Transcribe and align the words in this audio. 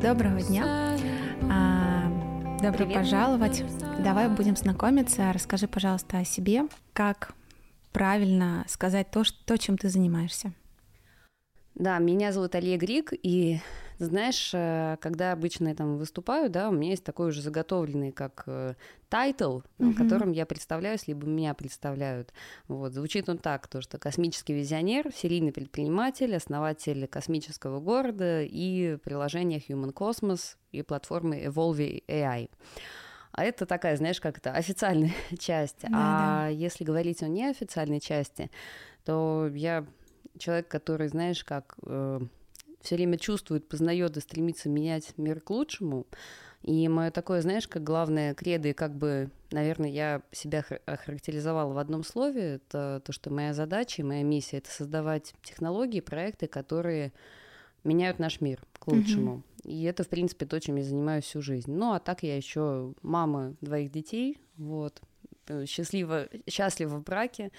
Доброго 0.00 0.40
дня. 0.40 0.96
А, 1.50 2.04
добро 2.62 2.84
Привет. 2.84 2.94
пожаловать. 2.94 3.64
Давай 4.04 4.28
будем 4.28 4.54
знакомиться. 4.54 5.32
Расскажи, 5.32 5.66
пожалуйста, 5.66 6.18
о 6.18 6.24
себе. 6.24 6.68
Как 6.92 7.34
правильно 7.90 8.64
сказать 8.68 9.10
то, 9.10 9.24
что, 9.24 9.36
то, 9.44 9.58
чем 9.58 9.76
ты 9.76 9.88
занимаешься? 9.88 10.52
Да, 11.74 11.98
меня 11.98 12.30
зовут 12.30 12.54
Алия 12.54 12.76
Грик, 12.78 13.12
и 13.12 13.58
знаешь, 13.98 14.50
э, 14.54 14.96
когда 15.00 15.32
обычно 15.32 15.68
я 15.68 15.74
там 15.74 15.96
выступаю, 15.98 16.48
да, 16.48 16.68
у 16.68 16.72
меня 16.72 16.90
есть 16.90 17.02
такой 17.02 17.28
уже 17.28 17.42
заготовленный 17.42 18.12
как 18.12 18.44
э, 18.46 18.74
title, 19.08 19.60
Мгм. 19.78 19.94
которым 19.94 20.32
я 20.32 20.46
представляюсь, 20.46 21.08
либо 21.08 21.26
меня 21.26 21.52
представляют. 21.54 22.32
Вот, 22.68 22.92
звучит 22.92 23.28
он 23.28 23.38
так, 23.38 23.66
то, 23.66 23.80
что 23.80 23.98
космический 23.98 24.54
визионер, 24.54 25.12
серийный 25.12 25.52
предприниматель, 25.52 26.34
основатель 26.36 27.08
космического 27.08 27.80
города 27.80 28.42
и 28.42 28.96
приложения 29.02 29.58
Human 29.58 29.92
Cosmos 29.92 30.56
и 30.70 30.82
платформы 30.82 31.44
Evolve 31.44 32.04
AI. 32.06 32.50
А 33.32 33.44
это 33.44 33.66
такая, 33.66 33.96
знаешь, 33.96 34.20
как 34.20 34.38
это 34.38 34.52
официальная 34.52 35.12
часть. 35.40 35.82
Да-да. 35.82 36.46
А 36.46 36.48
если 36.50 36.84
говорить 36.84 37.20
о 37.24 37.28
неофициальной 37.28 37.98
части, 37.98 38.48
то 39.04 39.50
я 39.52 39.84
человек, 40.38 40.68
который, 40.68 41.08
знаешь, 41.08 41.44
как 41.44 41.76
все 42.80 42.96
время 42.96 43.18
чувствует, 43.18 43.68
познает 43.68 44.16
и 44.16 44.20
стремится 44.20 44.68
менять 44.68 45.16
мир 45.16 45.40
к 45.40 45.50
лучшему. 45.50 46.06
И 46.62 46.88
мое 46.88 47.10
такое, 47.10 47.42
знаешь, 47.42 47.68
как 47.68 47.84
главное 47.84 48.34
кредо, 48.34 48.68
и 48.68 48.72
как 48.72 48.94
бы, 48.94 49.30
наверное, 49.50 49.90
я 49.90 50.22
себя 50.32 50.64
хар- 50.66 50.80
охарактеризовала 50.86 51.74
в 51.74 51.78
одном 51.78 52.04
слове, 52.04 52.54
это 52.54 53.02
то, 53.04 53.12
что 53.12 53.30
моя 53.30 53.52
задача 53.52 54.00
и 54.00 54.04
моя 54.04 54.22
миссия— 54.22 54.56
это 54.58 54.70
создавать 54.70 55.34
технологии, 55.42 56.00
проекты, 56.00 56.46
которые 56.46 57.12
меняют 57.84 58.18
наш 58.18 58.40
мир 58.40 58.62
к 58.78 58.88
лучшему. 58.88 59.42
И 59.62 59.82
это, 59.84 60.04
в 60.04 60.08
принципе, 60.08 60.46
то, 60.46 60.58
чем 60.58 60.76
я 60.76 60.84
занимаюсь 60.84 61.24
всю 61.24 61.42
жизнь. 61.42 61.70
Ну, 61.70 61.92
а 61.92 62.00
так 62.00 62.22
я 62.22 62.34
еще 62.34 62.94
мама 63.02 63.54
двоих 63.60 63.90
детей, 63.90 64.38
вот, 64.56 65.02
э, 65.48 65.66
счастлива, 65.66 66.28
счастлива 66.48 66.96
в 66.96 67.04
браке 67.04 67.50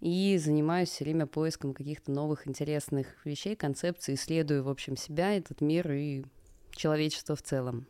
и 0.00 0.38
занимаюсь 0.38 0.90
все 0.90 1.04
время 1.04 1.26
поиском 1.26 1.74
каких-то 1.74 2.10
новых 2.10 2.46
интересных 2.46 3.06
вещей, 3.24 3.56
концепций, 3.56 4.14
исследую, 4.14 4.64
в 4.64 4.68
общем, 4.68 4.96
себя, 4.96 5.36
этот 5.36 5.60
мир 5.60 5.90
и 5.92 6.24
человечество 6.72 7.36
в 7.36 7.42
целом. 7.42 7.86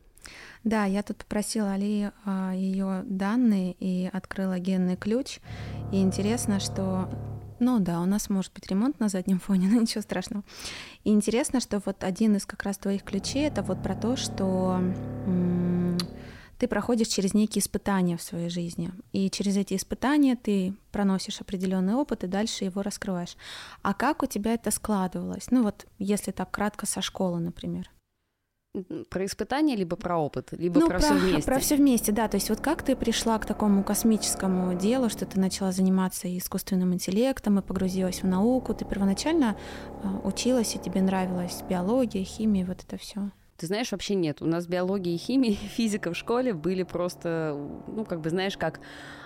Да, 0.65 0.85
я 0.85 1.03
тут 1.03 1.19
попросила 1.19 1.73
Али 1.73 2.11
ее 2.55 3.03
данные 3.05 3.77
и 3.79 4.11
открыла 4.13 4.59
генный 4.59 4.97
ключ. 4.97 5.39
И 5.93 6.01
интересно, 6.01 6.61
что... 6.61 7.09
Ну 7.59 7.79
да, 7.79 8.03
у 8.03 8.05
нас 8.05 8.29
может 8.29 8.53
быть 8.53 8.67
ремонт 8.67 9.01
на 9.01 9.09
заднем 9.09 9.39
фоне, 9.39 9.69
но 9.73 9.81
ничего 9.81 10.03
страшного. 10.03 10.45
И 11.05 11.11
интересно, 11.11 11.61
что 11.61 11.81
вот 11.85 12.05
один 12.05 12.37
из 12.37 12.45
как 12.47 12.65
раз 12.65 12.79
твоих 12.79 13.03
ключей 13.03 13.47
это 13.47 13.63
вот 13.63 13.83
про 13.83 13.95
то, 13.95 14.17
что 14.17 14.79
м, 15.27 15.66
ты 16.59 16.69
проходишь 16.69 17.09
через 17.09 17.35
некие 17.35 17.61
испытания 17.61 18.17
в 18.17 18.23
своей 18.23 18.49
жизни. 18.49 18.91
И 19.13 19.31
через 19.31 19.57
эти 19.57 19.75
испытания 19.75 20.37
ты 20.37 20.75
проносишь 20.93 21.41
определенный 21.41 21.95
опыт 21.95 22.25
и 22.25 22.27
дальше 22.27 22.65
его 22.65 22.83
раскрываешь. 22.83 23.37
А 23.83 23.95
как 23.95 24.23
у 24.23 24.27
тебя 24.27 24.55
это 24.55 24.71
складывалось? 24.71 25.51
Ну 25.51 25.63
вот, 25.63 25.87
если 25.99 26.33
так 26.33 26.51
кратко 26.51 26.87
со 26.87 27.03
школы, 27.03 27.41
например. 27.41 27.91
Про 29.09 29.25
испытания, 29.25 29.75
либо 29.75 29.97
про 29.97 30.19
опыт, 30.19 30.49
либо 30.53 30.81
ну, 30.81 30.89
про, 30.89 30.99
все 30.99 31.15
вместе. 31.19 31.43
Про 31.43 31.59
все 31.59 31.77
вместе, 31.77 32.13
да. 32.13 32.29
То 32.29 32.37
есть 32.37 32.51
вот 32.51 32.61
как 32.61 32.83
ты 32.83 32.95
пришла 32.95 33.39
к 33.39 33.47
такому 33.47 33.83
космическому 33.83 34.75
делу, 34.75 35.09
что 35.09 35.25
ты 35.25 35.41
начала 35.41 35.73
заниматься 35.73 36.29
искусственным 36.37 36.93
интеллектом, 36.93 37.59
и 37.59 37.63
погрузилась 37.63 38.23
в 38.23 38.27
науку. 38.27 38.75
Ты 38.75 38.85
первоначально 38.85 39.57
а, 40.03 40.21
училась, 40.25 40.75
и 40.75 40.79
тебе 40.79 41.01
нравилась 41.01 41.63
биология, 41.69 42.23
химия, 42.23 42.67
вот 42.67 42.83
это 42.83 42.99
все. 42.99 43.31
Ты 43.57 43.67
знаешь, 43.67 43.93
вообще 43.93 44.15
нет. 44.15 44.43
У 44.43 44.47
нас 44.47 44.67
биология 44.67 45.15
и 45.15 45.19
химия, 45.19 45.55
физика 45.77 46.13
в 46.13 46.17
школе 46.17 46.53
были 46.53 46.83
просто, 46.83 47.57
ну, 47.87 48.05
как 48.05 48.21
бы, 48.21 48.31
знаешь, 48.31 48.57
как 48.57 48.81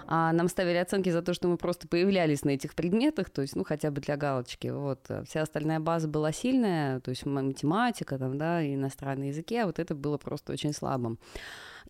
а, 0.06 0.32
нам 0.32 0.48
ставили 0.48 0.76
оценки 0.76 1.08
за 1.08 1.22
то, 1.22 1.34
что 1.34 1.48
мы 1.48 1.56
просто 1.56 1.86
появлялись 1.86 2.44
на 2.44 2.50
этих 2.50 2.74
предметах, 2.74 3.30
то 3.30 3.42
есть, 3.42 3.54
ну, 3.54 3.64
хотя 3.64 3.90
бы 3.90 4.00
для 4.00 4.16
галочки. 4.16 4.68
Вот. 4.68 5.00
А 5.08 5.24
Вся 5.24 5.42
остальная 5.42 5.80
база 5.80 6.08
была 6.08 6.32
сильная, 6.32 7.00
то 7.00 7.10
есть 7.10 7.26
математика, 7.26 8.18
там, 8.18 8.36
да, 8.36 8.64
иностранные 8.66 9.28
языки, 9.28 9.56
а 9.56 9.66
вот 9.66 9.78
это 9.78 9.94
было 9.94 10.18
просто 10.18 10.52
очень 10.52 10.72
слабым. 10.72 11.18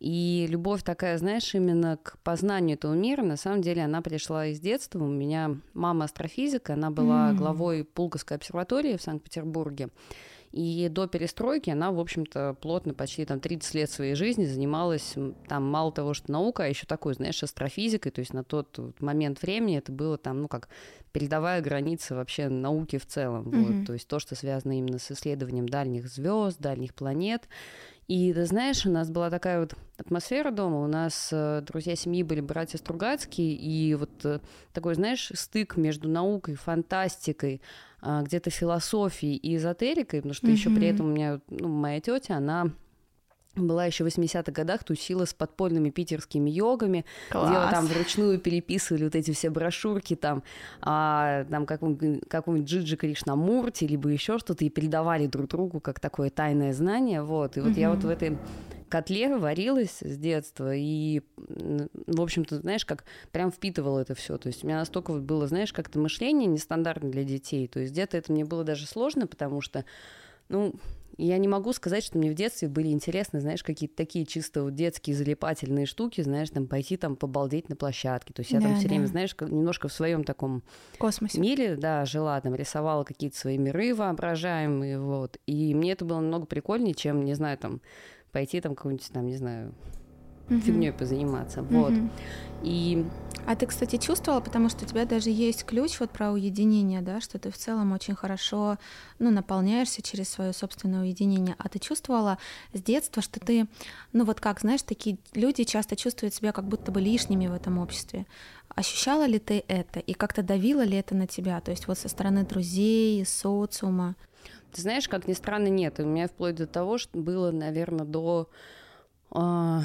И 0.01 0.47
любовь 0.49 0.83
такая, 0.83 1.19
знаешь, 1.19 1.55
именно 1.55 1.99
к 2.03 2.19
познанию 2.23 2.77
этого 2.77 2.95
мира, 2.95 3.23
на 3.23 3.37
самом 3.37 3.61
деле, 3.61 3.85
она 3.85 4.01
пришла 4.01 4.47
из 4.47 4.59
детства. 4.59 4.99
У 4.99 5.09
меня 5.09 5.57
мама 5.75 6.07
астрофизика, 6.07 6.73
она 6.73 6.91
была 6.91 7.33
главой 7.33 7.85
Пулковской 7.85 8.39
обсерватории 8.39 8.97
в 8.97 9.03
Санкт-Петербурге. 9.03 9.91
И 10.53 10.89
до 10.89 11.07
перестройки 11.07 11.71
она, 11.71 11.93
в 11.93 12.01
общем-то, 12.01 12.57
плотно 12.61 12.93
почти 12.93 13.25
там 13.25 13.39
30 13.39 13.75
лет 13.75 13.91
своей 13.91 14.15
жизни 14.15 14.45
занималась 14.45 15.15
там 15.49 15.71
мало 15.71 15.93
того, 15.93 16.13
что 16.13 16.33
наука, 16.33 16.65
а 16.65 16.67
еще 16.67 16.87
такой, 16.87 17.15
знаешь, 17.15 17.43
астрофизикой. 17.43 18.11
То 18.11 18.21
есть 18.21 18.33
на 18.33 18.43
тот 18.43 18.79
момент 19.01 19.43
времени 19.43 19.79
это 19.79 19.93
было 19.93 20.19
там, 20.19 20.43
ну, 20.43 20.49
как 20.49 20.69
передовая 21.13 21.61
граница 21.61 22.17
вообще 22.17 22.49
науки 22.49 22.99
в 22.99 23.07
целом. 23.07 23.45
Мгм. 23.45 23.65
Вот, 23.65 23.87
то 23.87 23.93
есть 23.93 24.09
то, 24.09 24.19
что 24.19 24.35
связано 24.35 24.77
именно 24.77 24.99
с 24.99 25.13
исследованием 25.13 25.69
дальних 25.69 26.09
звезд, 26.09 26.59
дальних 26.59 26.95
планет. 26.95 27.49
И 28.11 28.33
ты 28.33 28.45
знаешь, 28.45 28.85
у 28.87 28.91
нас 28.91 29.09
была 29.09 29.31
такая 29.31 29.61
вот 29.61 29.75
атмосфера 29.97 30.51
дома, 30.51 30.83
у 30.83 30.89
нас 30.89 31.29
э, 31.31 31.63
друзья 31.65 31.95
семьи 31.95 32.25
были 32.25 32.41
братья 32.41 32.77
Стругацкие, 32.77 33.53
и 33.53 33.95
вот 33.95 34.11
э, 34.25 34.41
такой, 34.73 34.97
знаешь, 34.97 35.31
стык 35.33 35.77
между 35.77 36.09
наукой, 36.09 36.57
фантастикой, 36.57 37.63
а, 38.03 38.23
где-то 38.23 38.51
философией 38.51 39.37
и 39.37 39.55
эзотерикой, 39.55 40.23
потому 40.23 40.35
что 40.35 40.49
еще 40.49 40.71
при 40.71 40.89
этом 40.89 41.07
у 41.07 41.11
меня 41.11 41.41
ну, 41.51 41.69
моя 41.69 42.01
тетя, 42.01 42.37
она 42.37 42.73
была 43.57 43.85
еще 43.87 44.05
в 44.05 44.07
80-х 44.07 44.53
годах, 44.53 44.85
тусила 44.85 45.25
с 45.25 45.35
подпольными 45.35 45.91
питерскими 45.91 46.49
йогами, 46.51 47.05
где 47.31 47.59
вот 47.59 47.71
там 47.71 47.87
вручную 47.87 48.39
переписывали 48.39 49.05
вот 49.05 49.15
эти 49.15 49.33
все 49.33 49.51
брошюрки, 49.51 50.15
там, 50.17 50.43
а, 50.83 51.45
там 51.51 51.67
какого-нибудь, 51.67 52.29
какого-нибудь 52.29 52.69
Джиджи 52.71 52.97
Кришнамурти, 52.97 53.85
либо 53.85 54.09
еще 54.09 54.39
что-то, 54.39 54.65
и 54.65 54.69
передавали 54.71 55.27
друг 55.27 55.49
другу 55.49 55.81
как 55.81 56.01
такое 56.01 56.31
тайное 56.31 56.73
знание, 56.73 57.23
вот, 57.23 57.57
и 57.57 57.61
вот 57.61 57.77
я 57.77 57.89
Мгм. 57.89 57.97
вот 57.97 58.05
в 58.05 58.09
этой 58.09 58.39
котле 58.89 59.37
варилась 59.37 59.99
с 60.01 60.17
детства 60.17 60.75
и, 60.75 61.23
в 61.37 62.21
общем-то, 62.21 62.59
знаешь, 62.59 62.85
как 62.85 63.05
прям 63.31 63.53
впитывала 63.53 64.01
это 64.01 64.17
все. 64.17 64.37
То 64.37 64.49
есть 64.49 64.65
у 64.65 64.67
меня 64.67 64.79
настолько 64.79 65.13
вот 65.13 65.23
было, 65.23 65.47
знаешь, 65.47 65.73
как-то 65.73 66.01
мышление 66.01 66.49
нестандартное 66.49 67.11
для 67.13 67.23
детей. 67.23 67.69
То 67.69 67.79
есть 67.79 67.93
где-то 67.93 68.17
это 68.17 68.33
мне 68.33 68.45
было 68.45 68.65
даже 68.65 68.87
сложно, 68.87 69.29
потому 69.29 69.61
что, 69.61 69.85
ну, 70.49 70.75
я 71.27 71.39
не 71.39 71.49
могу 71.49 71.73
сказать, 71.73 72.05
что 72.05 72.19
мне 72.19 72.31
в 72.31 72.35
детстве 72.35 72.69
были 72.69 72.89
интересны, 72.89 73.41
знаешь, 73.41 73.63
какие-то 73.63 73.97
такие 73.97 74.25
чисто 74.27 74.63
вот 74.65 74.75
детские 74.75 75.17
залипательные 75.17 75.87
штуки, 75.87 76.21
знаешь, 76.21 76.51
там 76.51 76.67
пойти 76.67 76.97
там 76.97 77.17
побалдеть 77.17 77.69
на 77.69 77.77
площадке. 77.77 78.33
То 78.33 78.41
есть 78.41 78.53
я 78.53 78.61
там 78.61 78.73
Да, 78.73 78.79
все 78.79 78.89
время, 78.89 79.03
да. 79.05 79.09
знаешь, 79.11 79.35
как- 79.35 79.51
немножко 79.51 79.89
в 79.89 79.93
своем 79.93 80.25
таком 80.25 80.63
космосе. 80.99 81.41
мире, 81.41 81.77
да, 81.77 82.05
жила, 82.05 82.41
там 82.41 82.55
рисовала 82.55 83.05
какие-то 83.05 83.37
свои 83.37 83.59
миры 83.59 83.95
воображаемые, 83.95 85.01
вот. 85.01 85.39
И 85.47 85.75
мне 85.75 85.93
это 85.93 86.05
было 86.05 86.21
намного 86.21 86.47
прикольнее, 86.47 86.95
чем, 86.95 87.25
не 87.25 87.35
знаю, 87.35 87.59
там 87.59 87.81
пойти 88.33 88.61
там 88.61 88.75
какую-нибудь, 88.75 89.11
там, 89.13 89.27
не 89.27 89.37
знаю, 89.37 89.75
Мгм. 90.51 90.61
фигней 90.61 90.93
позаниматься, 90.93 91.63
вот. 91.63 91.95
И 92.61 93.07
А 93.47 93.57
ты, 93.57 93.67
кстати, 93.67 93.97
чувствовала, 93.97 94.41
потому 94.41 94.69
что 94.69 94.85
у 94.85 94.87
тебя 94.87 95.07
даже 95.07 95.31
есть 95.31 95.65
ключ 95.65 95.99
вот 95.99 96.11
про 96.11 96.31
уединение, 96.31 97.01
да, 97.01 97.21
что 97.21 97.39
ты 97.39 97.51
в 97.51 97.57
целом 97.57 97.93
очень 97.93 98.15
хорошо, 98.15 98.79
ну, 99.19 99.31
наполняешься 99.31 100.03
через 100.03 100.29
свое 100.29 100.53
собственное 100.53 101.01
уединение. 101.01 101.57
А 101.59 101.69
ты 101.69 101.79
чувствовала 101.79 102.39
с 102.75 102.83
детства, 102.83 103.23
что 103.23 103.41
ты, 103.41 103.67
ну, 104.13 104.25
вот 104.25 104.41
как, 104.41 104.61
знаешь, 104.61 104.83
такие 104.83 105.19
люди 105.35 105.65
часто 105.65 105.97
чувствуют 105.97 106.35
себя 106.35 106.53
как 106.53 106.67
будто 106.67 106.93
бы 106.93 107.01
лишними 107.01 107.47
в 107.49 107.53
этом 107.55 107.79
обществе. 107.79 108.27
Ощущала 108.69 109.27
ли 109.27 109.39
ты 109.39 109.65
это 109.67 109.99
и 110.01 110.13
как-то 110.13 110.43
давило 110.43 110.83
ли 110.83 110.97
это 110.99 111.15
на 111.15 111.27
тебя? 111.27 111.61
То 111.61 111.71
есть 111.71 111.89
вот 111.89 111.99
со 111.99 112.09
стороны 112.09 112.45
друзей, 112.45 113.25
социума. 113.25 114.15
Ты 114.73 114.83
знаешь, 114.83 115.09
как 115.09 115.27
ни 115.27 115.33
странно, 115.33 115.69
нет. 115.69 115.99
У 115.99 116.05
меня 116.05 116.29
вплоть 116.29 116.55
до 116.55 116.67
того, 116.67 116.99
что 116.99 117.19
было, 117.19 117.51
наверное, 117.51 118.05
до, 118.05 118.49
а, 119.33 119.83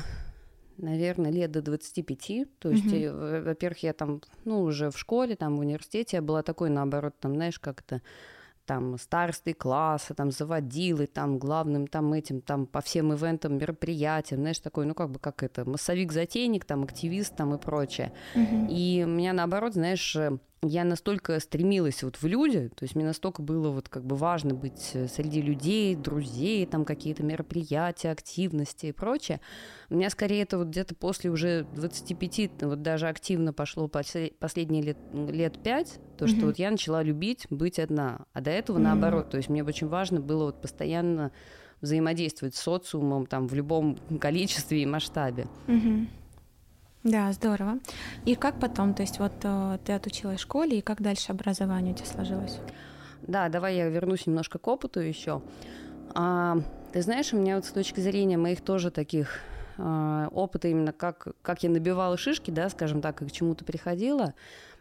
наверное, 0.77 1.31
лет 1.31 1.51
до 1.51 1.62
25. 1.62 2.45
То 2.60 2.69
есть, 2.69 2.86
во- 3.12 3.42
во-первых, 3.42 3.83
я 3.83 3.94
там, 3.94 4.22
ну, 4.45 4.62
уже 4.62 4.89
в 4.89 4.98
школе, 4.98 5.36
там, 5.36 5.57
в 5.57 5.60
университете 5.60 6.18
я 6.18 6.22
была 6.22 6.44
такой, 6.44 6.69
наоборот, 6.69 7.16
там, 7.19 7.36
знаешь, 7.36 7.60
как 7.60 7.81
это 7.81 8.01
там 8.66 8.98
старостой 8.98 9.54
класса, 9.54 10.13
там 10.16 10.31
заводилы, 10.31 11.06
там 11.06 11.38
главным 11.38 11.86
там 11.88 12.13
этим, 12.13 12.42
там 12.42 12.66
по 12.66 12.81
всем 12.81 13.13
ивентам, 13.13 13.57
мероприятиям, 13.57 14.42
знаешь, 14.42 14.60
такой, 14.60 14.86
ну 14.86 14.95
как 14.95 15.12
бы 15.12 15.19
как 15.19 15.44
это, 15.44 15.69
массовик-затейник, 15.69 16.66
там 16.66 16.83
активист 16.83 17.36
там 17.36 17.54
и 17.54 17.60
прочее. 17.60 18.12
Мгм. 18.33 18.68
И 18.69 19.04
меня 19.07 19.33
наоборот, 19.33 19.74
знаешь, 19.74 20.16
э, 20.16 20.38
я 20.67 20.83
настолько 20.83 21.39
стремилась 21.39 22.03
вот 22.03 22.17
в 22.17 22.25
люди, 22.25 22.69
то 22.75 22.83
есть 22.83 22.95
мне 22.95 23.06
настолько 23.06 23.41
было 23.41 23.69
вот 23.69 23.89
как 23.89 24.06
бы 24.06 24.15
важно 24.15 24.53
быть 24.53 24.91
э, 24.94 25.07
среди 25.07 25.41
людей, 25.41 25.95
друзей, 25.95 26.65
там 26.65 26.85
какие-то 26.85 27.23
мероприятия, 27.23 28.12
активности 28.12 28.88
и 28.88 28.91
прочее. 28.91 29.41
У 29.89 29.95
меня 29.95 30.09
скорее 30.09 30.44
это 30.44 30.57
вот 30.57 30.67
где-то 30.67 30.95
после 30.95 31.29
уже 31.29 31.65
25, 31.75 32.63
вот 32.63 32.81
даже 32.81 33.07
активно 33.07 33.53
пошло 33.53 33.88
последние 33.88 34.81
лет, 34.81 34.97
лет 35.13 35.62
5, 35.62 36.00
то, 36.17 36.27
что 36.27 36.38
mm-hmm. 36.38 36.45
вот 36.45 36.59
я 36.59 36.71
начала 36.71 37.03
любить 37.03 37.47
быть 37.50 37.79
одна, 37.79 38.25
а 38.33 38.41
до 38.41 38.51
этого 38.51 38.77
mm-hmm. 38.77 38.81
наоборот, 38.81 39.29
то 39.29 39.38
есть 39.38 39.50
мне 39.50 39.63
очень 39.63 39.88
важно 39.88 40.19
было 40.19 40.45
вот 40.45 40.62
постоянно 40.62 41.31
взаимодействовать 41.81 42.56
с 42.56 42.62
социумом 42.62 43.25
там 43.25 43.47
в 43.47 43.53
любом 43.53 43.97
количестве 44.19 44.81
и 44.81 44.85
масштабе. 44.85 45.47
Mm-hmm. 45.67 46.07
Да, 47.06 47.31
здорово. 47.34 47.78
И 48.25 48.34
как 48.34 48.60
потом, 48.60 48.96
то 48.96 49.04
есть 49.04 49.19
вот 49.19 49.31
э, 49.44 49.78
ты 49.86 49.94
отучилась 49.94 50.40
в 50.40 50.42
школе, 50.42 50.80
и 50.80 50.81
как 50.81 51.04
дальше 51.04 51.31
образование 51.31 51.94
у 51.94 51.96
тебя 51.96 52.07
сложилось? 52.07 52.57
Да, 53.22 53.48
давай 53.48 53.75
я 53.75 53.88
вернусь 53.90 54.25
немножко 54.25 54.57
к 54.57 54.68
опыту 54.68 55.02
еще. 55.02 55.44
А, 56.16 56.57
ты 56.94 57.04
знаешь, 57.04 57.31
у 57.31 57.38
меня 57.38 57.57
вот 57.57 57.66
с 57.66 57.72
точки 57.72 58.00
зрения 58.00 58.38
моих 58.38 58.62
тоже 58.62 58.90
таких 58.90 59.40
а, 59.78 60.30
опыта 60.31 60.68
именно 60.68 60.94
как, 60.94 61.28
как 61.44 61.62
я 61.62 61.69
набивала 61.69 62.18
шишки, 62.18 62.50
да, 62.50 62.69
скажем 62.69 63.02
так, 63.02 63.22
и 63.22 63.25
к 63.25 63.31
чему-то 63.31 63.66
приходила, 63.66 64.34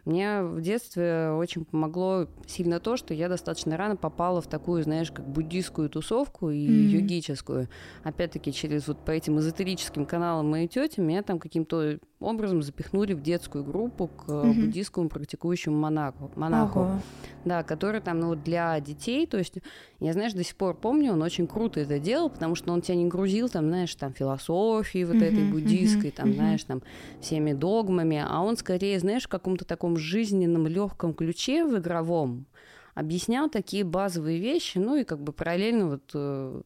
мне 0.05 0.43
в 0.43 0.61
детстве 0.61 1.31
очень 1.31 1.65
помогло 1.65 2.27
сильно 2.45 2.79
то, 2.79 2.95
что 2.95 3.13
я 3.13 3.27
достаточно 3.27 3.75
рано 3.75 3.95
попала 3.95 4.39
в 4.39 4.47
такую, 4.47 4.83
знаешь, 4.83 5.11
как 5.11 5.27
буддийскую 5.27 5.89
тусовку 5.89 6.51
и 6.51 6.67
mm-hmm. 6.67 6.97
йогическую. 6.97 7.69
Опять-таки, 8.03 8.53
через 8.53 8.87
вот 8.87 8.99
по 8.99 9.11
этим 9.11 9.39
эзотерическим 9.39 10.05
каналам 10.05 10.49
моей 10.49 10.67
тети 10.67 10.99
меня 10.99 11.23
там 11.23 11.39
каким-то 11.39 11.97
образом 12.19 12.61
запихнули 12.61 13.13
в 13.13 13.21
детскую 13.21 13.63
группу 13.63 14.07
к 14.07 14.29
mm-hmm. 14.29 14.53
буддийскому 14.53 15.09
практикующему 15.09 15.75
монаху, 15.75 16.31
монаху 16.35 17.01
да, 17.45 17.63
который 17.63 18.01
там 18.01 18.19
ну, 18.19 18.35
для 18.35 18.79
детей, 18.79 19.27
то 19.27 19.37
есть 19.37 19.55
я, 19.99 20.13
знаешь, 20.13 20.33
до 20.33 20.43
сих 20.43 20.55
пор 20.55 20.75
помню, 20.75 21.13
он 21.13 21.21
очень 21.21 21.47
круто 21.47 21.79
это 21.79 21.99
делал, 21.99 22.29
потому 22.29 22.55
что 22.55 22.73
он 22.73 22.81
тебя 22.81 22.95
не 22.95 23.05
грузил 23.05 23.49
там, 23.49 23.67
знаешь, 23.67 23.93
там 23.95 24.13
философией 24.13 25.05
вот 25.05 25.15
mm-hmm. 25.15 25.25
этой 25.25 25.43
буддийской, 25.51 26.09
mm-hmm. 26.09 26.15
там, 26.15 26.29
mm-hmm. 26.29 26.35
знаешь, 26.35 26.63
там 26.63 26.81
всеми 27.21 27.53
догмами, 27.53 28.23
а 28.27 28.41
он 28.41 28.57
скорее, 28.57 28.99
знаешь, 28.99 29.23
в 29.23 29.29
каком-то 29.29 29.65
таком 29.65 29.94
жизненном 29.97 30.67
легком 30.67 31.13
ключе 31.13 31.65
в 31.65 31.77
игровом 31.77 32.45
объяснял 32.93 33.49
такие 33.49 33.83
базовые 33.83 34.39
вещи, 34.39 34.77
ну 34.77 34.95
и 34.95 35.03
как 35.03 35.19
бы 35.19 35.33
параллельно 35.33 35.89
вот 35.89 36.11
э, 36.13 36.61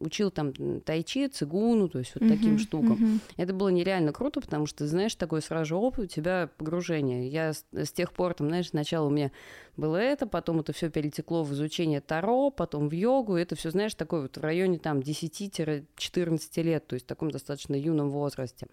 учил 0.00 0.30
там 0.30 0.52
тайчи, 0.80 1.28
цигуну, 1.28 1.88
то 1.88 1.98
есть 1.98 2.14
вот 2.14 2.24
uh-huh, 2.24 2.28
таким 2.28 2.58
штукам. 2.58 2.92
Uh-huh. 2.92 3.20
Это 3.36 3.52
было 3.52 3.68
нереально 3.68 4.12
круто, 4.12 4.40
потому 4.40 4.66
что, 4.66 4.86
знаешь, 4.86 5.14
такой 5.14 5.42
сразу 5.42 5.66
же 5.66 5.76
опыт, 5.76 6.04
у 6.04 6.06
тебя 6.06 6.50
погружение. 6.56 7.28
Я 7.28 7.52
с, 7.52 7.64
с 7.72 7.92
тех 7.92 8.12
пор, 8.12 8.34
там, 8.34 8.48
знаешь, 8.48 8.70
сначала 8.70 9.06
у 9.06 9.10
меня 9.10 9.30
было 9.76 9.96
это, 9.96 10.26
потом 10.26 10.60
это 10.60 10.72
все 10.72 10.90
перетекло 10.90 11.44
в 11.44 11.52
изучение 11.52 12.00
Таро, 12.00 12.50
потом 12.50 12.88
в 12.88 12.92
йогу, 12.92 13.36
это 13.36 13.54
все, 13.54 13.70
знаешь, 13.70 13.94
такое 13.94 14.22
вот 14.22 14.36
в 14.36 14.40
районе 14.40 14.78
там 14.78 14.98
10-14 14.98 16.62
лет, 16.62 16.86
то 16.86 16.94
есть 16.94 17.06
в 17.06 17.08
таком 17.08 17.30
достаточно 17.30 17.74
юном 17.74 18.10
возрасте. 18.10 18.66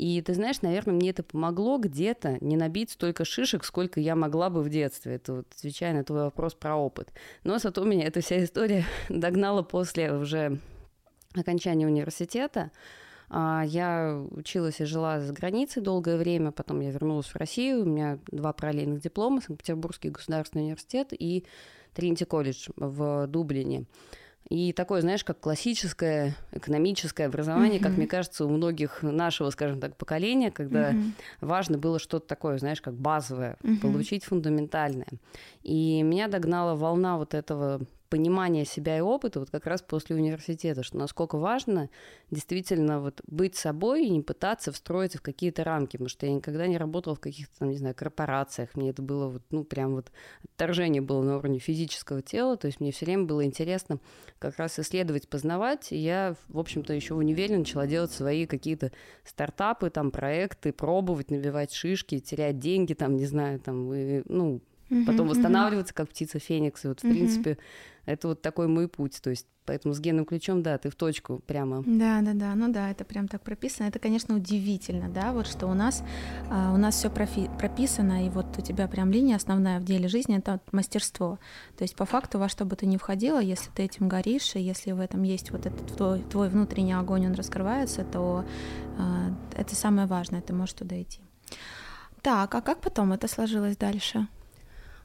И 0.00 0.22
ты 0.22 0.32
знаешь, 0.32 0.62
наверное, 0.62 0.94
мне 0.94 1.10
это 1.10 1.22
помогло 1.22 1.76
где-то 1.76 2.38
не 2.40 2.56
набить 2.56 2.90
столько 2.90 3.26
шишек, 3.26 3.64
сколько 3.64 4.00
я 4.00 4.16
могла 4.16 4.48
бы 4.48 4.62
в 4.62 4.70
детстве. 4.70 5.16
Это 5.16 5.34
вот 5.34 5.46
отвечая 5.54 5.92
на 5.92 6.04
твой 6.04 6.22
вопрос 6.22 6.54
про 6.54 6.74
опыт. 6.74 7.12
Но 7.44 7.58
зато 7.58 7.84
меня 7.84 8.06
эта 8.06 8.22
вся 8.22 8.42
история 8.42 8.86
догнала 9.10 9.62
после 9.62 10.14
уже 10.14 10.58
окончания 11.34 11.86
университета. 11.86 12.70
А, 13.28 13.62
я 13.66 14.24
училась 14.30 14.80
и 14.80 14.86
жила 14.86 15.20
за 15.20 15.34
границей 15.34 15.82
долгое 15.82 16.16
время, 16.16 16.50
потом 16.50 16.80
я 16.80 16.92
вернулась 16.92 17.26
в 17.26 17.36
Россию, 17.36 17.82
у 17.82 17.84
меня 17.84 18.18
два 18.32 18.54
параллельных 18.54 19.02
диплома, 19.02 19.42
Санкт-Петербургский 19.42 20.08
государственный 20.08 20.64
университет 20.64 21.08
и 21.12 21.44
Тринити 21.92 22.24
колледж 22.24 22.70
в 22.74 23.26
Дублине. 23.26 23.84
И 24.50 24.72
такое, 24.72 25.00
знаешь, 25.00 25.22
как 25.22 25.38
классическое 25.38 26.34
экономическое 26.50 27.26
образование, 27.26 27.78
mm-hmm. 27.78 27.84
как 27.84 27.96
мне 27.96 28.06
кажется, 28.08 28.44
у 28.44 28.48
многих 28.48 29.02
нашего, 29.02 29.50
скажем 29.50 29.78
так, 29.78 29.96
поколения, 29.96 30.50
когда 30.50 30.90
mm-hmm. 30.90 31.12
важно 31.40 31.78
было 31.78 32.00
что-то 32.00 32.26
такое, 32.26 32.58
знаешь, 32.58 32.80
как 32.80 32.94
базовое, 32.94 33.56
mm-hmm. 33.62 33.78
получить 33.78 34.24
фундаментальное. 34.24 35.06
И 35.62 36.02
меня 36.02 36.26
догнала 36.26 36.74
волна 36.74 37.16
вот 37.16 37.32
этого 37.34 37.80
понимание 38.10 38.64
себя 38.64 38.98
и 38.98 39.00
опыта 39.00 39.40
вот 39.40 39.50
как 39.50 39.66
раз 39.66 39.80
после 39.80 40.16
университета, 40.16 40.82
что 40.82 40.98
насколько 40.98 41.38
важно 41.38 41.88
действительно 42.30 43.00
вот 43.00 43.22
быть 43.26 43.54
собой 43.54 44.04
и 44.04 44.10
не 44.10 44.20
пытаться 44.20 44.72
встроиться 44.72 45.18
в 45.18 45.22
какие-то 45.22 45.64
рамки, 45.64 45.92
потому 45.92 46.08
что 46.08 46.26
я 46.26 46.32
никогда 46.32 46.66
не 46.66 46.76
работала 46.76 47.14
в 47.14 47.20
каких-то 47.20 47.60
там, 47.60 47.70
не 47.70 47.78
знаю, 47.78 47.94
корпорациях, 47.94 48.74
мне 48.74 48.90
это 48.90 49.00
было 49.00 49.28
вот, 49.28 49.42
ну, 49.50 49.64
прям 49.64 49.94
вот 49.94 50.10
отторжение 50.44 51.00
было 51.00 51.22
на 51.22 51.36
уровне 51.36 51.60
физического 51.60 52.20
тела, 52.20 52.56
то 52.56 52.66
есть 52.66 52.80
мне 52.80 52.90
все 52.90 53.06
время 53.06 53.24
было 53.24 53.44
интересно 53.44 54.00
как 54.38 54.58
раз 54.58 54.78
исследовать, 54.78 55.28
познавать, 55.28 55.92
и 55.92 55.96
я, 55.96 56.34
в 56.48 56.58
общем-то, 56.58 56.92
еще 56.92 57.14
в 57.14 57.18
универе 57.18 57.56
начала 57.56 57.86
делать 57.86 58.10
свои 58.10 58.46
какие-то 58.46 58.90
стартапы, 59.24 59.88
там, 59.90 60.10
проекты, 60.10 60.72
пробовать, 60.72 61.30
набивать 61.30 61.72
шишки, 61.72 62.18
терять 62.18 62.58
деньги, 62.58 62.94
там, 62.94 63.16
не 63.16 63.26
знаю, 63.26 63.60
там, 63.60 63.94
и, 63.94 64.22
ну, 64.26 64.60
потом 65.06 65.28
восстанавливаться, 65.28 65.94
как 65.94 66.08
птица 66.08 66.38
Феникс. 66.38 66.84
И 66.84 66.88
вот, 66.88 67.00
в 67.00 67.02
принципе, 67.02 67.58
это 68.06 68.28
вот 68.28 68.42
такой 68.42 68.66
мой 68.66 68.88
путь. 68.88 69.20
То 69.22 69.30
есть 69.30 69.46
поэтому 69.64 69.94
с 69.94 70.00
генным 70.00 70.24
ключом, 70.24 70.62
да, 70.62 70.78
ты 70.78 70.90
в 70.90 70.96
точку 70.96 71.40
прямо. 71.46 71.84
Да, 71.86 72.20
да, 72.22 72.32
да. 72.34 72.54
Ну 72.56 72.72
да, 72.72 72.90
это 72.90 73.04
прям 73.04 73.28
так 73.28 73.42
прописано. 73.42 73.86
Это, 73.86 74.00
конечно, 74.00 74.34
удивительно, 74.34 75.08
да, 75.08 75.32
вот 75.32 75.46
что 75.46 75.68
у 75.68 75.74
нас 75.74 76.02
а, 76.50 76.72
у 76.74 76.76
нас 76.76 76.96
все 76.96 77.08
профи- 77.08 77.50
прописано, 77.56 78.26
и 78.26 78.30
вот 78.30 78.46
у 78.58 78.62
тебя 78.62 78.88
прям 78.88 79.12
линия 79.12 79.36
основная 79.36 79.78
в 79.78 79.84
деле 79.84 80.08
жизни 80.08 80.36
это 80.38 80.60
мастерство. 80.72 81.38
То 81.76 81.84
есть 81.84 81.94
по 81.94 82.04
факту 82.04 82.38
во 82.38 82.48
что 82.48 82.64
бы 82.64 82.74
ты 82.74 82.86
ни 82.86 82.96
входила, 82.96 83.40
если 83.40 83.70
ты 83.70 83.84
этим 83.84 84.08
горишь, 84.08 84.56
и 84.56 84.60
если 84.60 84.90
в 84.92 84.98
этом 85.00 85.22
есть 85.22 85.52
вот 85.52 85.66
этот 85.66 85.96
твой, 85.96 86.20
твой 86.22 86.48
внутренний 86.48 86.94
огонь, 86.94 87.26
он 87.26 87.34
раскрывается, 87.34 88.04
то 88.04 88.44
а, 88.98 89.32
это 89.54 89.76
самое 89.76 90.08
важное, 90.08 90.40
ты 90.40 90.52
можешь 90.52 90.74
туда 90.74 91.00
идти. 91.00 91.20
Так, 92.22 92.54
а 92.54 92.60
как 92.60 92.80
потом 92.80 93.12
это 93.12 93.28
сложилось 93.28 93.76
дальше? 93.76 94.26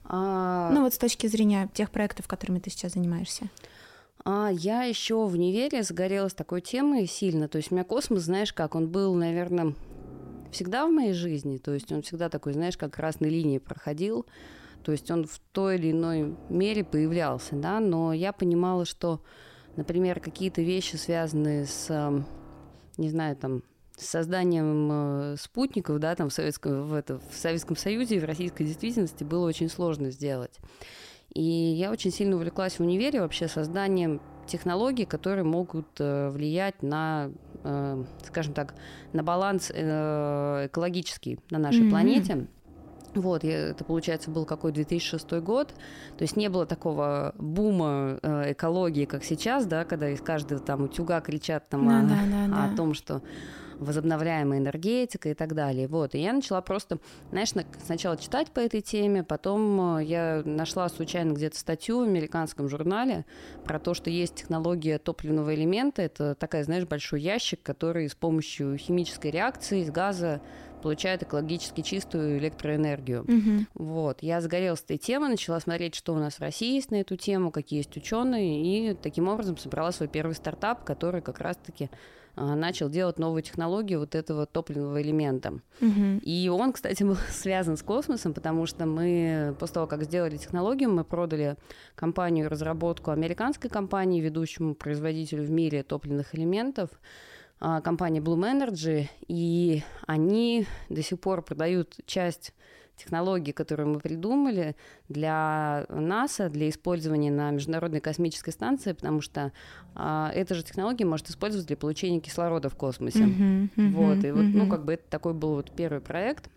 А... 0.07 0.71
Ну 0.71 0.83
вот 0.83 0.93
с 0.93 0.97
точки 0.97 1.27
зрения 1.27 1.69
тех 1.73 1.91
проектов, 1.91 2.27
которыми 2.27 2.59
ты 2.59 2.69
сейчас 2.69 2.93
занимаешься. 2.93 3.49
А 4.23 4.49
я 4.51 4.83
еще 4.83 5.25
в 5.25 5.33
универе 5.33 5.83
загорелась 5.83 6.33
такой 6.33 6.61
темой 6.61 7.05
сильно. 7.05 7.47
То 7.47 7.57
есть 7.57 7.71
у 7.71 7.75
меня 7.75 7.83
космос, 7.83 8.23
знаешь, 8.23 8.53
как 8.53 8.75
он 8.75 8.87
был, 8.89 9.13
наверное, 9.13 9.75
всегда 10.51 10.87
в 10.87 10.91
моей 10.91 11.13
жизни. 11.13 11.57
То 11.57 11.73
есть 11.73 11.91
он 11.91 12.01
всегда 12.01 12.29
такой, 12.29 12.53
знаешь, 12.53 12.77
как 12.77 12.93
красной 12.93 13.29
линии 13.29 13.59
проходил. 13.59 14.25
То 14.83 14.91
есть 14.91 15.09
он 15.11 15.25
в 15.25 15.39
той 15.51 15.75
или 15.75 15.91
иной 15.91 16.35
мере 16.49 16.83
появлялся, 16.83 17.55
да. 17.55 17.79
Но 17.79 18.13
я 18.13 18.33
понимала, 18.33 18.85
что, 18.85 19.21
например, 19.75 20.19
какие-то 20.19 20.61
вещи, 20.61 20.95
связанные 20.95 21.65
с, 21.65 22.23
не 22.97 23.09
знаю, 23.09 23.35
там, 23.35 23.63
с 23.97 24.05
созданием 24.05 24.89
э, 24.91 25.35
спутников, 25.37 25.99
да, 25.99 26.15
там 26.15 26.29
в 26.29 26.33
Советском, 26.33 26.83
в, 26.83 26.93
это, 26.93 27.19
в 27.19 27.35
Советском 27.35 27.75
Союзе 27.75 28.15
и 28.15 28.19
в 28.19 28.25
российской 28.25 28.63
действительности 28.65 29.23
было 29.23 29.47
очень 29.47 29.69
сложно 29.69 30.11
сделать. 30.11 30.59
И 31.33 31.41
я 31.41 31.91
очень 31.91 32.11
сильно 32.11 32.35
увлеклась 32.35 32.79
в 32.79 32.79
универе 32.81 33.21
вообще 33.21 33.47
созданием 33.47 34.21
технологий, 34.47 35.05
которые 35.05 35.43
могут 35.43 35.87
э, 35.99 36.29
влиять 36.29 36.81
на, 36.83 37.31
э, 37.63 38.03
скажем 38.27 38.53
так, 38.53 38.75
на 39.13 39.23
баланс 39.23 39.71
экологический 39.71 41.39
на 41.49 41.57
нашей 41.57 41.85
mm-hmm. 41.85 41.89
планете. 41.89 42.47
Вот, 43.15 43.45
это, 43.45 43.83
получается, 43.85 44.29
был 44.29 44.45
какой 44.45 44.71
2006 44.73 45.31
год. 45.39 45.69
То 46.17 46.21
есть 46.21 46.35
не 46.35 46.49
было 46.49 46.65
такого 46.65 47.33
бума 47.37 48.19
э, 48.21 48.51
экологии, 48.51 49.05
как 49.05 49.23
сейчас, 49.23 49.65
да, 49.65 49.85
когда 49.85 50.09
из 50.09 50.21
каждого 50.21 50.59
там 50.59 50.83
утюга 50.83 51.21
кричат 51.21 51.69
там 51.69 51.87
да, 51.87 51.99
о, 51.99 52.03
да, 52.03 52.47
да, 52.47 52.65
о 52.65 52.75
том, 52.75 52.93
что 52.93 53.21
возобновляемая 53.79 54.59
энергетика 54.59 55.29
и 55.29 55.33
так 55.33 55.53
далее. 55.53 55.87
Вот, 55.87 56.15
и 56.15 56.19
я 56.19 56.33
начала 56.33 56.61
просто, 56.61 56.99
знаешь, 57.31 57.51
сначала 57.83 58.17
читать 58.17 58.51
по 58.51 58.59
этой 58.59 58.81
теме, 58.81 59.23
потом 59.23 59.97
э, 59.97 60.03
я 60.03 60.41
нашла 60.45 60.89
случайно 60.89 61.33
где-то 61.33 61.57
статью 61.57 61.99
в 61.99 62.03
американском 62.03 62.69
журнале 62.69 63.25
про 63.63 63.79
то, 63.79 63.93
что 63.93 64.09
есть 64.09 64.35
технология 64.35 64.97
топливного 64.97 65.53
элемента. 65.55 66.01
Это 66.01 66.35
такая, 66.35 66.63
знаешь, 66.63 66.85
большой 66.85 67.21
ящик, 67.21 67.61
который 67.61 68.09
с 68.09 68.15
помощью 68.15 68.77
химической 68.77 69.31
реакции 69.31 69.81
из 69.81 69.91
газа 69.91 70.41
получает 70.85 71.23
экологически 71.23 71.81
чистую 71.81 72.37
электроэнергию. 72.37 73.23
Угу. 73.23 73.85
Вот. 73.85 74.21
Я 74.21 74.39
загорелась 74.39 74.81
этой 74.81 74.97
темой, 74.97 75.29
начала 75.29 75.59
смотреть, 75.59 75.95
что 75.95 76.13
у 76.13 76.17
нас 76.17 76.35
в 76.35 76.41
России 76.41 76.75
есть 76.75 76.91
на 76.91 76.97
эту 76.97 77.17
тему, 77.17 77.49
какие 77.49 77.79
есть 77.79 77.97
ученые, 77.97 78.91
и 78.91 78.93
таким 78.93 79.27
образом 79.27 79.57
собрала 79.57 79.91
свой 79.91 80.07
первый 80.07 80.35
стартап, 80.35 80.83
который 80.83 81.21
как 81.21 81.39
раз-таки 81.39 81.89
начал 82.35 82.89
делать 82.89 83.19
новую 83.19 83.41
технологию 83.41 83.99
вот 83.99 84.15
этого 84.15 84.45
топливного 84.45 85.01
элемента. 85.01 85.59
Угу. 85.81 86.19
И 86.21 86.49
он, 86.49 86.73
кстати, 86.73 87.03
был 87.03 87.15
связан 87.29 87.77
с 87.77 87.83
космосом, 87.83 88.33
потому 88.33 88.65
что 88.65 88.85
мы 88.85 89.55
после 89.59 89.73
того, 89.75 89.87
как 89.87 90.03
сделали 90.03 90.37
технологию, 90.37 90.89
мы 90.89 91.03
продали 91.03 91.57
компанию 91.95 92.49
разработку 92.49 93.11
американской 93.11 93.69
компании, 93.69 94.21
ведущему 94.21 94.75
производителю 94.75 95.43
в 95.43 95.51
мире 95.51 95.83
топливных 95.83 96.35
элементов, 96.35 96.89
а, 97.59 97.81
компания 97.81 98.19
Bloom 98.19 98.43
Energy, 98.43 99.07
и 99.27 99.83
они 100.07 100.65
до 100.89 101.01
сих 101.01 101.19
пор 101.19 101.41
продают 101.41 101.95
часть 102.05 102.53
технологии, 102.95 103.51
которые 103.51 103.87
мы 103.87 103.99
придумали 103.99 104.75
для 105.09 105.85
НАСА, 105.89 106.49
для 106.49 106.69
использования 106.69 107.31
на 107.31 107.51
Международной 107.51 107.99
космической 108.01 108.51
станции, 108.51 108.93
потому 108.93 109.21
что 109.21 109.51
а, 109.93 110.31
эта 110.33 110.55
же 110.55 110.63
технология 110.63 111.05
может 111.05 111.29
использоваться 111.29 111.67
для 111.67 111.77
получения 111.77 112.19
кислорода 112.19 112.69
в 112.69 112.75
космосе. 112.75 113.25
Мгм, 113.25 113.69
мгм, 113.75 113.91
вот, 113.91 114.23
и 114.23 114.31
вот, 114.31 114.45
ну, 114.53 114.61
мгм. 114.61 114.69
как 114.69 114.85
бы 114.85 114.93
это 114.93 115.03
такой 115.09 115.33
был 115.33 115.55
вот 115.55 115.71
первый 115.71 116.01
проект. 116.01 116.49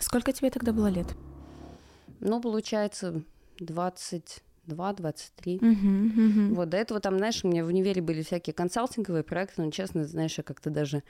Сколько 0.00 0.32
тебе 0.32 0.50
тогда 0.50 0.72
было 0.72 0.88
лет? 0.88 1.06
Ну, 2.20 2.40
получается, 2.40 3.22
22-23. 3.60 5.58
Мгм, 5.60 6.06
мгм. 6.06 6.54
Вот, 6.54 6.68
до 6.68 6.76
этого 6.76 7.00
там, 7.00 7.18
знаешь, 7.18 7.44
у 7.44 7.48
меня 7.48 7.64
в 7.64 7.68
универе 7.68 8.02
были 8.02 8.22
всякие 8.22 8.54
консалтинговые 8.54 9.22
проекты, 9.22 9.62
но, 9.62 9.70
честно, 9.70 10.04
знаешь, 10.04 10.36
я 10.38 10.44
как-то 10.44 10.70
даже 10.70 11.02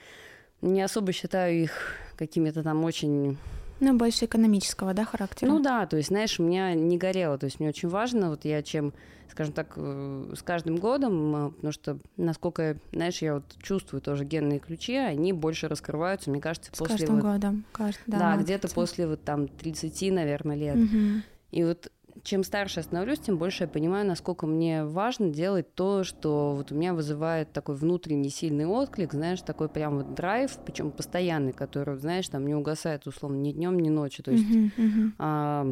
не 0.60 0.82
особо 0.82 1.12
считаю 1.12 1.62
их 1.62 1.94
какими-то 2.16 2.62
там 2.62 2.84
очень... 2.84 3.38
Ну, 3.80 3.96
больше 3.96 4.24
экономического, 4.24 4.94
да, 4.94 5.04
характера? 5.04 5.48
Ну 5.48 5.60
да, 5.60 5.86
то 5.86 5.96
есть, 5.96 6.08
знаешь, 6.08 6.38
у 6.40 6.42
меня 6.42 6.74
не 6.74 6.98
горело, 6.98 7.38
то 7.38 7.46
есть 7.46 7.60
мне 7.60 7.68
очень 7.68 7.88
важно, 7.88 8.30
вот 8.30 8.44
я 8.44 8.62
чем, 8.62 8.92
скажем 9.30 9.52
так, 9.54 9.72
э, 9.76 10.34
с 10.36 10.42
каждым 10.42 10.76
годом, 10.76 11.46
э, 11.46 11.50
потому 11.52 11.72
что, 11.72 11.98
насколько, 12.16 12.76
знаешь, 12.92 13.22
я 13.22 13.34
вот 13.34 13.44
чувствую 13.62 14.00
тоже 14.00 14.24
генные 14.24 14.58
ключи, 14.58 14.96
они 14.96 15.32
больше 15.32 15.68
раскрываются, 15.68 16.30
мне 16.30 16.40
кажется, 16.40 16.70
С 16.74 16.78
после 16.78 16.96
каждым 16.98 17.16
вот, 17.16 17.24
годом. 17.24 17.64
кажд- 17.72 17.98
да, 18.06 18.18
да, 18.18 18.36
где-то 18.42 18.68
после 18.68 19.06
вот 19.06 19.22
там 19.22 19.48
30, 19.48 20.10
наверное, 20.10 20.56
лет. 20.56 20.76
Мгм. 20.76 21.22
И 21.50 21.64
вот 21.64 21.90
чем 22.28 22.44
старше 22.44 22.82
становлюсь, 22.82 23.20
тем 23.20 23.38
больше 23.38 23.64
я 23.64 23.68
понимаю, 23.68 24.06
насколько 24.06 24.46
мне 24.46 24.84
важно 24.84 25.30
делать 25.30 25.74
то, 25.74 26.04
что 26.04 26.54
вот 26.54 26.70
у 26.70 26.74
меня 26.74 26.92
вызывает 26.94 27.52
такой 27.52 27.74
внутренний 27.74 28.28
сильный 28.30 28.66
отклик, 28.66 29.12
знаешь, 29.14 29.42
такой 29.42 29.68
прям 29.70 29.96
вот 29.96 30.12
драйв, 30.14 30.58
причем 30.64 30.92
постоянный, 30.92 31.52
который, 31.52 31.96
знаешь, 31.96 32.28
там 32.28 32.46
не 32.46 32.54
угасает 32.54 33.06
условно 33.06 33.36
ни 33.36 33.52
днем, 33.52 33.78
ни 33.78 33.88
ночью. 33.88 34.24
То 34.24 34.32
есть 34.32 34.44
Мгм, 34.50 34.72
мгм. 34.76 35.14
а, 35.18 35.66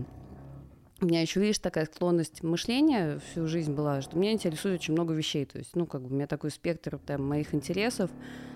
у 1.01 1.07
меня 1.07 1.21
еще, 1.21 1.41
видишь, 1.41 1.59
такая 1.59 1.85
склонность 1.87 2.43
мышления 2.43 3.19
всю 3.19 3.47
жизнь 3.47 3.73
была, 3.75 4.01
что 4.01 4.19
меня 4.19 4.33
интересует 4.33 4.81
очень 4.81 4.95
много 4.95 5.13
вещей. 5.13 5.45
То 5.45 5.59
есть, 5.59 5.77
ну, 5.77 5.87
как 5.87 6.01
бы 6.03 6.09
у 6.09 6.15
меня 6.15 6.27
такой 6.27 6.51
спектр 6.51 6.99
там, 7.05 7.23
моих 7.27 7.55
интересов, 7.55 8.11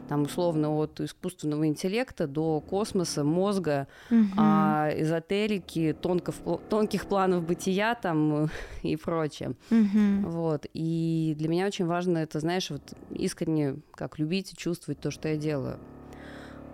там, 0.09 0.23
условно, 0.23 0.75
от 0.77 1.01
искусственного 1.01 1.67
интеллекта 1.67 2.27
до 2.27 2.61
космоса, 2.61 3.25
мозга, 3.25 3.87
Мгм. 4.11 4.33
а, 4.39 4.91
эзотерики, 4.97 5.95
тонков, 6.01 6.41
тонких 6.69 7.07
планов 7.07 7.45
бытия 7.45 7.95
там 7.95 8.49
и 8.83 8.97
прочее. 8.97 9.55
Мгм. 9.69 10.31
Вот. 10.31 10.67
И 10.73 11.35
для 11.39 11.49
меня 11.49 11.67
очень 11.67 11.87
важно 11.87 12.19
это, 12.19 12.41
знаешь, 12.41 12.71
вот 12.71 12.83
искренне 13.11 13.77
как 13.95 14.19
любить 14.19 14.53
и 14.53 14.57
чувствовать 14.57 15.01
то, 15.01 15.11
что 15.11 15.29
я 15.29 15.37
делаю. 15.37 15.79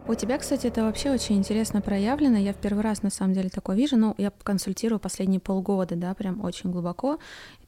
У 0.08 0.14
тебя, 0.14 0.38
кстати, 0.38 0.68
это 0.68 0.84
вообще 0.84 1.10
очень 1.10 1.36
интересно 1.36 1.80
проявлено. 1.80 2.38
Я 2.38 2.52
в 2.52 2.56
первый 2.56 2.82
раз, 2.82 3.02
на 3.02 3.10
самом 3.10 3.34
деле, 3.34 3.48
такое 3.48 3.74
вижу. 3.76 3.96
Ну, 3.96 4.14
я 4.18 4.30
консультирую 4.30 5.00
последние 5.00 5.40
полгода, 5.40 5.96
да, 5.96 6.14
прям 6.14 6.44
очень 6.44 6.70
глубоко. 6.70 7.18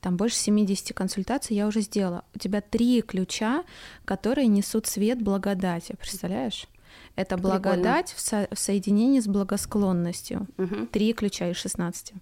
Там 0.00 0.16
больше 0.16 0.36
70 0.36 0.92
консультаций 0.94 1.56
я 1.56 1.66
уже 1.66 1.80
сделала. 1.80 2.24
У 2.36 2.38
тебя 2.38 2.60
три 2.60 3.02
ключа, 3.02 3.64
которые 4.04 4.46
несут 4.46 4.86
свет 4.86 5.20
благодати. 5.20 5.96
Представляешь? 5.98 6.68
Это 7.16 7.36
Прикольно. 7.36 7.58
благодать 7.58 8.12
в, 8.12 8.20
со- 8.20 8.46
в 8.52 8.58
соединении 8.58 9.18
с 9.18 9.26
благосклонностью. 9.26 10.46
Мгм. 10.58 10.86
Три 10.86 11.12
ключа 11.14 11.50
из 11.50 11.56
16. 11.56 12.12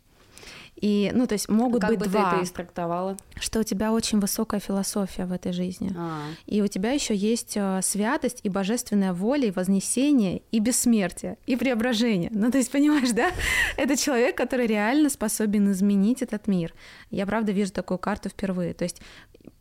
И, 0.77 1.11
ну, 1.15 1.27
то 1.27 1.33
есть 1.33 1.49
могут 1.49 1.81
как 1.81 1.91
быть 1.91 1.99
бы 2.01 2.07
два, 2.07 2.31
ты 2.31 2.37
это 2.37 2.45
истрактовала? 2.45 3.17
что 3.41 3.61
у 3.61 3.63
тебя 3.63 3.93
очень 3.93 4.21
высокая 4.21 4.61
философия 4.61 5.25
в 5.25 5.33
этой 5.33 5.53
жизни. 5.53 5.91
А, 5.97 6.21
И 6.45 6.61
у 6.61 6.67
тебя 6.67 6.93
еще 6.93 7.15
есть 7.17 7.57
э, 7.57 7.81
святость 7.83 8.41
и 8.43 8.49
божественная 8.51 9.13
воля, 9.15 9.49
и 9.49 9.51
вознесение, 9.51 10.43
и 10.53 10.59
бессмертие, 10.59 11.39
и 11.47 11.57
преображение. 11.57 12.31
Ну, 12.33 12.51
то 12.51 12.59
есть, 12.59 12.71
понимаешь, 12.71 13.11
да? 13.13 13.31
Это 13.79 13.97
человек, 13.97 14.37
который 14.37 14.67
реально 14.67 15.09
способен 15.09 15.71
изменить 15.73 16.21
этот 16.23 16.47
мир. 16.47 16.75
Я, 17.11 17.25
правда, 17.27 17.53
вижу 17.53 17.73
такую 17.73 17.99
карту 17.99 18.29
впервые. 18.29 18.75
То 18.75 18.85
есть, 18.85 19.01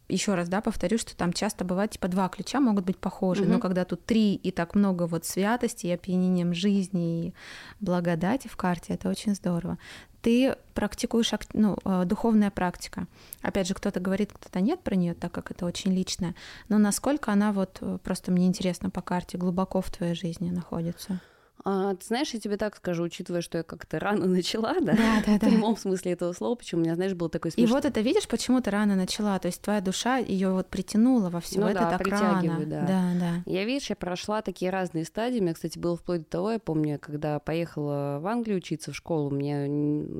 еще 0.07 0.36
раз, 0.36 0.50
да, 0.50 0.62
повторю, 0.62 0.98
что 0.98 1.15
там 1.15 1.34
часто 1.34 1.65
бывает, 1.65 1.91
типа, 1.91 2.07
два 2.10 2.27
ключа 2.29 2.60
могут 2.60 2.86
быть 2.86 2.98
похожи, 2.98 3.43
но 3.43 3.53
Мгм. 3.53 3.60
когда 3.62 3.86
тут 3.86 4.05
три 4.05 4.36
и 4.36 4.51
так 4.51 4.75
много 4.75 5.07
вот 5.07 5.25
святости 5.25 5.88
и 5.88 5.91
опьянением 5.91 6.53
жизни 6.53 7.27
и 7.27 7.34
благодати 7.79 8.48
в 8.48 8.55
карте, 8.55 8.93
это 8.93 9.10
очень 9.10 9.34
здорово. 9.34 9.77
Ты 10.25 10.55
практикуешь 10.74 11.34
ак- 11.34 11.53
ну, 11.53 11.77
э, 11.86 12.03
духовная 12.05 12.50
практика. 12.50 13.05
Опять 13.44 13.67
же, 13.67 13.75
кто-то 13.75 14.00
говорит, 14.00 14.34
кто-то 14.34 14.60
нет 14.60 14.82
про 14.82 14.96
нее, 14.96 15.13
так 15.13 15.32
как 15.32 15.51
это 15.51 15.67
очень 15.67 15.94
личное. 15.94 16.34
Но 16.67 16.79
насколько 16.79 17.32
она 17.32 17.51
вот 17.51 17.77
э, 17.82 18.00
просто 18.03 18.32
мне 18.32 18.48
интересно 18.48 18.89
по 18.89 19.03
карте 19.03 19.38
глубоко 19.38 19.82
в 19.82 19.91
твоей 19.91 20.15
жизни 20.15 20.50
находится? 20.50 21.20
А, 21.65 21.95
ты 21.95 22.05
знаешь, 22.05 22.29
я 22.34 22.39
тебе 22.39 22.57
так 22.57 22.75
скажу, 22.75 23.03
учитывая, 23.03 23.41
что 23.41 23.57
я 23.57 23.63
как-то 23.63 24.00
рано 24.00 24.25
начала, 24.27 24.75
да, 24.79 24.93
Да, 24.95 25.24
да, 25.25 25.38
в 25.38 25.39
прямом 25.39 25.75
смысле 25.77 26.12
этого 26.12 26.31
слова, 26.34 26.55
почему 26.55 26.81
у 26.81 26.84
меня, 26.84 26.95
знаешь, 26.95 27.13
был 27.15 27.27
такой 27.29 27.50
И 27.50 27.53
смешной... 27.53 27.75
вот 27.81 27.86
это 27.86 28.01
видишь, 28.01 28.27
почему 28.27 28.62
ты 28.62 28.69
рано 28.69 28.95
начала, 28.95 29.38
то 29.39 29.48
есть 29.48 29.62
твоя 29.62 29.81
душа 29.81 30.17
ее 30.17 30.51
вот 30.51 30.67
притянула 30.69 31.29
во 31.29 31.39
все 31.41 31.60
Ну 31.60 31.67
это 31.67 31.79
да, 31.81 31.98
так 31.98 32.07
рано. 32.07 32.65
да. 32.65 32.81
да, 32.86 33.12
да. 33.19 33.43
Я, 33.48 33.65
видишь, 33.65 33.89
я 33.89 33.95
прошла 33.95 34.41
такие 34.41 34.69
разные 34.72 35.05
стадии. 35.05 35.39
У 35.39 35.41
меня, 35.41 35.53
кстати, 35.53 35.77
было 35.79 35.98
вплоть 35.98 36.22
до 36.22 36.25
того, 36.29 36.51
я 36.51 36.60
помню, 36.60 37.00
когда 37.00 37.39
поехала 37.39 38.19
в 38.22 38.27
Англию 38.27 38.57
учиться 38.57 38.91
в 38.91 38.95
школу, 38.95 39.29
у 39.29 39.34
меня, 39.34 39.65
у 39.67 39.69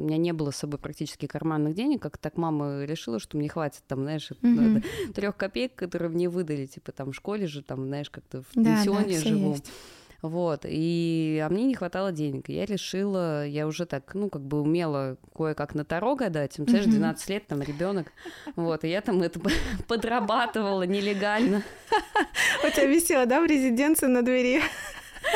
меня 0.06 0.18
не 0.18 0.34
было 0.34 0.52
с 0.52 0.58
собой 0.58 0.80
практически 0.80 1.28
карманных 1.28 1.74
денег, 1.75 2.02
как 2.02 2.18
так 2.18 2.38
мама 2.38 2.84
решила, 2.86 3.20
что 3.20 3.38
мне 3.38 3.50
хватит 3.50 3.84
там, 3.88 4.02
знаешь, 4.04 4.32
Мгм. 4.42 4.84
трех 5.14 5.38
копеек, 5.38 5.75
которые 5.75 6.10
мне 6.10 6.28
выдали, 6.28 6.66
типа 6.66 6.92
там 6.92 7.12
в 7.12 7.16
школе 7.16 7.46
же, 7.48 7.62
там, 7.62 7.86
знаешь, 7.86 8.10
как-то 8.10 8.42
в 8.42 8.46
Да, 8.56 8.62
да, 8.64 8.75
пенсионе 8.75 9.18
всё 9.20 9.30
живу. 9.30 9.52
есть. 9.52 9.66
Вот, 10.29 10.62
и, 10.65 11.41
а 11.46 11.50
мне 11.50 11.63
не 11.65 11.75
хватало 11.75 12.12
денег. 12.12 12.50
Я 12.50 12.65
решила, 12.65 13.46
я 13.46 13.67
уже 13.67 13.86
так, 13.86 14.13
ну, 14.15 14.29
как 14.29 14.41
бы 14.41 14.62
умела 14.62 15.17
кое-как 15.36 15.75
на 15.75 15.86
Таро 15.86 16.15
гадать. 16.15 16.53
Знаешь, 16.58 16.86
Мгм. 16.86 16.96
12 16.96 17.29
лет, 17.29 17.48
там, 17.48 17.62
ребенок. 17.62 18.08
Вот, 18.55 18.84
и 18.84 18.89
я 18.89 19.01
там 19.01 19.22
это 19.22 19.39
подрабатывала 19.88 20.84
нелегально. 20.84 21.63
У 22.65 22.70
тебя 22.70 22.86
висело, 22.86 23.25
да, 23.25 23.41
в 23.41 23.46
резиденции 23.46 24.08
на 24.08 24.22
двери? 24.22 24.62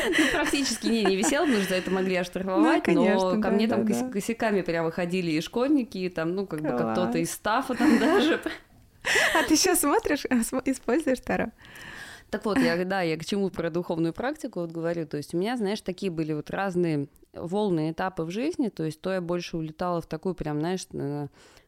Ну, 0.06 0.26
практически 0.32 0.88
не, 0.88 1.04
не 1.04 1.16
висела, 1.16 1.46
потому 1.46 1.62
что 1.64 1.70
за 1.70 1.76
это 1.78 1.90
могли 1.92 2.16
оштрафовать, 2.16 2.78
Ну, 2.88 2.94
конечно, 2.94 3.36
но 3.36 3.42
ко 3.42 3.50
да, 3.50 3.52
мне 3.52 3.68
да, 3.68 3.76
там 3.76 3.86
да. 3.86 4.10
косяками 4.10 4.62
прямо 4.62 4.92
ходили 4.92 5.32
и 5.32 5.42
школьники, 5.42 5.98
и 5.98 6.10
там, 6.10 6.36
ну, 6.36 6.46
как 6.46 6.62
бы 6.62 6.70
как 6.70 6.82
Класс. 6.82 6.98
кто-то 6.98 7.18
из 7.18 7.32
стафа 7.32 7.74
там 7.76 7.98
даже. 8.00 8.40
А 9.34 9.44
ты 9.48 9.56
сейчас 9.56 9.80
смотришь, 9.80 10.26
э, 10.30 10.36
используешь 10.66 11.20
Таро? 11.22 11.48
Так 12.30 12.46
вот, 12.46 12.58
я, 12.60 12.84
да, 12.86 13.02
я 13.02 13.18
к 13.18 13.26
чему 13.26 13.50
про 13.50 13.70
духовную 13.70 14.14
практику 14.14 14.62
вот 14.62 14.72
говорю. 14.72 15.08
То 15.08 15.18
есть 15.18 15.34
у 15.34 15.38
меня, 15.38 15.58
знаешь, 15.58 15.82
такие 15.82 16.12
были 16.12 16.34
вот 16.34 16.50
разные 16.50 17.08
волны, 17.34 17.92
этапы 17.92 18.24
в 18.24 18.32
жизни. 18.32 18.70
То 18.70 18.84
есть 18.84 19.02
то 19.02 19.12
я 19.12 19.22
больше 19.22 19.58
улетала 19.58 20.02
в 20.02 20.06
такую 20.06 20.36
прям, 20.36 20.60
знаешь, 20.60 20.88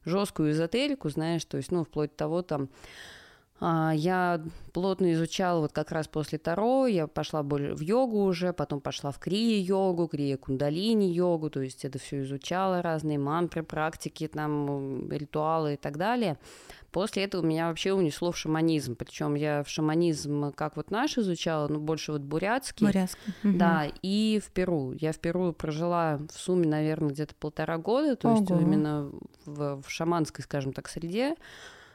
жесткую 0.05 0.51
эзотерику, 0.51 1.09
знаешь, 1.09 1.45
то 1.45 1.57
есть, 1.57 1.71
ну, 1.71 1.83
вплоть 1.83 2.11
до 2.11 2.17
того 2.17 2.41
там, 2.41 2.69
а, 3.63 3.91
я 3.93 4.41
плотно 4.73 5.13
изучала 5.13 5.59
вот 5.59 5.71
как 5.71 5.91
раз 5.91 6.07
после 6.07 6.39
Таро, 6.39 6.87
я 6.87 7.05
пошла 7.05 7.43
в 7.43 7.79
йогу 7.79 8.23
уже, 8.23 8.53
потом 8.53 8.81
пошла 8.81 9.11
в 9.11 9.19
крия-йогу, 9.19 10.09
крия-кундалини-йогу, 10.11 11.51
то 11.51 11.61
есть 11.61 11.85
это 11.85 11.99
все 11.99 12.23
изучала, 12.23 12.81
разные 12.81 13.19
мантры, 13.19 13.61
практики, 13.61 14.27
там, 14.27 15.11
ритуалы 15.11 15.75
и 15.75 15.77
так 15.77 15.97
далее. 15.97 16.39
После 16.91 17.23
этого 17.23 17.41
меня 17.45 17.69
вообще 17.69 17.93
унесло 17.93 18.31
в 18.31 18.37
шаманизм, 18.37 18.95
причем 18.95 19.35
я 19.35 19.63
в 19.63 19.69
шаманизм 19.69 20.51
как 20.51 20.75
вот 20.75 20.91
наш 20.91 21.17
изучала, 21.17 21.67
но 21.69 21.79
больше 21.79 22.11
вот 22.11 22.21
бурятский. 22.21 22.87
Бурятский. 22.87 23.33
Мгм. 23.43 23.57
Да, 23.57 23.87
и 24.01 24.41
в 24.43 24.51
Перу. 24.51 24.91
Я 24.99 25.13
в 25.13 25.19
Перу 25.19 25.53
прожила 25.53 26.19
в 26.33 26.37
сумме, 26.37 26.67
наверное, 26.67 27.11
где-то 27.11 27.33
полтора 27.35 27.77
года, 27.77 28.15
то 28.17 28.29
есть 28.29 28.51
Ого. 28.51 28.59
именно 28.59 29.09
в, 29.45 29.81
в 29.81 29.89
шаманской, 29.89 30.43
скажем 30.43 30.73
так, 30.73 30.89
среде. 30.89 31.35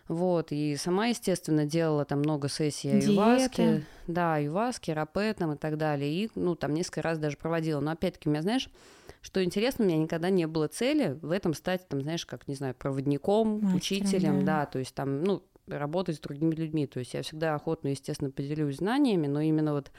Вот, 0.08 0.52
и 0.52 0.76
сама, 0.76 1.06
естественно, 1.06 1.66
делала 1.66 2.04
там 2.04 2.20
много 2.20 2.48
сессий 2.48 2.90
аюваски. 2.90 3.84
Да, 4.06 4.36
аюваски, 4.36 4.92
рапе 4.92 5.34
там 5.34 5.52
и 5.52 5.56
так 5.56 5.76
далее. 5.76 6.10
И, 6.10 6.30
ну, 6.36 6.54
там 6.54 6.74
несколько 6.74 7.02
раз 7.02 7.18
даже 7.18 7.36
проводила. 7.36 7.80
Но, 7.80 7.90
опять-таки, 7.90 8.28
у 8.28 8.32
меня, 8.32 8.42
знаешь, 8.42 8.70
что 9.22 9.42
интересно, 9.42 9.84
у 9.84 9.88
меня 9.88 9.98
никогда 9.98 10.30
не 10.30 10.46
было 10.46 10.68
цели 10.68 11.18
в 11.22 11.30
этом 11.30 11.54
стать, 11.54 11.88
там, 11.88 12.02
знаешь, 12.02 12.26
как, 12.26 12.48
не 12.48 12.54
знаю, 12.54 12.74
проводником, 12.74 13.60
Мастером, 13.60 13.76
учителем, 13.76 14.44
да. 14.44 14.60
да, 14.60 14.66
то 14.66 14.78
есть 14.78 14.94
там, 14.94 15.22
ну, 15.22 15.42
работать 15.66 16.16
с 16.16 16.20
другими 16.20 16.54
людьми. 16.54 16.86
То 16.86 17.00
есть 17.00 17.14
я 17.14 17.22
всегда 17.22 17.54
охотно, 17.54 17.88
естественно, 17.88 18.30
поделюсь 18.30 18.76
знаниями, 18.76 19.26
но 19.26 19.40
именно 19.40 19.72
вот 19.72 19.90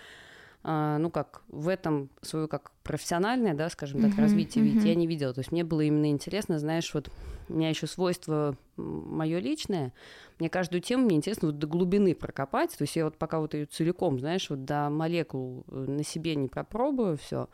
а, 0.64 0.98
ну 0.98 1.10
как 1.10 1.44
в 1.48 1.68
этом 1.68 2.10
свое 2.22 2.48
как 2.48 2.72
профессиональное, 2.84 3.54
да, 3.54 3.70
скажем 3.70 4.02
так, 4.02 4.18
развитие 4.18 4.66
мгм. 4.66 4.80
я 4.84 4.96
не 4.96 5.08
видела. 5.08 5.34
То 5.34 5.40
есть 5.40 5.52
мне 5.52 5.64
было 5.64 5.82
именно 5.82 6.10
интересно, 6.10 6.60
знаешь, 6.60 6.94
вот 6.94 7.10
у 7.50 7.54
меня 7.54 7.70
еще 7.70 7.88
свойство 7.88 8.58
мое 8.76 9.40
личное, 9.40 9.94
мне 10.40 10.50
каждую 10.50 10.82
тему 10.82 11.06
мне 11.06 11.16
интересно 11.16 11.48
вот 11.48 11.60
до 11.60 11.68
глубины 11.68 12.14
прокопать. 12.14 12.78
То 12.78 12.84
есть 12.84 12.96
я 12.96 13.06
вот 13.06 13.18
пока 13.18 13.40
вот 13.40 13.54
ее 13.54 13.66
целиком, 13.66 14.20
знаешь, 14.20 14.50
вот 14.50 14.66
до 14.66 14.90
молекул 14.90 15.64
э, 15.70 15.86
на 15.88 16.04
себе 16.04 16.36
не 16.36 16.48
пропробую 16.48 17.18
все, 17.18 17.50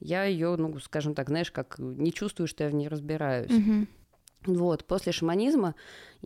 я 0.00 0.24
ее, 0.24 0.56
ну, 0.56 0.78
скажем 0.80 1.14
так, 1.14 1.28
знаешь, 1.28 1.50
как 1.50 1.78
не 1.78 2.12
чувствую, 2.12 2.46
что 2.46 2.64
я 2.64 2.70
в 2.70 2.74
ней 2.74 2.88
разбираюсь. 2.88 3.50
Мгм. 3.50 3.88
Вот, 4.46 4.86
после 4.86 5.12
шаманизма 5.12 5.74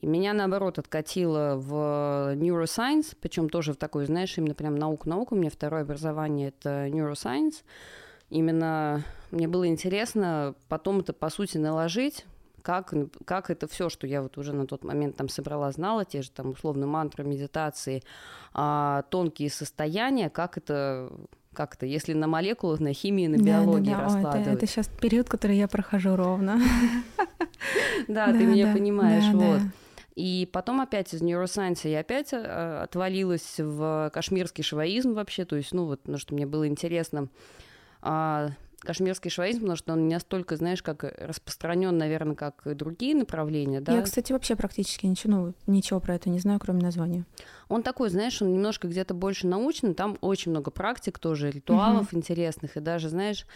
меня, 0.00 0.32
наоборот, 0.32 0.78
откатило 0.78 1.56
в 1.56 2.34
neuroscience, 2.36 3.16
причем 3.20 3.48
тоже 3.48 3.72
в 3.72 3.76
такой, 3.76 4.06
знаешь, 4.06 4.38
именно 4.38 4.54
прям 4.54 4.76
наука-наука. 4.76 5.34
У 5.34 5.36
меня 5.36 5.50
второе 5.50 5.82
образование— 5.82 6.48
это 6.60 6.86
neuroscience. 6.86 7.64
именно 8.30 9.04
мне 9.32 9.48
было 9.48 9.66
интересно 9.66 10.54
потом 10.68 11.00
это, 11.00 11.12
по 11.12 11.28
сути, 11.28 11.58
наложить 11.58 12.24
как, 12.64 12.94
как 13.26 13.50
это 13.50 13.68
все, 13.68 13.90
что 13.90 14.06
я 14.06 14.22
вот 14.22 14.38
уже 14.38 14.54
на 14.54 14.66
тот 14.66 14.84
момент 14.84 15.16
там 15.16 15.28
собрала, 15.28 15.70
знала, 15.70 16.04
те 16.06 16.22
же 16.22 16.30
там 16.30 16.50
условно 16.50 16.86
мантры, 16.86 17.22
медитации, 17.22 18.02
а, 18.54 19.02
тонкие 19.10 19.50
состояния, 19.50 20.30
как 20.30 20.56
это 20.56 21.12
как 21.54 21.74
это, 21.74 21.86
если 21.86 22.12
на 22.12 22.26
молекулах, 22.26 22.80
на 22.80 22.92
химии, 22.92 23.26
на 23.26 23.36
биологии 23.36 23.90
да, 23.90 23.96
да, 23.96 23.96
да. 23.96 24.04
раскладывать. 24.04 24.46
О, 24.46 24.50
это, 24.50 24.50
это 24.50 24.66
сейчас 24.66 24.88
период, 24.88 25.28
который 25.28 25.56
я 25.56 25.68
прохожу 25.68 26.16
ровно. 26.16 26.60
Да, 28.08 28.30
ты 28.30 28.44
меня 28.44 28.72
понимаешь, 28.74 29.32
вот. 29.32 29.60
И 30.14 30.48
потом 30.52 30.80
опять 30.80 31.12
из 31.12 31.22
нейросайенса 31.22 31.88
я 31.88 32.00
опять 32.00 32.32
э, 32.32 32.80
отвалилась 32.82 33.58
в 33.58 34.10
кашмирский 34.12 34.62
шваизм 34.62 35.14
вообще, 35.14 35.44
то 35.44 35.56
есть, 35.56 35.72
ну 35.72 35.86
вот, 35.86 36.02
потому 36.02 36.18
что 36.18 36.34
мне 36.34 36.46
было 36.46 36.68
интересно 36.68 37.28
а, 38.00 38.50
кашмирский 38.84 39.30
шваизм, 39.30 39.60
потому 39.60 39.76
что 39.76 39.92
он 39.94 40.08
не 40.08 40.14
настолько, 40.14 40.56
знаешь, 40.56 40.82
как 40.82 41.04
распространен, 41.04 41.96
наверное, 41.96 42.36
как 42.36 42.66
и 42.66 42.74
другие 42.74 43.14
направления. 43.14 43.80
Да? 43.80 43.92
Я, 43.94 44.02
кстати, 44.02 44.32
вообще 44.32 44.54
практически 44.54 45.06
ничего, 45.06 45.32
ну, 45.32 45.54
ничего 45.66 46.00
про 46.00 46.14
это 46.14 46.30
не 46.30 46.38
знаю, 46.38 46.60
кроме 46.60 46.82
названия. 46.82 47.24
Он 47.68 47.82
такой, 47.82 48.10
знаешь, 48.10 48.40
он 48.40 48.52
немножко 48.52 48.86
где-то 48.86 49.14
больше 49.14 49.46
научный, 49.46 49.94
там 49.94 50.18
очень 50.20 50.50
много 50.52 50.70
практик 50.70 51.18
тоже, 51.18 51.50
ритуалов 51.50 52.08
угу. 52.08 52.18
интересных, 52.18 52.76
и 52.76 52.80
даже, 52.80 53.08
знаешь, 53.08 53.46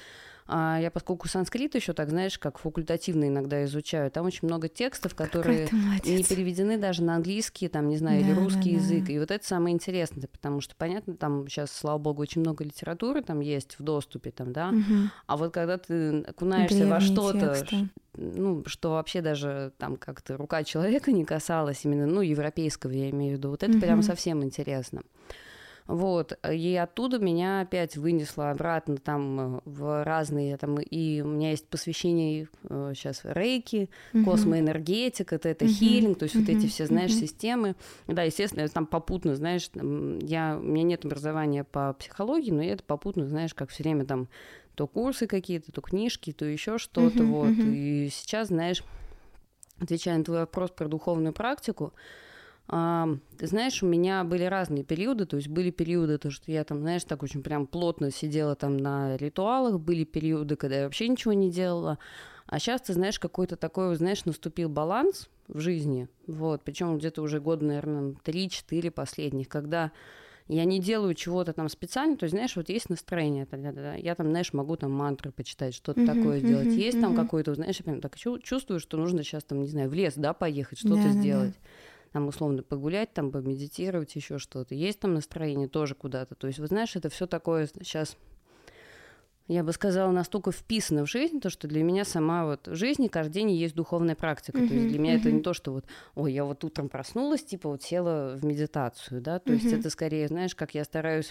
а 0.50 0.78
я, 0.81 0.90
поскольку 0.90 1.28
санскрит 1.28 1.75
еще 1.75 1.93
так, 1.93 2.09
знаешь, 2.09 2.38
как 2.38 2.57
факультативно 2.57 3.28
иногда 3.28 3.64
изучаю, 3.64 4.11
там 4.11 4.25
очень 4.25 4.49
много 4.49 4.69
текстов, 4.69 5.14
которые 5.14 5.69
не 6.05 6.25
переведены 6.25 6.78
даже 6.78 7.02
на 7.02 7.17
английский, 7.17 7.69
там, 7.69 7.88
не 7.88 7.99
знаю, 7.99 8.23
да, 8.23 8.26
или 8.26 8.35
русский 8.35 8.71
да, 8.73 8.76
язык. 8.81 9.05
Да. 9.05 9.12
И 9.12 9.19
вот 9.19 9.31
это 9.31 9.47
самое 9.47 9.75
интересное, 9.75 10.26
потому 10.26 10.62
что, 10.62 10.75
понятно, 10.75 11.14
там 11.17 11.47
сейчас, 11.49 11.71
слава 11.71 11.99
богу, 11.99 12.23
очень 12.23 12.40
много 12.40 12.64
литературы 12.64 13.23
там 13.23 13.40
есть 13.40 13.78
в 13.78 13.83
доступе, 13.83 14.31
там, 14.31 14.55
да. 14.55 14.71
Угу. 14.71 15.11
А 15.26 15.37
вот 15.37 15.52
когда 15.52 15.76
ты 15.76 16.21
окунаешься 16.23 16.76
Древние 16.76 16.95
во 16.95 17.00
что-то, 17.00 17.67
ну, 18.17 18.64
что 18.64 18.93
вообще 18.93 19.21
даже 19.21 19.73
там 19.76 19.99
как-то 19.99 20.38
рука 20.38 20.64
человека 20.64 21.12
не 21.12 21.26
касалась, 21.26 21.85
именно, 21.85 22.07
ну, 22.07 22.23
европейского, 22.23 22.93
я 22.93 23.11
имею 23.11 23.35
в 23.35 23.38
виду, 23.38 23.50
вот 23.50 23.62
это 23.62 23.73
угу. 23.73 23.81
прям 23.81 24.02
совсем 24.02 24.43
интересно. 24.43 25.02
Вот, 25.88 26.38
и 26.47 26.76
оттуда 26.76 27.18
меня 27.18 27.62
опять 27.62 27.97
вынесло 27.97 28.50
обратно 28.50 28.99
там 28.99 29.57
э, 29.57 29.61
в 29.64 30.04
разные, 30.04 30.59
там, 30.59 30.78
и 30.78 31.23
у 31.23 31.28
меня 31.28 31.52
есть 31.52 31.66
посвящение 31.66 32.47
сейчас 32.68 33.23
э, 33.25 33.33
рейки, 33.33 33.88
uh-huh. 34.12 34.23
космоэнергетика, 34.23 35.37
это, 35.37 35.49
это 35.49 35.64
uh-huh. 35.64 35.73
хилинг, 35.73 36.18
то 36.18 36.25
есть 36.25 36.37
uh-huh. 36.37 36.40
вот 36.40 36.49
эти 36.50 36.66
все, 36.66 36.85
знаешь, 36.85 37.12
uh-huh. 37.12 37.21
системы. 37.21 37.75
Да, 38.07 38.23
естественно, 38.23 38.68
там 38.68 38.87
попутно, 38.87 39.35
знаешь, 39.35 39.71
я, 39.73 40.59
у 40.61 40.62
меня 40.62 40.83
нет 40.83 41.07
образования 41.07 41.64
по 41.64 41.95
психологии, 41.95 42.50
но 42.50 42.62
я 42.62 42.75
это 42.75 42.85
попутно, 42.85 43.26
знаешь, 43.26 43.54
как 43.54 43.71
все 43.71 43.83
время 43.83 44.04
там 44.04 44.28
то 44.75 44.87
курсы 44.87 45.26
какие-то, 45.26 45.73
то 45.73 45.80
книжки, 45.80 46.35
то 46.35 46.45
еще 46.45 46.76
что-то, 46.76 47.21
uh-huh, 47.21 47.30
вот. 47.30 47.49
Uh-huh. 47.49 47.75
И 47.75 48.11
сейчас, 48.11 48.49
знаешь, 48.49 48.85
отвечая 49.80 50.18
на 50.18 50.25
твой 50.25 50.40
вопрос 50.40 50.71
про 50.71 50.87
духовную 50.87 51.33
практику, 51.33 51.95
ты 52.71 53.47
знаешь, 53.47 53.83
у 53.83 53.87
меня 53.87 54.25
были 54.25 54.45
разные 54.45 54.85
периоды, 54.85 55.25
то 55.25 55.37
есть 55.37 55.49
были 55.49 55.71
периоды, 55.71 56.19
то, 56.19 56.31
что 56.31 56.53
я 56.53 56.65
там, 56.65 56.81
знаешь, 56.81 57.05
так 57.05 57.23
очень 57.23 57.43
прям 57.43 57.67
плотно 57.67 58.11
сидела 58.11 58.55
там 58.57 58.77
на 58.77 59.17
ритуалах, 59.17 59.81
были 59.81 60.05
периоды, 60.05 60.57
когда 60.57 60.77
я 60.77 60.85
вообще 60.85 61.09
ничего 61.09 61.33
не 61.33 61.51
делала, 61.51 61.99
а 62.47 62.59
сейчас, 62.59 62.83
ты 62.83 62.93
знаешь, 62.93 63.19
какой-то 63.19 63.57
такой, 63.57 63.97
знаешь, 63.97 64.27
наступил 64.27 64.69
баланс 64.69 65.31
в 65.49 65.61
жизни, 65.61 66.09
вот, 66.27 66.63
причем 66.63 66.99
где-то 66.99 67.23
уже 67.23 67.41
год, 67.41 67.63
наверное, 67.63 68.15
3-4 68.23 68.91
последних, 68.91 69.49
когда 69.49 69.91
я 70.47 70.67
не 70.67 70.79
делаю 70.79 71.15
чего-то 71.15 71.55
там 71.55 71.71
специально, 71.71 72.19
то 72.19 72.25
есть, 72.25 72.35
знаешь, 72.35 72.55
вот 72.55 72.69
есть 72.69 72.91
настроение, 72.91 73.47
тогда, 73.47 73.95
я 73.95 74.15
там, 74.15 74.29
знаешь, 74.29 74.53
могу 74.53 74.77
там 74.77 74.93
мантры 74.93 75.31
почитать, 75.31 75.75
что-то 75.75 76.03
uh-huh, 76.03 76.07
такое 76.07 76.39
uh-huh, 76.39 76.47
сделать. 76.47 76.69
Есть 76.69 76.99
uh-huh. 76.99 77.03
там 77.03 77.17
какой-то, 77.17 77.55
знаешь, 77.55 77.77
я 77.79 77.85
прям 77.85 78.01
так 78.01 78.17
чувствую, 78.17 78.81
что 78.81 78.97
нужно 78.97 79.23
сейчас 79.23 79.45
там, 79.45 79.61
не 79.61 79.69
знаю, 79.69 79.91
в 79.91 79.95
лес, 79.95 80.15
да, 80.17 80.33
поехать, 80.33 80.79
что-то 80.79 81.03
да, 81.03 81.09
сделать. 81.11 81.53
Да, 81.53 81.61
да 81.61 81.69
там 82.12 82.29
условно 82.29 82.62
погулять, 82.62 83.12
там 83.12 83.31
помедитировать, 83.31 84.15
еще 84.17 84.38
что-то. 84.38 84.75
Есть 84.75 85.00
там 85.00 85.15
настроение 85.15 85.69
тоже 85.69 85.95
куда-то. 85.95 86.35
То 86.35 86.47
есть, 86.47 86.59
вы 86.59 86.67
знаешь, 86.67 86.97
это 86.97 87.09
все 87.09 87.26
такое 87.26 87.67
сейчас 87.67 88.17
я 89.49 89.65
бы 89.65 89.73
сказала, 89.73 90.13
настолько 90.13 90.52
вписано 90.52 91.06
в 91.06 91.11
жизнь, 91.11 91.41
то, 91.41 91.49
что 91.49 91.67
для 91.69 91.82
меня 91.82 92.04
сама 92.04 92.45
вот 92.45 92.69
в 92.69 92.75
жизни 92.75 93.09
каждый 93.09 93.32
день 93.32 93.50
есть 93.52 93.75
духовная 93.75 94.15
практика. 94.15 94.59
Uh-huh, 94.59 94.69
то 94.69 94.75
есть 94.75 94.89
для 94.89 94.99
меня 94.99 95.15
uh-huh. 95.15 95.21
это 95.21 95.32
не 95.32 95.41
то, 95.41 95.54
что 95.54 95.73
вот, 95.73 95.87
ой, 96.15 96.35
я 96.35 96.45
вот 96.45 96.63
утром 96.65 96.91
проснулась, 96.91 97.43
типа 97.43 97.71
вот 97.71 97.82
села 97.82 98.37
в 98.37 98.45
медитацию, 98.45 99.23
да, 99.23 99.39
то 99.39 99.50
uh-huh. 99.50 99.54
есть 99.54 99.73
это 99.73 99.89
скорее, 99.89 100.28
знаешь, 100.28 100.54
как 100.54 100.75
я 100.75 100.85
стараюсь 100.85 101.30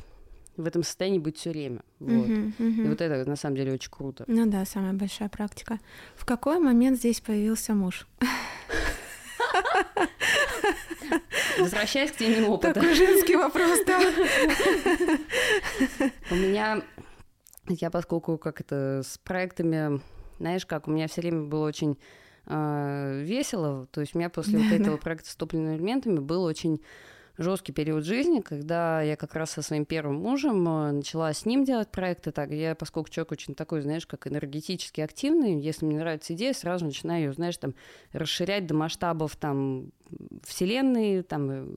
в 0.58 0.65
этом 0.65 0.82
состоянии 0.82 1.19
быть 1.19 1.38
все 1.38 1.51
время. 1.51 1.82
Вот. 1.99 2.28
Uh-huh, 2.28 2.54
uh-huh. 2.58 2.86
И 2.86 2.89
вот 2.89 3.01
это 3.01 3.30
на 3.30 3.36
самом 3.36 3.56
деле 3.56 3.73
очень 3.73 3.91
круто. 3.91 4.25
Ну 4.28 4.49
да, 4.49 4.65
самая 4.65 4.93
большая 4.93 5.30
практика. 5.30 5.80
В 6.15 6.25
какой 6.25 6.60
момент 6.60 6.97
здесь 6.97 7.21
появился 7.21 7.75
муж? 7.75 8.08
Возвращаясь 11.60 12.12
к 12.12 12.17
теме 12.17 12.46
опыта. 12.48 12.74
Такой 12.74 12.93
женский 12.93 13.36
вопрос, 13.36 13.80
да. 13.86 14.00
У 16.32 16.36
меня, 16.36 16.82
я 17.67 17.89
поскольку 17.89 18.38
как 18.38 18.62
это 18.62 19.02
с 19.06 19.17
проектами, 19.17 20.02
знаешь, 20.39 20.65
как 20.65 20.88
у 20.88 20.91
меня 20.91 21.08
все 21.08 21.22
время 21.22 21.43
было 21.43 21.67
очень 21.67 21.98
э, 22.46 23.22
весело, 23.24 23.88
то 23.91 24.02
есть 24.02 24.15
у 24.15 24.20
меня 24.20 24.30
после 24.30 24.60
вот 24.60 24.72
этого 24.72 24.98
проекта 24.98 25.30
с 25.30 25.36
топливными 25.36 25.78
элементами 25.78 26.20
был 26.20 26.43
очень 26.43 26.82
жесткий 27.38 27.71
период 27.71 28.04
жизни, 28.04 28.41
когда 28.41 29.02
я 29.02 29.15
как 29.15 29.36
раз 29.36 29.52
со 29.52 29.62
своим 29.62 29.86
первым 29.86 30.15
мужем 30.15 30.67
э, 30.67 30.91
начала 30.91 31.32
с 31.32 31.45
ним 31.45 31.63
делать 31.63 31.89
проекты. 31.89 32.32
Так, 32.32 32.52
я, 32.52 32.76
поскольку 32.76 33.10
человек 33.10 33.32
очень 33.32 33.56
такой, 33.56 33.82
знаешь, 33.82 34.08
как 34.08 34.28
энергетически 34.28 35.02
активный, 35.02 35.60
если 35.60 35.86
мне 35.86 36.00
нравится 36.00 36.34
идея, 36.34 36.54
сразу 36.54 36.86
начинаю 36.86 37.26
ее, 37.26 37.34
знаешь, 37.34 37.58
там, 37.58 37.76
расширять 38.12 38.65
до 38.65 38.73
масштабов 38.73 39.36
там 39.36 39.91
вселенной, 40.43 41.23
там, 41.23 41.50
э, 41.50 41.67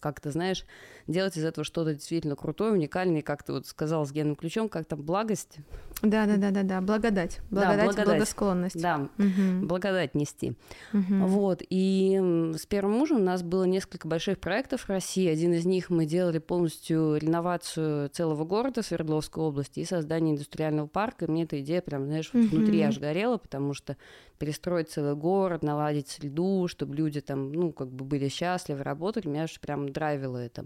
как-то, 0.00 0.30
знаешь, 0.30 0.64
делать 1.06 1.36
из 1.36 1.44
этого 1.44 1.64
что-то 1.64 1.94
действительно 1.94 2.36
крутое, 2.36 2.72
уникальное, 2.72 3.22
как 3.22 3.42
ты 3.42 3.52
вот 3.52 3.66
сказал 3.66 4.06
с 4.06 4.12
генным 4.12 4.36
ключом, 4.36 4.68
как 4.68 4.86
там 4.86 5.02
благость. 5.02 5.58
Да, 6.02 6.26
да, 6.26 6.36
да, 6.36 6.50
да, 6.50 6.62
да, 6.62 6.80
благодать, 6.80 7.40
благодать, 7.50 7.78
да, 7.78 7.84
благодать. 7.84 8.06
благосклонность. 8.06 8.80
Да, 8.80 9.08
угу. 9.18 9.66
благодать 9.66 10.14
нести. 10.14 10.56
Угу. 10.92 11.26
Вот, 11.26 11.62
и 11.68 12.52
с 12.56 12.66
первым 12.66 12.98
мужем 12.98 13.18
у 13.18 13.24
нас 13.24 13.42
было 13.42 13.64
несколько 13.64 14.08
больших 14.08 14.38
проектов 14.38 14.82
в 14.82 14.88
России. 14.88 15.28
Один 15.28 15.52
из 15.52 15.64
них 15.64 15.90
мы 15.90 16.06
делали 16.06 16.38
полностью 16.38 17.16
реновацию 17.16 18.08
целого 18.10 18.44
города 18.44 18.82
Свердловской 18.82 19.42
области 19.42 19.80
и 19.80 19.84
создание 19.84 20.34
индустриального 20.34 20.86
парка. 20.86 21.26
И 21.26 21.30
мне 21.30 21.44
эта 21.44 21.60
идея 21.60 21.82
прям, 21.82 22.06
знаешь, 22.06 22.30
угу. 22.32 22.42
внутри 22.46 22.80
аж 22.82 22.98
горела, 22.98 23.38
потому 23.38 23.74
что 23.74 23.96
перестроить 24.42 24.90
целый 24.90 25.14
город, 25.14 25.62
наладить 25.62 26.08
среду, 26.08 26.66
чтобы 26.66 26.96
люди 26.96 27.20
там, 27.20 27.52
ну, 27.52 27.70
как 27.70 27.86
бы 27.92 28.04
были 28.04 28.26
счастливы, 28.26 28.82
работали, 28.82 29.28
меня 29.28 29.46
же 29.46 29.60
прям 29.60 29.88
драйвило 29.88 30.36
это. 30.36 30.64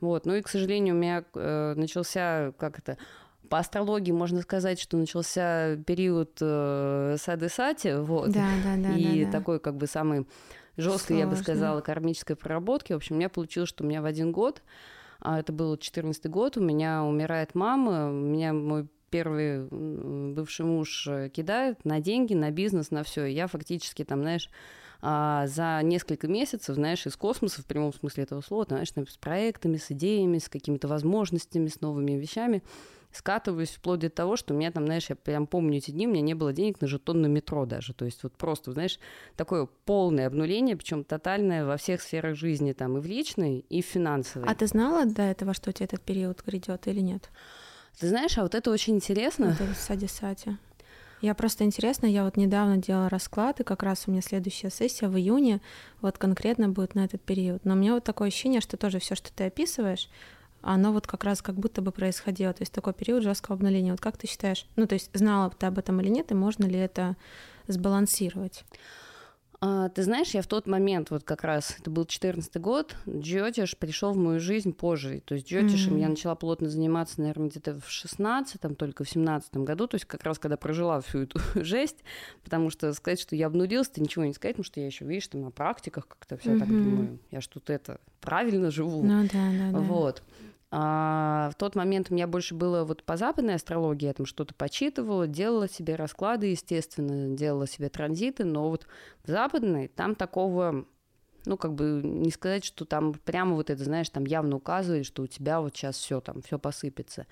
Вот, 0.00 0.24
ну 0.24 0.34
и, 0.34 0.40
к 0.40 0.48
сожалению, 0.48 0.94
у 0.94 0.98
меня 0.98 1.22
э, 1.34 1.74
начался, 1.76 2.54
как 2.56 2.78
это, 2.78 2.96
по 3.50 3.58
астрологии 3.58 4.12
можно 4.12 4.40
сказать, 4.40 4.80
что 4.80 4.96
начался 4.96 5.76
период 5.86 6.38
э, 6.40 7.16
сады-сати, 7.18 7.96
вот, 7.96 8.32
да, 8.32 8.48
да, 8.64 8.82
да, 8.82 8.96
и 8.96 9.24
да, 9.24 9.30
да. 9.30 9.38
такой 9.38 9.60
как 9.60 9.76
бы 9.76 9.86
самый 9.86 10.26
жесткий, 10.78 11.18
я 11.18 11.26
бы 11.26 11.36
сказала, 11.36 11.82
кармической 11.82 12.34
проработки. 12.34 12.94
В 12.94 12.96
общем, 12.96 13.16
у 13.16 13.18
меня 13.18 13.28
получилось, 13.28 13.68
что 13.68 13.84
у 13.84 13.86
меня 13.86 14.00
в 14.00 14.06
один 14.06 14.32
год, 14.32 14.62
а 15.20 15.38
это 15.38 15.52
был 15.52 15.76
14 15.76 16.30
год, 16.30 16.56
у 16.56 16.62
меня 16.62 17.04
умирает 17.04 17.54
мама, 17.54 18.08
у 18.08 18.12
меня 18.12 18.54
мой 18.54 18.88
первый 19.12 19.68
бывший 20.32 20.64
муж 20.64 21.06
э, 21.06 21.28
кидает 21.28 21.84
на 21.84 22.00
деньги, 22.00 22.34
на 22.34 22.50
бизнес, 22.50 22.90
на 22.90 23.04
все. 23.04 23.26
Я 23.26 23.46
фактически 23.46 24.04
там, 24.04 24.22
знаешь, 24.22 24.48
а, 25.02 25.46
за 25.48 25.80
несколько 25.82 26.28
месяцев, 26.28 26.74
знаешь, 26.76 27.06
из 27.06 27.16
космоса, 27.16 27.60
в 27.60 27.66
прямом 27.66 27.92
смысле 27.92 28.24
этого 28.24 28.40
слова, 28.40 28.64
знаешь, 28.68 28.88
с 28.88 29.16
проектами, 29.18 29.76
с 29.76 29.90
идеями, 29.90 30.38
с 30.38 30.48
какими-то 30.48 30.88
возможностями, 30.88 31.68
с 31.68 31.80
новыми 31.80 32.12
вещами, 32.12 32.62
скатываюсь 33.12 33.70
вплоть 33.70 34.00
до 34.00 34.10
того, 34.10 34.36
что 34.36 34.54
у 34.54 34.56
меня 34.56 34.70
там, 34.70 34.86
знаешь, 34.86 35.10
я 35.10 35.16
прям 35.16 35.46
помню 35.46 35.78
эти 35.78 35.90
дни, 35.90 36.06
у 36.06 36.10
меня 36.10 36.22
не 36.22 36.34
было 36.34 36.52
денег 36.52 36.80
на 36.80 36.86
жетон 36.86 37.20
на 37.20 37.26
метро 37.26 37.66
даже. 37.66 37.92
То 37.94 38.04
есть 38.04 38.22
вот 38.22 38.32
просто, 38.36 38.72
знаешь, 38.72 38.98
такое 39.36 39.68
полное 39.84 40.26
обнуление, 40.26 40.76
причем 40.76 41.04
тотальное 41.04 41.66
во 41.66 41.76
всех 41.76 42.00
сферах 42.00 42.36
жизни, 42.36 42.72
там 42.72 42.96
и 42.96 43.00
в 43.00 43.06
личной, 43.06 43.66
и 43.68 43.82
в 43.82 43.86
финансовой. 43.86 44.48
А 44.48 44.54
ты 44.54 44.66
знала 44.66 45.04
до 45.04 45.22
этого, 45.22 45.52
что 45.52 45.70
у 45.70 45.72
тебя 45.72 45.84
этот 45.84 46.00
период 46.00 46.42
грядет 46.46 46.86
или 46.86 47.00
нет? 47.00 47.28
Ты 47.98 48.08
знаешь, 48.08 48.36
а 48.38 48.42
вот 48.42 48.54
это 48.54 48.70
очень 48.70 48.96
интересно. 48.96 49.56
Это 49.58 49.74
сади-сати. 49.74 50.56
Я 51.22 51.34
просто 51.34 51.62
интересно, 51.62 52.06
я 52.06 52.24
вот 52.24 52.36
недавно 52.36 52.78
делала 52.78 53.08
расклад, 53.08 53.60
и 53.60 53.64
как 53.64 53.84
раз 53.84 54.04
у 54.06 54.10
меня 54.10 54.22
следующая 54.22 54.70
сессия 54.70 55.06
в 55.06 55.16
июне 55.16 55.60
вот 56.00 56.18
конкретно 56.18 56.68
будет 56.68 56.96
на 56.96 57.04
этот 57.04 57.22
период. 57.22 57.64
Но 57.64 57.74
у 57.74 57.76
меня 57.76 57.94
вот 57.94 58.02
такое 58.02 58.26
ощущение, 58.26 58.60
что 58.60 58.76
тоже 58.76 58.98
все, 58.98 59.14
что 59.14 59.32
ты 59.32 59.44
описываешь, 59.44 60.10
оно 60.62 60.92
вот 60.92 61.06
как 61.06 61.22
раз 61.22 61.40
как 61.40 61.54
будто 61.54 61.80
бы 61.80 61.92
происходило. 61.92 62.52
То 62.52 62.62
есть 62.62 62.72
такой 62.72 62.92
период 62.92 63.22
жесткого 63.22 63.54
обнуления. 63.54 63.92
Вот 63.92 64.00
как 64.00 64.16
ты 64.16 64.26
считаешь, 64.26 64.66
ну 64.74 64.88
то 64.88 64.94
есть 64.94 65.10
знала 65.14 65.50
ты 65.50 65.66
об 65.66 65.78
этом 65.78 66.00
или 66.00 66.08
нет, 66.08 66.32
и 66.32 66.34
можно 66.34 66.64
ли 66.64 66.78
это 66.78 67.16
сбалансировать? 67.68 68.64
А, 69.64 69.88
ты 69.90 70.02
знаешь, 70.02 70.30
я 70.30 70.42
в 70.42 70.48
тот 70.48 70.66
момент, 70.66 71.12
вот 71.12 71.22
как 71.22 71.44
раз, 71.44 71.76
это 71.78 71.88
был 71.88 72.04
14 72.04 72.56
год, 72.56 72.96
джиотиш 73.08 73.76
пришел 73.76 74.12
в 74.12 74.16
мою 74.16 74.40
жизнь 74.40 74.72
позже. 74.72 75.22
То 75.24 75.36
есть 75.36 75.48
джиотишем 75.48 75.92
Мгм. 75.94 76.02
я 76.02 76.08
начала 76.08 76.34
плотно 76.34 76.68
заниматься, 76.68 77.20
наверное, 77.20 77.48
где-то 77.48 77.78
в 77.78 77.88
16-м, 77.88 78.74
только 78.74 79.04
в 79.04 79.08
17 79.08 79.58
году, 79.58 79.86
то 79.86 79.94
есть 79.94 80.04
как 80.06 80.24
раз 80.24 80.40
когда 80.40 80.56
прожила 80.56 81.00
всю 81.00 81.20
эту 81.20 81.38
жесть, 81.64 81.98
потому 82.42 82.70
что 82.70 82.92
сказать, 82.92 83.20
что 83.20 83.36
я 83.36 83.46
обнулилась, 83.46 83.88
ты 83.88 84.00
ничего 84.00 84.24
не 84.24 84.32
сказать, 84.34 84.56
потому 84.56 84.64
что 84.64 84.80
я 84.80 84.86
еще, 84.86 85.04
видишь, 85.04 85.28
там 85.28 85.42
на 85.42 85.52
практиках 85.52 86.08
как-то 86.08 86.36
все 86.38 86.56
так 86.56 86.68
Мгм. 86.68 86.82
думаю, 86.82 87.18
я 87.30 87.38
тут 87.38 87.70
это 87.70 88.00
правильно 88.20 88.72
живу. 88.72 89.04
Ну 89.04 89.22
да, 89.32 89.52
да, 89.52 89.70
да. 89.70 89.78
Вот. 89.78 90.24
А 90.74 91.50
в 91.50 91.56
тот 91.56 91.76
момент 91.76 92.10
у 92.10 92.14
меня 92.14 92.26
больше 92.26 92.54
было 92.54 92.84
вот 92.84 93.04
по 93.04 93.18
западной 93.18 93.56
астрологии, 93.56 94.06
я 94.06 94.14
там 94.14 94.24
что-то 94.24 94.54
почитывала, 94.54 95.26
делала 95.26 95.68
себе 95.68 95.96
расклады, 95.96 96.46
естественно, 96.46 97.36
делала 97.36 97.66
себе 97.66 97.90
транзиты, 97.90 98.44
но 98.44 98.70
вот 98.70 98.86
в 99.22 99.30
западной 99.30 99.88
там 99.88 100.14
такого, 100.14 100.86
ну, 101.44 101.58
как 101.58 101.74
бы 101.74 102.00
не 102.02 102.30
сказать, 102.30 102.64
что 102.64 102.86
там 102.86 103.12
прямо 103.12 103.54
вот 103.54 103.68
это, 103.68 103.84
знаешь, 103.84 104.08
там 104.08 104.24
явно 104.24 104.56
указывает, 104.56 105.04
что 105.04 105.24
у 105.24 105.26
тебя 105.26 105.60
вот 105.60 105.76
сейчас 105.76 105.98
все 105.98 106.22
там, 106.22 106.40
все 106.40 106.58
посыпется. 106.58 107.26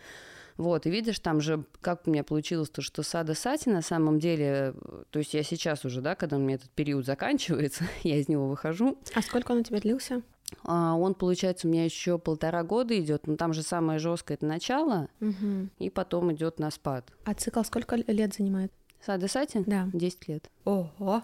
Вот, 0.58 0.84
и 0.84 0.90
видишь, 0.90 1.18
там 1.20 1.40
же, 1.40 1.64
как 1.80 2.06
у 2.06 2.10
меня 2.10 2.22
получилось, 2.22 2.68
то, 2.68 2.82
что 2.82 3.02
сада 3.02 3.32
сати 3.32 3.70
на 3.70 3.80
самом 3.80 4.18
деле, 4.18 4.74
то 5.08 5.18
есть 5.18 5.32
я 5.32 5.42
сейчас 5.42 5.86
уже, 5.86 6.02
да, 6.02 6.14
когда 6.14 6.36
у 6.36 6.40
меня 6.40 6.56
этот 6.56 6.68
период 6.72 7.06
заканчивается, 7.06 7.84
я 8.02 8.18
из 8.18 8.28
него 8.28 8.48
выхожу, 8.48 8.98
А 9.14 9.22
сколько 9.22 9.52
он 9.52 9.60
у 9.60 9.62
тебя 9.62 9.80
длился? 9.80 10.20
А, 10.64 10.94
Он, 10.96 11.14
получается, 11.14 11.66
у 11.66 11.70
меня 11.70 11.84
еще 11.84 12.18
полтора 12.18 12.62
года 12.62 12.98
идет, 12.98 13.26
но 13.26 13.36
там 13.36 13.52
же 13.52 13.62
самое 13.62 13.98
жесткое 13.98 14.36
это 14.36 14.46
начало, 14.46 15.08
Мгм. 15.20 15.70
и 15.78 15.90
потом 15.90 16.32
идет 16.32 16.58
на 16.58 16.70
спад. 16.70 17.10
А 17.24 17.34
цикл 17.34 17.62
сколько 17.62 17.96
лет 17.96 18.34
занимает? 18.34 18.72
Сады 19.04 19.28
Сати? 19.28 19.62
Да. 19.66 19.88
10 19.92 20.28
лет. 20.28 20.50
Ого. 20.64 21.22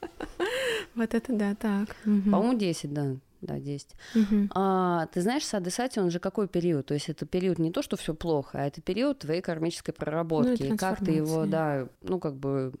Вот 0.94 1.14
это 1.14 1.32
да, 1.32 1.54
так. 1.54 1.94
По-моему, 2.04 2.54
10, 2.58 2.92
да. 2.92 3.16
Да, 3.40 3.58
10. 3.60 3.94
Мгм. 4.16 4.50
А, 4.52 5.06
ты 5.06 5.20
знаешь, 5.20 5.44
сады 5.46 5.70
Сати, 5.70 6.00
он 6.00 6.10
же 6.10 6.18
какой 6.18 6.48
период? 6.48 6.86
То 6.86 6.94
есть 6.94 7.08
это 7.08 7.24
период 7.24 7.58
не 7.60 7.70
то, 7.70 7.82
что 7.82 7.96
все 7.96 8.14
плохо, 8.14 8.58
а 8.58 8.66
это 8.66 8.80
период 8.80 9.20
твоей 9.20 9.40
кармической 9.42 9.94
проработки. 9.94 10.62
и 10.64 10.76
как 10.76 11.04
ты 11.04 11.12
его, 11.12 11.46
да, 11.46 11.88
ну, 12.02 12.18
как 12.18 12.34
бы, 12.34 12.72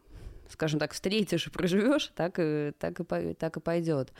скажем 0.50 0.80
так, 0.80 0.92
встретишь 0.94 1.46
и 1.46 1.50
проживешь, 1.50 2.10
так 2.16 2.38
и, 2.40 2.72
так 2.78 2.98
и, 2.98 3.34
так 3.34 3.56
и 3.56 3.60
пойдет. 3.60 4.12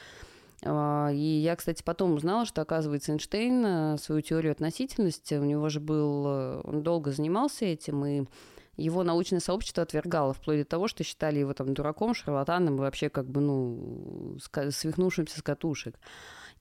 А, 0.65 1.11
И 1.13 1.17
я, 1.17 1.57
кстати, 1.57 1.83
потом 1.83 2.15
узнала, 2.15 2.45
что, 2.45 2.63
оказывается, 2.63 3.13
Эйнштейн 3.13 3.65
э, 3.65 3.99
свою 3.99 4.21
теорию 4.23 4.53
относительности, 4.53 5.35
у 5.35 5.45
него 5.45 5.69
же 5.69 5.81
был, 5.81 6.25
э, 6.27 6.61
он 6.65 6.83
долго 6.83 7.13
занимался 7.13 7.65
этим, 7.65 8.05
и 8.05 8.27
его 8.77 9.03
научное 9.03 9.41
сообщество 9.41 9.83
отвергало, 9.83 10.33
вплоть 10.33 10.61
до 10.61 10.65
того, 10.65 10.89
что 10.89 11.05
считали 11.05 11.41
его 11.41 11.53
там 11.53 11.75
дураком, 11.75 12.15
шарлатаном 12.15 12.77
и 12.77 12.81
вообще 12.81 13.09
как 13.09 13.29
бы, 13.29 13.41
ну, 13.41 14.39
свихнувшимся 14.71 15.39
с 15.39 15.43
катушек. 15.43 15.97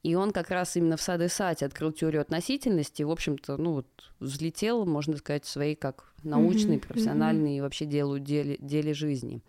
И 0.04 0.16
он 0.16 0.32
как 0.32 0.52
раз 0.52 0.76
именно 0.76 0.98
в 0.98 1.02
Саде 1.02 1.28
Сати 1.28 1.66
открыл 1.66 1.92
теорию 1.92 2.22
относительности 2.22 3.02
и, 3.02 3.06
в 3.06 3.12
общем-то, 3.12 3.58
ну 3.58 3.74
вот 3.74 3.88
взлетел, 4.20 4.86
можно 4.86 5.18
сказать, 5.18 5.46
в 5.46 5.50
своей 5.50 5.76
как 5.76 6.14
научной, 6.24 6.80
профессиональной 6.80 7.58
и 7.58 7.62
вообще 7.62 7.86
делу, 7.86 8.20
деле, 8.20 8.58
деле 8.60 8.94
жизни. 8.94 9.42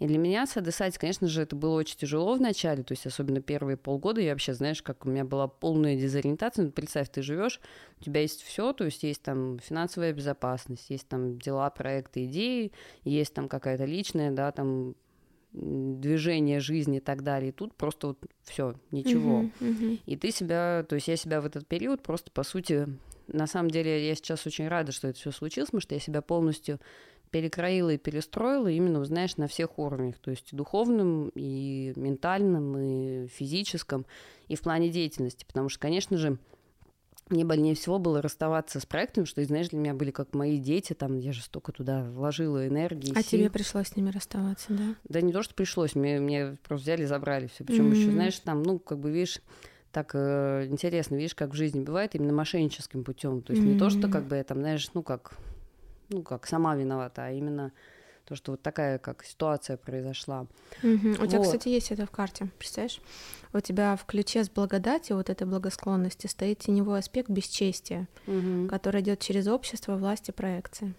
И 0.00 0.06
для 0.06 0.16
меня 0.16 0.46
Сати, 0.46 0.98
конечно 0.98 1.28
же, 1.28 1.42
это 1.42 1.54
было 1.54 1.76
очень 1.76 1.98
тяжело 1.98 2.34
в 2.34 2.40
начале, 2.40 2.82
то 2.82 2.92
есть 2.92 3.06
особенно 3.06 3.42
первые 3.42 3.76
полгода 3.76 4.20
я 4.22 4.32
вообще, 4.32 4.54
знаешь, 4.54 4.82
как 4.82 5.04
у 5.04 5.10
меня 5.10 5.26
была 5.26 5.46
полная 5.46 5.94
дезориентация. 5.94 6.64
Ну, 6.64 6.72
представь, 6.72 7.10
ты 7.10 7.20
живешь, 7.20 7.60
у 8.00 8.04
тебя 8.04 8.22
есть 8.22 8.42
все, 8.42 8.72
то 8.72 8.86
есть 8.86 9.02
есть 9.02 9.22
там 9.22 9.58
финансовая 9.58 10.14
безопасность, 10.14 10.88
есть 10.88 11.06
там 11.06 11.38
дела, 11.38 11.68
проекты, 11.68 12.24
идеи, 12.24 12.72
есть 13.04 13.34
там 13.34 13.46
какая-то 13.46 13.84
личная, 13.84 14.30
да, 14.30 14.50
там 14.52 14.94
движение 15.52 16.60
жизни 16.60 16.96
и 16.96 17.00
так 17.00 17.22
далее. 17.22 17.50
И 17.50 17.52
тут 17.52 17.74
просто 17.74 18.08
вот 18.08 18.24
все, 18.44 18.76
ничего. 18.92 19.38
Мгм, 19.38 19.52
мгм. 19.60 19.98
И 20.06 20.16
ты 20.16 20.30
себя, 20.30 20.84
то 20.88 20.94
есть 20.94 21.08
я 21.08 21.16
себя 21.16 21.42
в 21.42 21.46
этот 21.46 21.66
период 21.66 22.02
просто, 22.02 22.30
по 22.30 22.42
сути, 22.42 22.88
на 23.26 23.46
самом 23.46 23.70
деле 23.70 24.08
я 24.08 24.14
сейчас 24.14 24.46
очень 24.46 24.66
рада, 24.68 24.92
что 24.92 25.08
это 25.08 25.18
все 25.18 25.30
случилось, 25.30 25.68
потому 25.68 25.82
что 25.82 25.94
я 25.94 26.00
себя 26.00 26.22
полностью 26.22 26.80
перекроила 27.30 27.90
и 27.90 27.98
перестроила 27.98 28.68
именно, 28.68 29.04
знаешь, 29.04 29.36
на 29.36 29.46
всех 29.46 29.78
уровнях, 29.78 30.18
то 30.18 30.30
есть 30.30 30.52
и 30.52 30.56
духовном, 30.56 31.30
и 31.34 31.92
ментальном, 31.96 32.76
и 32.78 33.26
физическом, 33.28 34.06
и 34.48 34.56
в 34.56 34.62
плане 34.62 34.90
деятельности, 34.90 35.44
потому 35.44 35.68
что, 35.68 35.80
конечно 35.80 36.16
же, 36.16 36.38
мне 37.28 37.44
больнее 37.44 37.76
всего 37.76 38.00
было 38.00 38.20
расставаться 38.20 38.80
с 38.80 38.86
проектом, 38.86 39.24
что, 39.24 39.44
знаешь, 39.44 39.68
для 39.68 39.78
меня 39.78 39.94
были 39.94 40.10
как 40.10 40.34
мои 40.34 40.58
дети, 40.58 40.94
там, 40.94 41.16
я 41.16 41.32
же 41.32 41.42
столько 41.42 41.70
туда 41.70 42.02
вложила 42.02 42.66
энергии, 42.66 43.12
А 43.12 43.22
сил. 43.22 43.38
тебе 43.38 43.50
пришлось 43.50 43.88
с 43.88 43.96
ними 43.96 44.10
расставаться, 44.10 44.72
да? 44.72 44.96
Да 45.08 45.20
не 45.20 45.32
то, 45.32 45.42
что 45.44 45.54
пришлось, 45.54 45.94
мне, 45.94 46.18
мне 46.18 46.56
просто 46.66 46.84
взяли 46.84 47.02
и 47.02 47.06
забрали 47.06 47.46
все. 47.46 47.62
Причем 47.64 47.90
еще, 47.92 48.06
Мгм. 48.10 48.12
знаешь, 48.14 48.38
там, 48.40 48.64
ну, 48.64 48.80
как 48.80 48.98
бы, 48.98 49.12
видишь, 49.12 49.40
так 49.92 50.10
э, 50.14 50.66
интересно, 50.68 51.14
видишь, 51.14 51.36
как 51.36 51.50
в 51.50 51.54
жизни 51.54 51.80
бывает 51.80 52.16
именно 52.16 52.32
мошенническим 52.32 53.04
путем. 53.04 53.42
То 53.42 53.52
есть 53.52 53.64
не 53.64 53.76
то, 53.76 53.90
что 53.90 54.08
как 54.08 54.26
бы 54.26 54.34
я 54.36 54.42
там, 54.44 54.58
знаешь, 54.58 54.88
ну 54.94 55.04
как, 55.04 55.34
ну 56.10 56.22
как 56.22 56.46
сама 56.46 56.76
виновата, 56.76 57.24
а 57.24 57.30
именно 57.30 57.72
то, 58.24 58.36
что 58.36 58.52
вот 58.52 58.62
такая 58.62 58.98
как 58.98 59.24
ситуация 59.24 59.76
произошла. 59.76 60.46
Мгм. 60.82 61.12
У 61.20 61.26
тебя, 61.26 61.40
кстати, 61.40 61.68
есть 61.68 61.90
это 61.90 62.06
в 62.06 62.10
карте, 62.10 62.48
представляешь? 62.58 63.00
У 63.52 63.60
тебя 63.60 63.96
в 63.96 64.04
ключе 64.04 64.44
с 64.44 64.50
благодати, 64.50 65.12
вот 65.12 65.30
этой 65.30 65.46
благосклонности, 65.46 66.26
стоит 66.26 66.60
теневой 66.60 67.00
аспект 67.00 67.28
бесчестия, 67.28 68.08
который 68.68 69.00
идет 69.00 69.20
через 69.20 69.48
общество, 69.48 69.96
власть 69.96 70.28
и 70.28 70.32
проекции. 70.32 70.94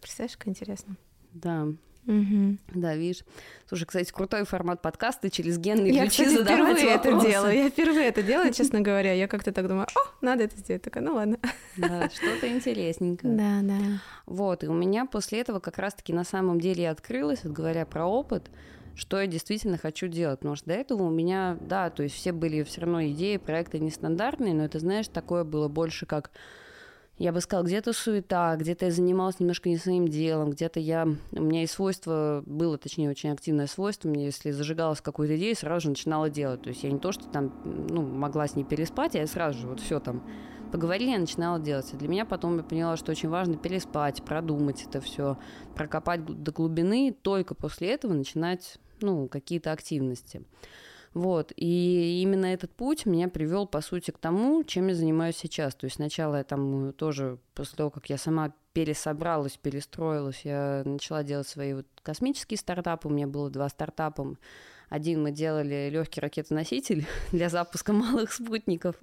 Представляешь, 0.00 0.36
как 0.36 0.48
интересно? 0.48 0.96
Да, 1.32 1.66
Мгм. 2.06 2.58
да, 2.74 2.94
видишь. 2.94 3.24
Слушай, 3.68 3.84
кстати, 3.84 4.12
крутой 4.12 4.44
формат 4.44 4.80
подкаста 4.80 5.28
через 5.28 5.58
генные 5.58 5.92
Я, 5.92 6.02
ключи 6.02 6.24
кстати, 6.24 6.38
задавать 6.38 6.76
впервые 6.78 6.94
это 6.94 7.10
вопросы. 7.10 7.28
делаю. 7.28 7.54
Я 7.56 7.70
впервые 7.70 8.06
это 8.08 8.22
делаю, 8.22 8.52
честно 8.54 8.80
говоря. 8.80 9.12
Я 9.12 9.26
как-то 9.28 9.52
так 9.52 9.66
думаю, 9.68 9.86
о, 9.86 10.00
надо 10.24 10.44
это 10.44 10.56
сделать. 10.56 10.82
Такая, 10.82 11.02
ну 11.02 11.14
ладно. 11.14 11.38
Да, 11.76 12.08
что-то 12.10 12.48
интересненькое. 12.48 13.34
Да, 13.34 13.60
да. 13.62 13.78
Вот, 14.26 14.64
и 14.64 14.68
у 14.68 14.72
меня 14.74 15.04
после 15.06 15.40
этого 15.40 15.58
как 15.60 15.78
раз-таки 15.78 16.12
на 16.12 16.24
самом 16.24 16.60
деле 16.60 16.84
и 16.84 16.86
открылось, 16.86 17.40
вот 17.44 17.52
говоря 17.52 17.84
про 17.86 18.06
опыт, 18.06 18.50
что 18.94 19.20
я 19.20 19.26
действительно 19.26 19.76
хочу 19.76 20.06
делать. 20.08 20.38
Потому 20.38 20.56
что 20.56 20.66
до 20.66 20.74
этого 20.74 21.02
у 21.02 21.10
меня, 21.10 21.58
да, 21.60 21.90
то 21.90 22.02
есть 22.02 22.14
все 22.14 22.32
были 22.32 22.62
все 22.62 22.82
равно 22.82 23.04
идеи, 23.08 23.36
проекты 23.36 23.78
нестандартные, 23.78 24.54
но 24.54 24.64
это, 24.64 24.78
знаешь, 24.78 25.08
такое 25.08 25.44
было 25.44 25.68
больше 25.68 26.06
как 26.06 26.30
я 27.18 27.32
бы 27.32 27.40
сказала, 27.40 27.64
где-то 27.64 27.92
суета, 27.92 28.56
где-то 28.56 28.86
я 28.86 28.90
занималась 28.90 29.40
немножко 29.40 29.68
не 29.68 29.78
своим 29.78 30.06
делом, 30.06 30.50
где-то 30.50 30.80
я... 30.80 31.08
У 31.32 31.42
меня 31.42 31.62
и 31.62 31.66
свойство 31.66 32.42
было, 32.44 32.76
точнее, 32.76 33.10
очень 33.10 33.30
активное 33.30 33.66
свойство. 33.66 34.08
Мне, 34.08 34.26
если 34.26 34.50
зажигалась 34.50 35.00
какую-то 35.00 35.36
идею, 35.36 35.56
сразу 35.56 35.84
же 35.84 35.88
начинала 35.90 36.28
делать. 36.28 36.62
То 36.62 36.68
есть 36.68 36.84
я 36.84 36.90
не 36.90 36.98
то, 36.98 37.12
что 37.12 37.26
там, 37.28 37.54
ну, 37.64 38.02
могла 38.02 38.46
с 38.46 38.54
ней 38.54 38.64
переспать, 38.64 39.16
а 39.16 39.20
я 39.20 39.26
сразу 39.26 39.58
же 39.60 39.66
вот 39.66 39.80
все 39.80 39.98
там 39.98 40.22
поговорили, 40.70 41.10
я 41.10 41.18
начинала 41.18 41.58
делать. 41.58 41.90
И 41.94 41.96
для 41.96 42.08
меня 42.08 42.26
потом 42.26 42.58
я 42.58 42.62
поняла, 42.62 42.96
что 42.98 43.12
очень 43.12 43.30
важно 43.30 43.56
переспать, 43.56 44.22
продумать 44.22 44.84
это 44.86 45.00
все, 45.00 45.38
прокопать 45.74 46.24
до 46.24 46.52
глубины, 46.52 47.08
и 47.08 47.12
только 47.12 47.54
после 47.54 47.92
этого 47.92 48.12
начинать, 48.12 48.76
ну, 49.00 49.26
какие-то 49.28 49.72
активности. 49.72 50.42
Вот, 51.16 51.50
и 51.56 52.20
именно 52.20 52.44
этот 52.44 52.72
путь 52.72 53.06
меня 53.06 53.28
привел, 53.28 53.66
по 53.66 53.80
сути, 53.80 54.10
к 54.10 54.18
тому, 54.18 54.62
чем 54.64 54.88
я 54.88 54.94
занимаюсь 54.94 55.38
сейчас. 55.38 55.74
То 55.74 55.86
есть 55.86 55.96
сначала 55.96 56.36
я 56.36 56.44
там 56.44 56.92
тоже, 56.92 57.38
после 57.54 57.74
того, 57.78 57.88
как 57.88 58.10
я 58.10 58.18
сама 58.18 58.52
пересобралась, 58.74 59.56
перестроилась, 59.56 60.42
я 60.44 60.82
начала 60.84 61.22
делать 61.22 61.48
свои 61.48 61.72
вот 61.72 61.86
космические 62.02 62.58
стартапы. 62.58 63.08
У 63.08 63.10
меня 63.10 63.26
было 63.26 63.48
два 63.48 63.70
стартапа. 63.70 64.36
Один 64.88 65.22
мы 65.22 65.32
делали 65.32 65.90
легкий 65.90 66.20
ракетоноситель 66.20 67.06
для 67.32 67.48
запуска 67.48 67.92
малых 67.92 68.32
спутников. 68.32 68.96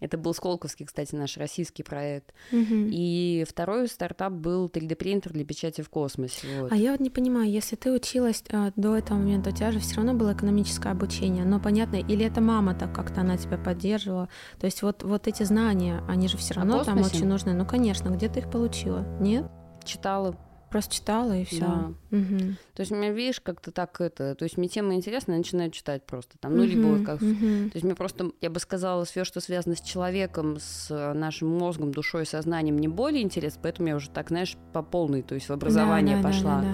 Это 0.00 0.16
был 0.16 0.34
Сколковский, 0.34 0.86
кстати, 0.86 1.14
наш 1.14 1.36
российский 1.36 1.82
проект. 1.82 2.32
Мгм. 2.52 2.90
И 2.92 3.44
второй 3.48 3.88
стартап 3.88 4.32
был 4.32 4.68
3D-принтер 4.68 5.32
для 5.32 5.44
печати 5.44 5.80
в 5.80 5.88
космосе. 5.88 6.46
Вот. 6.60 6.72
А 6.72 6.76
я 6.76 6.92
вот 6.92 7.00
не 7.00 7.10
понимаю, 7.10 7.50
если 7.50 7.76
ты 7.76 7.92
училась 7.92 8.44
а, 8.50 8.72
до 8.76 8.96
этого 8.96 9.18
момента, 9.18 9.50
у 9.50 9.52
тебя 9.52 9.72
же 9.72 9.80
все 9.80 9.96
равно 9.96 10.14
было 10.14 10.32
экономическое 10.32 10.90
обучение, 10.90 11.44
но 11.44 11.60
понятно, 11.60 11.96
или 11.96 12.24
это 12.24 12.40
мама 12.40 12.74
так 12.74 12.94
как-то 12.94 13.22
она 13.22 13.36
тебя 13.36 13.58
поддерживала, 13.58 14.28
то 14.58 14.66
есть 14.66 14.82
вот, 14.82 15.02
вот 15.02 15.26
эти 15.26 15.42
знания, 15.42 16.02
они 16.08 16.28
же 16.28 16.36
все 16.36 16.54
равно 16.54 16.84
там 16.84 17.00
очень 17.00 17.26
нужны. 17.26 17.52
Ну, 17.52 17.66
конечно, 17.66 18.08
где 18.10 18.28
ты 18.28 18.40
их 18.40 18.50
получила? 18.50 19.04
Нет? 19.20 19.46
Читала. 19.84 20.36
Просто 20.74 20.92
читала 20.92 21.38
и 21.38 21.44
все. 21.44 21.60
Да. 21.60 21.92
То 22.10 22.80
есть, 22.80 22.90
меня, 22.90 23.12
видишь, 23.12 23.40
как-то 23.40 23.70
так 23.70 24.00
это... 24.00 24.34
То 24.34 24.42
есть, 24.42 24.56
мне 24.56 24.66
тема 24.66 24.94
интересна, 24.94 25.30
я 25.30 25.38
начинаю 25.38 25.70
читать 25.70 26.04
просто 26.04 26.36
там. 26.40 26.56
Ну, 26.56 26.64
либо 26.64 26.88
вот 26.88 27.06
как... 27.06 27.20
То 27.20 27.26
есть, 27.26 27.84
мне 27.84 27.94
просто, 27.94 28.32
я 28.40 28.50
бы 28.50 28.58
сказала, 28.58 29.04
все, 29.04 29.22
что 29.22 29.38
связано 29.38 29.76
с 29.76 29.80
человеком, 29.80 30.56
с 30.58 30.88
э, 30.90 31.12
нашим 31.12 31.48
мозгом, 31.48 31.92
душой, 31.92 32.26
сознанием, 32.26 32.74
мне 32.74 32.88
более 32.88 33.22
интересно, 33.22 33.60
поэтому 33.62 33.86
я 33.86 33.94
уже 33.94 34.10
так, 34.10 34.30
знаешь, 34.30 34.56
по 34.72 34.82
полной, 34.82 35.22
то 35.22 35.36
есть, 35.36 35.48
в 35.48 35.52
образование 35.52 36.20
пошла. 36.20 36.64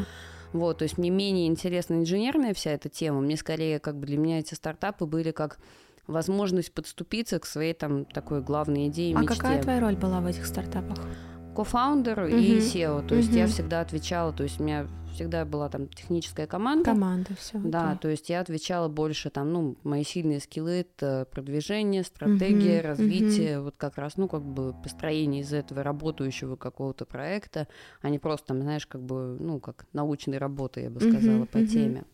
Вот, 0.54 0.78
то 0.78 0.84
есть 0.84 0.96
мне 0.96 1.10
менее 1.10 1.46
интересна 1.46 1.96
инженерная 1.96 2.54
вся 2.54 2.70
эта 2.70 2.88
тема. 2.88 3.20
Мне 3.20 3.36
скорее, 3.36 3.80
как 3.80 3.98
бы 3.98 4.06
для 4.06 4.16
меня 4.16 4.38
эти 4.38 4.54
стартапы 4.54 5.04
были 5.04 5.30
как 5.30 5.58
возможность 6.06 6.72
подступиться 6.72 7.38
к 7.38 7.44
своей 7.44 7.74
там 7.74 8.06
такой 8.06 8.40
главной 8.40 8.88
идее, 8.88 9.14
А 9.14 9.20
мечте. 9.20 9.36
какая 9.36 9.62
твоя 9.62 9.78
роль 9.78 9.96
была 9.96 10.22
в 10.22 10.26
этих 10.26 10.46
стартапах? 10.46 10.98
Кофаундер 11.60 12.24
и 12.26 12.32
Мгм. 12.32 12.58
SEO. 12.58 13.02
То 13.06 13.16
есть 13.16 13.32
я 13.36 13.44
Мгм. 13.44 13.52
всегда 13.52 13.80
отвечала, 13.82 14.32
то 14.32 14.42
есть 14.42 14.60
у 14.60 14.64
меня 14.64 14.86
всегда 15.12 15.44
была 15.44 15.68
там 15.68 15.88
техническая 15.88 16.46
команда. 16.46 16.84
Команда, 16.92 17.34
все. 17.38 17.58
Да, 17.62 17.96
то 17.96 18.08
есть 18.08 18.30
я 18.30 18.40
отвечала 18.40 18.88
больше 18.88 19.28
там, 19.28 19.52
ну, 19.52 19.76
мои 19.82 20.02
сильные 20.02 20.40
скиллы 20.40 20.80
это 20.80 21.26
продвижение, 21.30 22.02
стратегия, 22.02 22.78
Мгм, 22.80 22.88
развитие, 22.88 23.60
вот 23.60 23.74
как 23.76 23.98
раз, 23.98 24.16
ну, 24.16 24.28
как 24.28 24.42
бы 24.42 24.72
построение 24.82 25.42
из 25.42 25.52
этого 25.52 25.82
работающего 25.82 26.56
какого-то 26.56 27.04
проекта, 27.04 27.68
а 28.00 28.08
не 28.08 28.18
просто 28.18 28.46
там, 28.48 28.62
знаешь, 28.62 28.86
как 28.86 29.02
бы, 29.02 29.36
ну, 29.38 29.60
как 29.60 29.84
научной 29.92 30.38
работы, 30.38 30.80
я 30.80 30.90
бы 30.90 31.00
сказала, 31.00 31.44
по 31.44 31.58
мгм. 31.58 31.66
теме. 31.66 32.04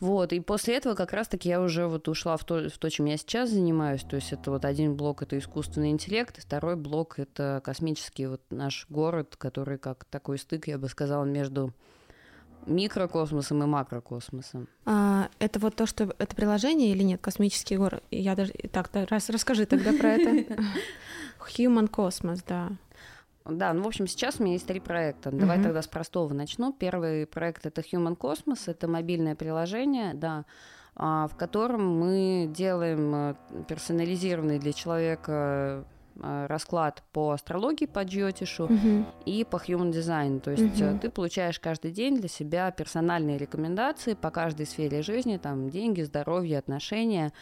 Вот, 0.00 0.32
и 0.32 0.40
после 0.40 0.76
этого 0.76 0.94
как 0.94 1.12
раз-таки 1.12 1.48
я 1.48 1.60
уже 1.60 1.86
вот 1.86 2.08
ушла 2.08 2.36
в 2.36 2.44
то, 2.44 2.68
в 2.68 2.78
то, 2.78 2.90
чем 2.90 3.04
я 3.04 3.18
сейчас 3.18 3.50
занимаюсь. 3.50 4.02
То 4.02 4.16
есть 4.16 4.32
это 4.32 4.50
вот 4.50 4.64
один 4.64 4.96
блок— 4.96 5.22
это 5.22 5.38
искусственный 5.38 5.90
интеллект, 5.90 6.42
второй 6.42 6.76
блок— 6.76 7.14
это 7.18 7.60
космический 7.62 8.26
вот 8.26 8.40
наш 8.50 8.86
город, 8.88 9.36
который 9.36 9.78
как 9.78 10.04
такой 10.06 10.38
стык, 10.38 10.68
я 10.68 10.78
бы 10.78 10.88
сказала, 10.88 11.24
между 11.24 11.72
микрокосмосом 12.66 13.62
и 13.62 13.66
макрокосмосом. 13.66 14.68
А, 14.86 15.28
это 15.38 15.58
вот 15.58 15.76
то, 15.76 15.86
что 15.86 16.14
это 16.18 16.34
приложение 16.34 16.90
или 16.92 17.02
нет? 17.02 17.20
Космический 17.20 17.76
город. 17.76 18.02
Я 18.10 18.34
даже 18.34 18.52
так, 18.72 18.90
да, 18.92 19.06
раз 19.06 19.28
расскажи 19.30 19.66
тогда 19.66 19.92
про 19.92 20.12
это. 20.12 20.30
Human 21.56 21.90
Cosmos, 21.90 22.42
да. 22.46 22.70
Да, 23.44 23.72
ну, 23.72 23.82
в 23.84 23.86
общем, 23.86 24.06
сейчас 24.06 24.38
у 24.38 24.42
меня 24.44 24.54
есть 24.54 24.66
три 24.66 24.80
проекта. 24.80 25.30
Давай 25.30 25.56
Мгм. 25.56 25.64
тогда 25.64 25.82
с 25.82 25.86
простого 25.88 26.32
начну. 26.34 26.72
Первый 26.72 27.26
проект— 27.26 27.64
это 27.66 27.80
Human 27.80 28.16
Cosmos, 28.16 28.62
это 28.66 28.86
мобильное 28.86 29.34
приложение, 29.34 30.12
да, 30.14 30.44
а, 30.94 31.26
в 31.28 31.36
котором 31.36 31.98
мы 31.98 32.46
делаем 32.54 33.14
э, 33.14 33.34
персонализированный 33.68 34.58
для 34.58 34.72
человека 34.72 35.84
э, 36.22 36.46
расклад 36.48 37.02
по 37.12 37.30
астрологии, 37.30 37.86
по 37.86 38.04
джиотишу 38.04 38.66
Мгм. 38.68 39.06
и 39.24 39.44
по 39.44 39.56
human 39.56 39.90
design. 39.90 40.40
То 40.40 40.50
есть 40.50 40.78
Мгм. 40.80 40.98
ты 40.98 41.08
получаешь 41.08 41.58
каждый 41.58 41.92
день 41.92 42.18
для 42.18 42.28
себя 42.28 42.70
персональные 42.72 43.38
рекомендации 43.38 44.12
по 44.14 44.30
каждой 44.30 44.66
сфере 44.66 45.00
жизни, 45.00 45.38
там 45.38 45.70
деньги, 45.70 46.02
здоровье, 46.02 46.58
отношения, 46.58 47.32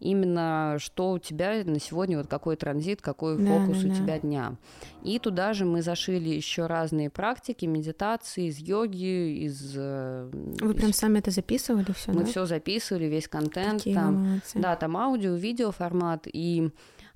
именно 0.00 0.76
что 0.78 1.12
у 1.12 1.18
тебя 1.18 1.62
на 1.64 1.80
сегодня, 1.80 2.18
вот 2.18 2.26
какой 2.28 2.56
транзит, 2.56 3.02
какой 3.02 3.36
Да, 3.38 3.44
фокус 3.46 3.82
да, 3.82 3.86
у 3.86 3.90
да. 3.90 3.94
тебя 3.96 4.18
дня. 4.18 4.56
И 5.02 5.18
туда 5.18 5.52
же 5.52 5.64
мы 5.64 5.82
зашили 5.82 6.28
еще 6.28 6.66
разные 6.66 7.10
практики, 7.10 7.64
медитации 7.66 8.46
из 8.48 8.58
йоги, 8.58 9.44
из... 9.44 9.74
э, 9.76 10.30
Вы 10.60 10.70
из- 10.72 10.76
прям 10.76 10.92
сами 10.92 11.18
это 11.18 11.30
записывали 11.30 11.92
все, 11.92 12.12
Мы 12.12 12.20
да? 12.20 12.26
все 12.26 12.46
записывали, 12.46 13.04
весь 13.06 13.28
контент 13.28 13.78
Какие 13.78 13.94
вы 13.94 14.00
там. 14.00 14.14
молодцы. 14.14 14.58
Да, 14.58 14.76
там 14.76 14.96
аудио, 14.96 15.34
видео 15.34 15.70
формат. 15.72 16.26
И 16.32 16.70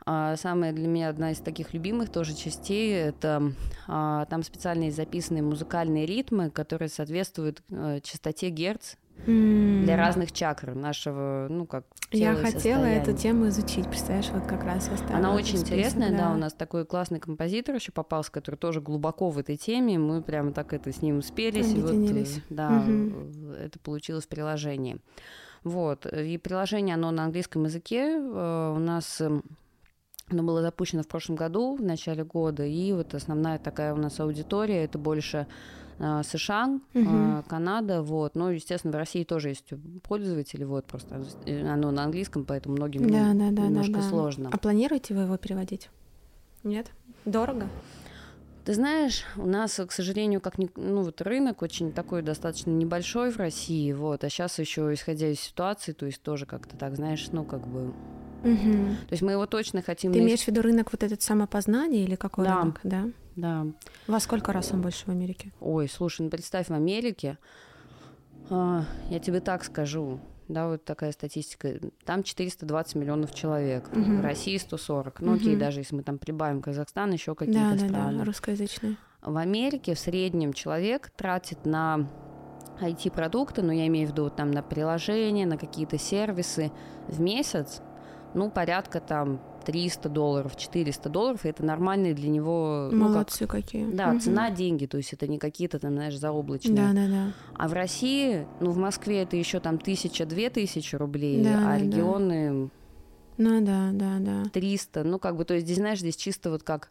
а, 0.04 0.34
самая 0.36 0.72
для 0.72 0.88
меня 0.88 1.08
одна 1.10 1.30
из 1.30 1.38
таких 1.38 1.74
любимых 1.74 2.10
тоже 2.10 2.34
частей 2.34 2.92
это 2.92 3.52
а, 3.86 4.24
там 4.26 4.42
специальные 4.42 4.90
записанные 4.90 5.42
музыкальные 5.44 6.06
ритмы, 6.06 6.50
которые 6.50 6.88
соответствуют 6.88 7.62
э, 7.70 8.00
частоте 8.02 8.50
герц 8.50 8.94
М. 9.26 9.84
для 9.84 9.96
разных 9.96 10.32
чакр 10.32 10.74
нашего, 10.74 11.46
ну 11.48 11.66
как 11.66 11.84
Я 12.10 12.34
хотела 12.34 12.84
эту 12.84 13.12
состояния. 13.12 13.18
тему 13.18 13.48
изучить, 13.48 13.88
представляешь, 13.88 14.30
вот 14.30 14.44
как 14.46 14.64
раз 14.64 14.88
я 14.90 14.96
ставила 14.96 15.18
Она 15.18 15.34
очень 15.34 15.58
список, 15.58 15.66
интересная, 15.68 16.10
да. 16.10 16.32
У 16.32 16.36
нас 16.36 16.52
такой 16.52 16.84
классный 16.84 17.20
композитор 17.20 17.74
еще 17.76 17.92
попался, 17.92 18.32
который 18.32 18.56
тоже 18.56 18.80
глубоко 18.80 19.30
в 19.30 19.38
этой 19.38 19.56
теме. 19.56 19.98
Мы 19.98 20.22
прямо 20.22 20.52
так 20.52 20.72
это 20.72 20.92
с 20.92 21.02
ним 21.02 21.22
спелись. 21.22 21.72
и 21.72 21.80
вот, 21.80 21.92
э, 21.92 22.24
да, 22.50 22.84
э, 22.86 23.64
это 23.66 23.78
получилось 23.78 24.24
в 24.24 24.28
приложении. 24.28 24.98
Вот. 25.64 26.06
И 26.06 26.38
приложение, 26.38 26.94
оно 26.94 27.10
на 27.12 27.24
английском 27.24 27.64
языке. 27.64 28.16
Э, 28.18 28.74
У 28.74 28.78
нас 28.80 29.20
эм, 29.20 29.44
оно 30.28 30.42
было 30.42 30.62
запущено 30.62 31.02
в 31.02 31.08
прошлом 31.08 31.36
году, 31.36 31.76
в 31.76 31.82
начале 31.82 32.24
года, 32.24 32.64
и 32.64 32.92
вот 32.92 33.14
основная 33.14 33.58
такая 33.58 33.92
у 33.94 33.98
нас 33.98 34.18
аудитория, 34.18 34.84
это 34.84 34.98
больше 34.98 35.38
э, 35.38 35.91
США, 35.98 36.80
э, 36.94 36.98
Мгм. 36.98 37.42
Канада, 37.44 38.02
вот. 38.02 38.34
Ну, 38.34 38.48
естественно, 38.48 38.92
в 38.92 38.96
России 38.96 39.24
тоже 39.24 39.50
есть 39.50 39.70
пользователи, 40.02 40.64
вот, 40.64 40.86
просто 40.86 41.22
оно 41.46 41.90
на 41.90 42.04
английском, 42.04 42.44
поэтому 42.44 42.76
многим 42.76 43.08
Да, 43.10 43.32
да, 43.34 43.50
да, 43.50 43.62
немножко 43.66 43.94
да, 43.94 44.00
да. 44.00 44.08
сложно. 44.08 44.48
А 44.52 44.58
планируете 44.58 45.14
вы 45.14 45.22
его 45.22 45.36
переводить? 45.36 45.90
Нет? 46.64 46.90
Дорого? 47.24 47.68
Ты 48.64 48.74
знаешь, 48.74 49.24
у 49.36 49.46
нас, 49.46 49.74
к 49.74 49.90
сожалению, 49.90 50.40
как 50.40 50.56
ни, 50.56 50.70
ну 50.76 51.02
вот 51.02 51.20
рынок 51.20 51.62
очень 51.62 51.92
такой 51.92 52.22
достаточно 52.22 52.70
небольшой 52.70 53.32
в 53.32 53.36
России, 53.36 53.92
вот, 53.92 54.22
а 54.22 54.28
сейчас 54.30 54.58
еще 54.60 54.92
исходя 54.94 55.28
из 55.28 55.40
ситуации, 55.40 55.92
то 55.92 56.06
есть 56.06 56.22
тоже 56.22 56.46
как-то 56.46 56.76
так, 56.76 56.94
знаешь, 56.94 57.26
ну 57.32 57.44
как 57.44 57.66
бы, 57.66 57.92
Мгм. 58.44 58.96
то 59.08 59.12
есть 59.12 59.22
мы 59.22 59.32
его 59.32 59.46
точно 59.46 59.82
хотим. 59.82 60.12
Ты 60.12 60.20
на- 60.20 60.24
имеешь 60.24 60.42
в 60.42 60.48
виду 60.48 60.62
рынок 60.62 60.92
вот 60.92 61.02
этот 61.02 61.22
самопознания 61.22 62.04
или 62.04 62.14
какой 62.14 62.44
Да. 62.44 62.60
рынок? 62.60 62.80
Да. 62.84 63.08
Да. 63.36 63.66
Во 64.06 64.20
сколько 64.20 64.52
раз 64.52 64.72
он 64.72 64.80
больше 64.82 65.06
в 65.06 65.08
Америке? 65.08 65.52
Ой, 65.60 65.88
слушай, 65.88 66.22
ну 66.22 66.30
представь 66.30 66.68
в 66.68 66.72
Америке, 66.72 67.38
а, 68.50 68.84
я 69.08 69.18
тебе 69.20 69.40
так 69.40 69.64
скажу, 69.64 70.20
да, 70.48 70.68
вот 70.68 70.84
такая 70.84 71.12
статистика, 71.12 71.80
там 72.04 72.22
420 72.22 72.94
миллионов 72.96 73.34
человек, 73.34 73.88
Мгм. 73.92 74.18
в 74.18 74.20
России 74.20 74.56
140, 74.58 75.20
ну 75.20 75.34
окей, 75.34 75.52
Мгм. 75.52 75.60
даже 75.60 75.80
если 75.80 75.94
мы 75.96 76.02
там 76.02 76.18
прибавим 76.18 76.60
Казахстан, 76.60 77.12
еще 77.12 77.32
Да, 77.32 77.36
какие-то 77.36 77.76
да, 77.76 77.88
страны. 77.88 78.18
да, 78.18 78.24
русскоязычный. 78.24 78.98
В 79.22 79.36
Америке 79.36 79.94
в 79.94 79.98
среднем 79.98 80.52
человек 80.52 81.10
тратит 81.16 81.64
на 81.64 82.08
IT-продукты, 82.80 83.62
ну, 83.62 83.70
я 83.72 83.86
имею 83.86 84.08
в 84.08 84.10
виду 84.10 84.28
там 84.30 84.50
на 84.50 84.62
приложения, 84.62 85.46
на 85.46 85.56
какие-то 85.56 85.96
сервисы 85.96 86.72
в 87.06 87.20
месяц, 87.20 87.80
ну, 88.34 88.50
порядка 88.50 89.00
там 89.00 89.40
300 89.62 90.08
долларов, 90.08 90.56
400 90.56 91.08
долларов, 91.08 91.44
и 91.44 91.48
это 91.48 91.64
нормальный 91.64 92.14
для 92.14 92.28
него, 92.28 92.88
ну, 92.92 92.98
как, 93.06 93.14
Молодцы 93.14 93.46
какие. 93.46 93.86
да, 93.94 94.08
Мгм. 94.10 94.20
цена 94.20 94.50
деньги, 94.50 94.86
то 94.86 94.96
есть 94.96 95.12
это 95.12 95.26
не 95.26 95.38
какие-то 95.38 95.78
там, 95.78 95.92
знаешь, 95.94 96.16
заоблачные. 96.16 96.88
Да, 96.88 96.92
да, 96.92 97.08
да. 97.08 97.32
А 97.54 97.68
в 97.68 97.72
России, 97.72 98.46
ну, 98.60 98.70
в 98.70 98.76
Москве 98.76 99.22
это 99.22 99.36
еще 99.36 99.60
там 99.60 99.78
тысяча-две 99.78 100.50
тысячи 100.50 100.96
рублей, 100.96 101.42
Да, 101.42 101.58
а 101.58 101.72
да, 101.72 101.78
да. 101.78 101.84
регионы 101.84 102.70
Ну 103.38 103.64
да, 103.64 103.90
да, 103.92 104.18
да. 104.20 104.44
300, 104.52 105.04
ну, 105.04 105.18
как 105.18 105.36
бы, 105.36 105.44
то 105.44 105.54
есть 105.54 105.66
здесь, 105.66 105.78
знаешь, 105.78 106.00
здесь 106.00 106.16
чисто 106.16 106.50
вот 106.50 106.62
как 106.62 106.90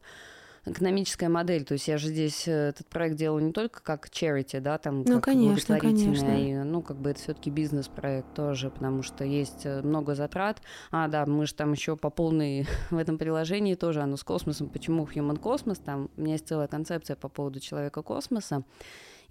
экономическая 0.65 1.29
модель, 1.29 1.63
то 1.63 1.73
есть 1.73 1.87
я 1.87 1.97
же 1.97 2.09
здесь 2.09 2.47
э, 2.47 2.69
этот 2.69 2.87
проект 2.87 3.15
делаю 3.15 3.43
не 3.43 3.51
только 3.51 3.81
как 3.81 4.07
charity, 4.07 4.59
да, 4.59 4.77
там, 4.77 5.03
Ну, 5.03 5.15
как 5.15 5.25
конечно, 5.25 5.79
конечно. 5.79 6.25
и, 6.25 6.53
ну, 6.53 6.81
как 6.81 6.97
бы 6.97 7.09
это 7.09 7.19
все 7.19 7.33
таки 7.33 7.49
бизнес-проект 7.49 8.33
тоже, 8.35 8.69
потому 8.69 9.01
что 9.01 9.23
есть 9.23 9.65
э, 9.65 9.81
много 9.81 10.13
затрат. 10.13 10.61
А, 10.91 11.07
да, 11.07 11.25
мы 11.25 11.47
же 11.47 11.55
там 11.55 11.71
еще 11.71 11.97
по 11.97 12.09
полной 12.09 12.67
в 12.91 12.97
этом 12.97 13.17
приложении 13.17 13.75
тоже, 13.75 14.01
оно 14.01 14.17
с 14.17 14.23
космосом, 14.23 14.69
почему 14.69 15.05
Human 15.05 15.39
Cosmos, 15.39 15.81
там 15.83 16.09
у 16.17 16.21
меня 16.21 16.33
есть 16.33 16.47
целая 16.47 16.67
концепция 16.67 17.15
по 17.15 17.27
поводу 17.27 17.59
человека-космоса, 17.59 18.63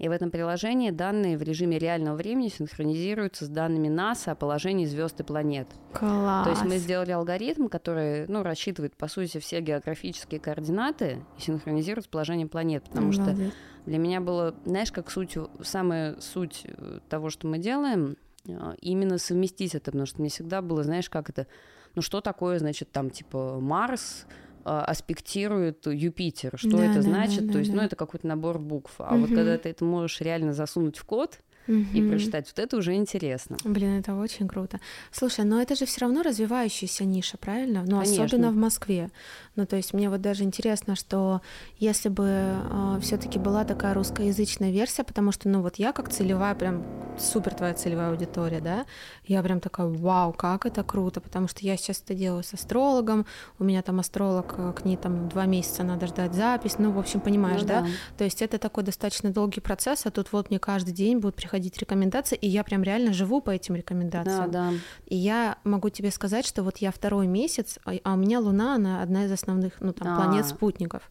и 0.00 0.08
в 0.08 0.12
этом 0.12 0.30
приложении 0.30 0.90
данные 0.90 1.36
в 1.36 1.42
режиме 1.42 1.78
реального 1.78 2.16
времени 2.16 2.48
синхронизируются 2.48 3.44
с 3.44 3.48
данными 3.48 3.88
НАСА 3.88 4.32
о 4.32 4.34
положении 4.34 4.86
звезд 4.86 5.20
и 5.20 5.22
планет. 5.22 5.68
Класс. 5.92 6.44
То 6.44 6.50
есть 6.50 6.64
мы 6.64 6.78
сделали 6.78 7.10
алгоритм, 7.10 7.68
который 7.68 8.26
ну, 8.26 8.42
рассчитывает, 8.42 8.96
по 8.96 9.08
сути, 9.08 9.36
все 9.38 9.60
географические 9.60 10.40
координаты 10.40 11.22
и 11.36 11.42
синхронизирует 11.42 12.06
с 12.06 12.08
положением 12.08 12.48
планет. 12.48 12.84
Потому 12.84 13.12
что 13.12 13.24
Обалдеть. 13.24 13.52
для 13.84 13.98
меня 13.98 14.22
было, 14.22 14.54
знаешь, 14.64 14.90
как 14.90 15.10
суть, 15.10 15.36
самая 15.62 16.18
суть 16.20 16.62
э, 16.64 17.00
того, 17.10 17.28
что 17.28 17.46
мы 17.46 17.58
делаем, 17.58 18.16
э, 18.48 18.76
именно 18.80 19.18
совместить 19.18 19.74
это, 19.74 19.90
потому 19.90 20.06
что 20.06 20.22
мне 20.22 20.30
всегда 20.30 20.62
было, 20.62 20.82
знаешь, 20.82 21.10
как 21.10 21.28
это, 21.28 21.46
ну 21.94 22.00
что 22.00 22.22
такое, 22.22 22.58
значит, 22.58 22.90
там, 22.90 23.10
типа, 23.10 23.58
Марс 23.60 24.24
аспектирует 24.64 25.86
Юпитер, 25.86 26.58
что 26.58 26.78
Да, 26.78 26.84
это 26.84 26.94
да, 26.96 27.02
значит, 27.02 27.46
да, 27.46 27.52
то 27.54 27.58
есть, 27.58 27.70
да, 27.70 27.76
ну, 27.76 27.80
да. 27.82 27.86
это 27.86 27.96
какой-то 27.96 28.26
набор 28.26 28.58
букв. 28.58 28.94
А 28.98 29.16
вот 29.16 29.28
Мгм. 29.30 29.34
когда 29.34 29.58
ты 29.58 29.68
это 29.68 29.84
можешь 29.84 30.20
реально 30.20 30.52
засунуть 30.52 30.96
в 30.98 31.04
код 31.04 31.38
и 31.66 31.72
Мгм. 31.72 32.08
прочитать, 32.08 32.46
вот 32.48 32.58
это 32.58 32.76
уже 32.76 32.94
интересно. 32.94 33.56
Блин, 33.64 33.98
это 33.98 34.14
очень 34.14 34.48
круто. 34.48 34.80
Слушай, 35.12 35.44
но 35.44 35.60
это 35.62 35.74
же 35.76 35.86
все 35.86 36.00
равно 36.00 36.22
развивающаяся 36.22 37.04
ниша, 37.04 37.36
правильно? 37.36 37.82
Ну, 37.86 37.98
Конечно. 38.00 38.24
особенно 38.24 38.50
в 38.50 38.56
Москве. 38.56 39.10
Ну, 39.56 39.66
то 39.66 39.76
есть 39.76 39.92
мне 39.94 40.08
вот 40.10 40.20
даже 40.20 40.44
интересно, 40.44 40.96
что 40.96 41.42
если 41.78 42.08
бы 42.08 42.56
все-таки 43.00 43.38
была 43.38 43.64
такая 43.64 43.94
русскоязычная 43.94 44.70
версия, 44.70 45.04
потому 45.04 45.32
что, 45.32 45.48
ну, 45.48 45.62
вот 45.62 45.76
я 45.76 45.92
как 45.92 46.08
целевая, 46.10 46.54
прям 46.54 46.84
супер 47.18 47.54
твоя 47.54 47.74
целевая 47.74 48.10
аудитория, 48.10 48.60
да, 48.60 48.86
я 49.26 49.42
прям 49.42 49.60
такая, 49.60 49.86
вау, 49.86 50.32
как 50.32 50.64
это 50.66 50.82
круто, 50.82 51.20
потому 51.20 51.48
что 51.48 51.64
я 51.64 51.76
сейчас 51.76 52.00
это 52.02 52.14
делаю 52.14 52.42
с 52.42 52.54
астрологом, 52.54 53.26
у 53.58 53.64
меня 53.64 53.82
там 53.82 54.00
астролог, 54.00 54.54
э, 54.56 54.72
к 54.72 54.84
ней 54.84 54.96
там 54.96 55.28
два 55.28 55.44
месяца 55.46 55.82
надо 55.82 56.06
ждать 56.06 56.32
запись, 56.34 56.78
ну, 56.78 56.92
в 56.92 56.98
общем, 56.98 57.20
понимаешь, 57.20 57.60
Ну 57.62 57.66
да? 57.66 57.86
То 58.16 58.24
есть 58.24 58.40
это 58.42 58.58
такой 58.58 58.84
достаточно 58.84 59.30
долгий 59.30 59.60
процесс, 59.60 60.06
а 60.06 60.10
тут 60.10 60.32
вот 60.32 60.48
мне 60.50 60.58
каждый 60.58 60.92
день 60.92 61.18
будут 61.18 61.36
приходить 61.36 61.49
рекомендации, 61.58 62.36
и 62.36 62.48
я 62.48 62.62
прям 62.64 62.82
реально 62.82 63.12
живу 63.12 63.40
по 63.40 63.50
этим 63.50 63.74
Да, 63.74 63.78
рекомендациям. 63.78 64.50
да. 64.50 64.72
И 65.06 65.16
я 65.16 65.56
могу 65.64 65.88
тебе 65.90 66.10
сказать, 66.10 66.46
что 66.46 66.62
вот 66.62 66.78
я 66.78 66.90
второй 66.90 67.26
месяц, 67.26 67.78
а 67.84 67.92
а 68.04 68.14
у 68.14 68.16
меня 68.16 68.40
Луна, 68.40 68.74
она 68.74 69.02
одна 69.02 69.24
из 69.24 69.32
основных, 69.32 69.80
ну, 69.80 69.92
там, 69.92 70.08
А. 70.08 70.16
планет-спутников. 70.16 71.02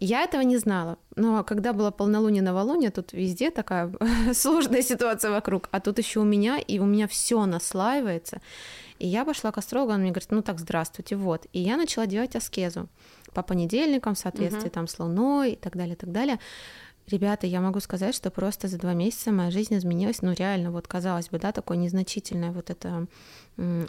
Я 0.00 0.22
этого 0.24 0.42
не 0.42 0.58
знала. 0.58 0.98
Но 1.16 1.42
когда 1.44 1.72
было 1.72 1.90
полнолуние, 1.90 2.42
новолуние, 2.42 2.90
тут 2.90 3.12
везде 3.12 3.50
такая 3.50 3.90
сложная 4.34 4.82
ситуация 4.82 5.30
вокруг. 5.30 5.68
А 5.72 5.80
тут 5.80 5.98
еще 5.98 6.20
у 6.20 6.24
меня, 6.24 6.58
и 6.58 6.78
у 6.78 6.84
меня 6.84 7.06
все 7.08 7.44
наслаивается. 7.46 8.40
И 8.98 9.06
я 9.06 9.24
пошла 9.24 9.52
к 9.52 9.58
астрологу, 9.58 9.92
он 9.92 10.00
мне 10.00 10.10
говорит, 10.10 10.30
ну 10.30 10.42
так, 10.42 10.58
здравствуйте, 10.58 11.16
вот. 11.16 11.46
И 11.52 11.60
я 11.60 11.76
начала 11.76 12.06
делать 12.06 12.36
аскезу 12.36 12.88
по 13.34 13.42
понедельникам, 13.42 14.14
в 14.14 14.18
соответствии 14.18 14.60
Мгм. 14.68 14.70
там 14.70 14.86
с 14.88 14.98
Луной 14.98 15.52
и 15.52 15.56
так 15.56 15.76
далее, 15.76 15.94
и 15.94 15.98
так 15.98 16.10
далее. 16.12 16.38
Ребята, 17.08 17.46
я 17.46 17.60
могу 17.60 17.78
сказать, 17.78 18.16
что 18.16 18.30
просто 18.30 18.66
за 18.66 18.78
два 18.78 18.92
месяца 18.92 19.30
моя 19.30 19.52
жизнь 19.52 19.76
изменилась, 19.76 20.22
ну 20.22 20.32
реально, 20.32 20.72
вот 20.72 20.88
казалось 20.88 21.28
бы, 21.28 21.38
да, 21.38 21.52
такое 21.52 21.76
незначительное 21.76 22.50
вот 22.50 22.70
это 22.70 23.06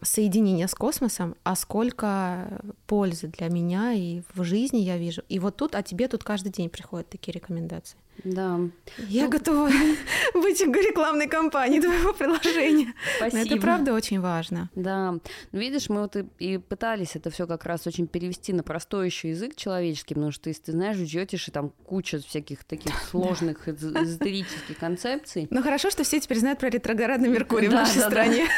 соединение 0.03 0.67
с 0.67 0.75
космосом, 0.75 1.35
а 1.43 1.55
сколько 1.55 2.61
пользы 2.85 3.27
для 3.27 3.49
меня 3.49 3.93
и 3.93 4.21
в 4.33 4.43
жизни 4.43 4.77
я 4.77 4.97
вижу. 4.97 5.23
И 5.29 5.39
вот 5.39 5.57
тут, 5.57 5.73
а 5.73 5.81
тебе 5.81 6.07
тут 6.07 6.23
каждый 6.23 6.51
день 6.51 6.69
приходят 6.69 7.09
такие 7.09 7.33
рекомендации. 7.33 7.97
Да. 8.23 8.59
Я 8.97 9.25
ну, 9.25 9.29
готова 9.29 9.69
быть 10.33 10.61
рекламной 10.61 11.27
кампанией 11.27 11.81
твоего 11.81 12.13
приложения. 12.13 12.93
Спасибо. 13.17 13.37
Но 13.37 13.45
это 13.45 13.61
правда 13.61 13.93
очень 13.93 14.19
важно. 14.19 14.69
Да. 14.75 15.11
Ну, 15.51 15.59
видишь, 15.59 15.89
мы 15.89 16.01
вот 16.01 16.15
и, 16.15 16.25
и 16.39 16.57
пытались 16.57 17.15
это 17.15 17.29
все 17.29 17.47
как 17.47 17.65
раз 17.65 17.87
очень 17.87 18.07
перевести 18.07 18.53
на 18.53 18.63
простой 18.63 19.07
еще 19.07 19.29
язык 19.29 19.55
человеческий, 19.55 20.15
потому 20.15 20.31
что 20.31 20.49
если 20.49 20.63
ты 20.63 20.71
знаешь, 20.71 20.97
джетишь, 20.97 21.47
и 21.47 21.51
там 21.51 21.71
куча 21.85 22.19
всяких 22.19 22.63
таких 22.63 22.93
сложных 23.09 23.67
эзотерических 23.67 24.77
концепций. 24.77 25.47
Ну 25.49 25.61
хорошо, 25.61 25.89
что 25.89 26.03
все 26.03 26.19
теперь 26.19 26.39
знают 26.39 26.59
про 26.59 26.69
ретроградный 26.69 27.29
Меркурий 27.37 27.67
в 27.67 27.73
нашей 27.73 28.01
стране. 28.01 28.47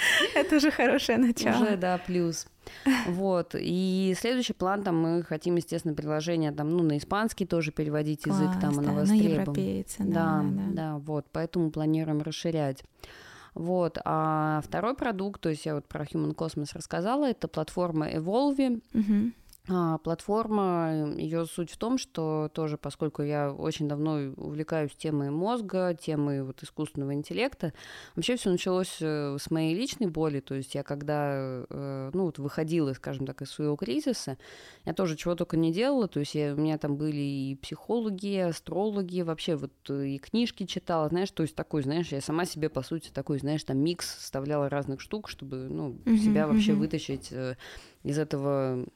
Это 0.34 0.60
же 0.60 0.70
хорошее 0.70 1.18
начало. 1.18 1.62
Уже, 1.64 1.76
да, 1.76 1.98
плюс. 1.98 2.46
Вот. 3.06 3.54
И 3.58 4.14
следующий 4.18 4.52
план 4.52 4.82
там 4.82 4.98
мы 5.00 5.22
хотим, 5.22 5.56
естественно, 5.56 5.94
приложение 5.94 6.52
там, 6.52 6.76
ну, 6.76 6.82
на 6.82 6.98
испанский 6.98 7.46
тоже 7.46 7.72
переводить 7.72 8.22
Класс, 8.22 8.40
язык, 8.40 8.60
там 8.60 8.74
да, 8.74 8.90
оно 8.90 9.04
На 9.04 9.12
европейцы, 9.12 9.96
да, 10.00 10.04
да, 10.04 10.42
да, 10.42 10.62
да, 10.72 10.98
вот. 10.98 11.26
Поэтому 11.32 11.70
планируем 11.70 12.22
расширять. 12.22 12.82
Вот. 13.54 13.98
А 14.04 14.60
второй 14.64 14.94
продукт, 14.94 15.40
то 15.40 15.48
есть 15.48 15.66
я 15.66 15.74
вот 15.74 15.86
про 15.86 16.04
Human 16.04 16.34
Cosmos 16.34 16.70
рассказала, 16.74 17.28
это 17.28 17.48
платформа 17.48 18.08
Evolve. 18.10 18.80
Угу. 18.94 19.32
А, 19.70 19.98
платформа, 19.98 21.12
ее 21.18 21.44
суть 21.44 21.70
в 21.70 21.76
том, 21.76 21.98
что 21.98 22.50
тоже, 22.54 22.78
поскольку 22.78 23.22
я 23.22 23.52
очень 23.52 23.86
давно 23.86 24.32
увлекаюсь 24.36 24.92
темой 24.96 25.30
мозга, 25.30 25.94
темой 25.94 26.42
вот 26.42 26.62
искусственного 26.62 27.12
интеллекта, 27.12 27.74
вообще 28.16 28.36
все 28.36 28.50
началось 28.50 28.96
э, 29.00 29.36
с 29.38 29.50
моей 29.50 29.74
личной 29.74 30.06
боли, 30.06 30.40
то 30.40 30.54
есть 30.54 30.74
я 30.74 30.82
когда, 30.82 31.64
э, 31.68 32.10
ну, 32.14 32.24
вот 32.24 32.38
выходила, 32.38 32.94
скажем 32.94 33.26
так, 33.26 33.42
из 33.42 33.50
своего 33.50 33.76
кризиса, 33.76 34.38
я 34.86 34.94
тоже 34.94 35.16
чего 35.16 35.34
только 35.34 35.58
не 35.58 35.70
делала, 35.70 36.08
то 36.08 36.20
есть 36.20 36.34
я, 36.34 36.54
у 36.54 36.56
меня 36.56 36.78
там 36.78 36.96
были 36.96 37.20
и 37.20 37.54
психологи, 37.56 38.26
и 38.26 38.38
астрологи, 38.38 39.20
вообще 39.20 39.56
вот 39.56 39.72
э, 39.90 40.06
и 40.06 40.18
книжки 40.18 40.64
читала, 40.64 41.10
знаешь, 41.10 41.30
то 41.30 41.42
есть 41.42 41.54
такой, 41.54 41.82
знаешь, 41.82 42.08
я 42.08 42.22
сама 42.22 42.46
себе, 42.46 42.70
по 42.70 42.80
сути, 42.80 43.10
такой, 43.10 43.38
знаешь, 43.38 43.64
там 43.64 43.76
микс 43.76 44.16
вставляла 44.16 44.70
разных 44.70 45.02
штук, 45.02 45.28
чтобы, 45.28 45.68
ну, 45.68 45.98
себя 46.06 46.46
вообще 46.46 46.72
вытащить 46.72 47.34
из 48.02 48.18
этого 48.18 48.86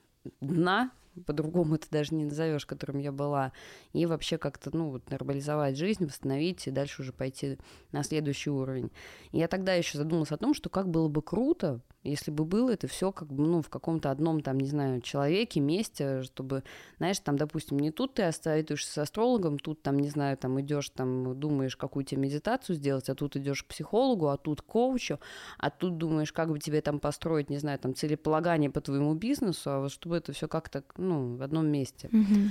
дна, 0.40 0.90
по-другому 1.26 1.76
это 1.76 1.86
даже 1.90 2.14
не 2.14 2.24
назовешь, 2.24 2.66
которым 2.66 2.98
я 2.98 3.12
была, 3.12 3.52
и 3.92 4.06
вообще 4.06 4.38
как-то, 4.38 4.74
ну, 4.76 4.90
вот 4.90 5.10
нормализовать 5.10 5.76
жизнь, 5.76 6.04
восстановить 6.06 6.66
и 6.66 6.70
дальше 6.70 7.02
уже 7.02 7.12
пойти 7.12 7.58
на 7.92 8.02
следующий 8.02 8.50
уровень. 8.50 8.90
И 9.32 9.38
я 9.38 9.48
тогда 9.48 9.74
еще 9.74 9.98
задумалась 9.98 10.32
о 10.32 10.38
том, 10.38 10.54
что 10.54 10.70
как 10.70 10.88
было 10.88 11.08
бы 11.08 11.22
круто, 11.22 11.80
если 12.04 12.32
бы 12.32 12.44
было 12.44 12.70
это 12.70 12.88
все 12.88 13.12
как 13.12 13.32
бы, 13.32 13.46
ну, 13.46 13.62
в 13.62 13.68
каком-то 13.68 14.10
одном, 14.10 14.40
там, 14.40 14.58
не 14.58 14.68
знаю, 14.68 15.00
человеке, 15.00 15.60
месте, 15.60 16.22
чтобы, 16.22 16.64
знаешь, 16.98 17.20
там, 17.20 17.36
допустим, 17.36 17.78
не 17.78 17.90
тут 17.92 18.14
ты 18.14 18.30
советуешься 18.32 18.92
с 18.92 18.98
астрологом, 18.98 19.58
тут, 19.58 19.82
там, 19.82 19.98
не 19.98 20.08
знаю, 20.08 20.36
там, 20.36 20.60
идешь, 20.60 20.90
там, 20.90 21.38
думаешь, 21.38 21.76
какую 21.76 22.04
тебе 22.04 22.22
медитацию 22.22 22.76
сделать, 22.76 23.08
а 23.08 23.14
тут 23.14 23.36
идешь 23.36 23.62
к 23.62 23.66
психологу, 23.66 24.28
а 24.28 24.36
тут 24.36 24.62
к 24.62 24.64
коучу, 24.64 25.20
а 25.58 25.70
тут 25.70 25.96
думаешь, 25.96 26.32
как 26.32 26.50
бы 26.50 26.58
тебе 26.58 26.80
там 26.80 26.98
построить, 26.98 27.50
не 27.50 27.58
знаю, 27.58 27.78
там, 27.78 27.94
целеполагание 27.94 28.70
по 28.70 28.80
твоему 28.80 29.14
бизнесу, 29.14 29.70
а 29.70 29.80
вот 29.80 29.92
чтобы 29.92 30.16
это 30.16 30.32
все 30.32 30.48
как-то, 30.48 30.82
ну, 31.02 31.36
в 31.36 31.42
одном 31.42 31.66
месте. 31.66 32.08
Mm-hmm. 32.12 32.50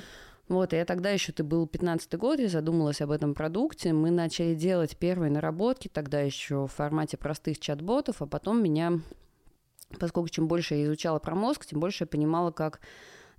Вот, 0.50 0.74
и 0.74 0.76
я 0.76 0.86
тогда 0.86 1.12
еще, 1.12 1.32
ты 1.32 1.44
был 1.44 1.66
15 1.66 2.14
год, 2.16 2.40
я 2.40 2.50
задумалась 2.50 3.02
об 3.02 3.12
этом 3.12 3.34
продукте, 3.34 3.94
мы 3.94 4.12
начали 4.12 4.54
делать 4.54 4.98
первые 4.98 5.32
наработки, 5.32 5.88
тогда 5.88 6.20
еще 6.20 6.68
в 6.68 6.72
формате 6.72 7.16
простых 7.16 7.60
чат-ботов, 7.60 8.22
а 8.22 8.26
потом 8.26 8.62
меня 8.62 9.00
поскольку 10.00 10.30
чем 10.30 10.48
больше 10.48 10.76
я 10.76 10.86
изучала 10.86 11.20
про 11.20 11.36
мозг, 11.36 11.66
тем 11.66 11.80
больше 11.80 12.04
я 12.04 12.08
понимала, 12.08 12.52
как 12.52 12.80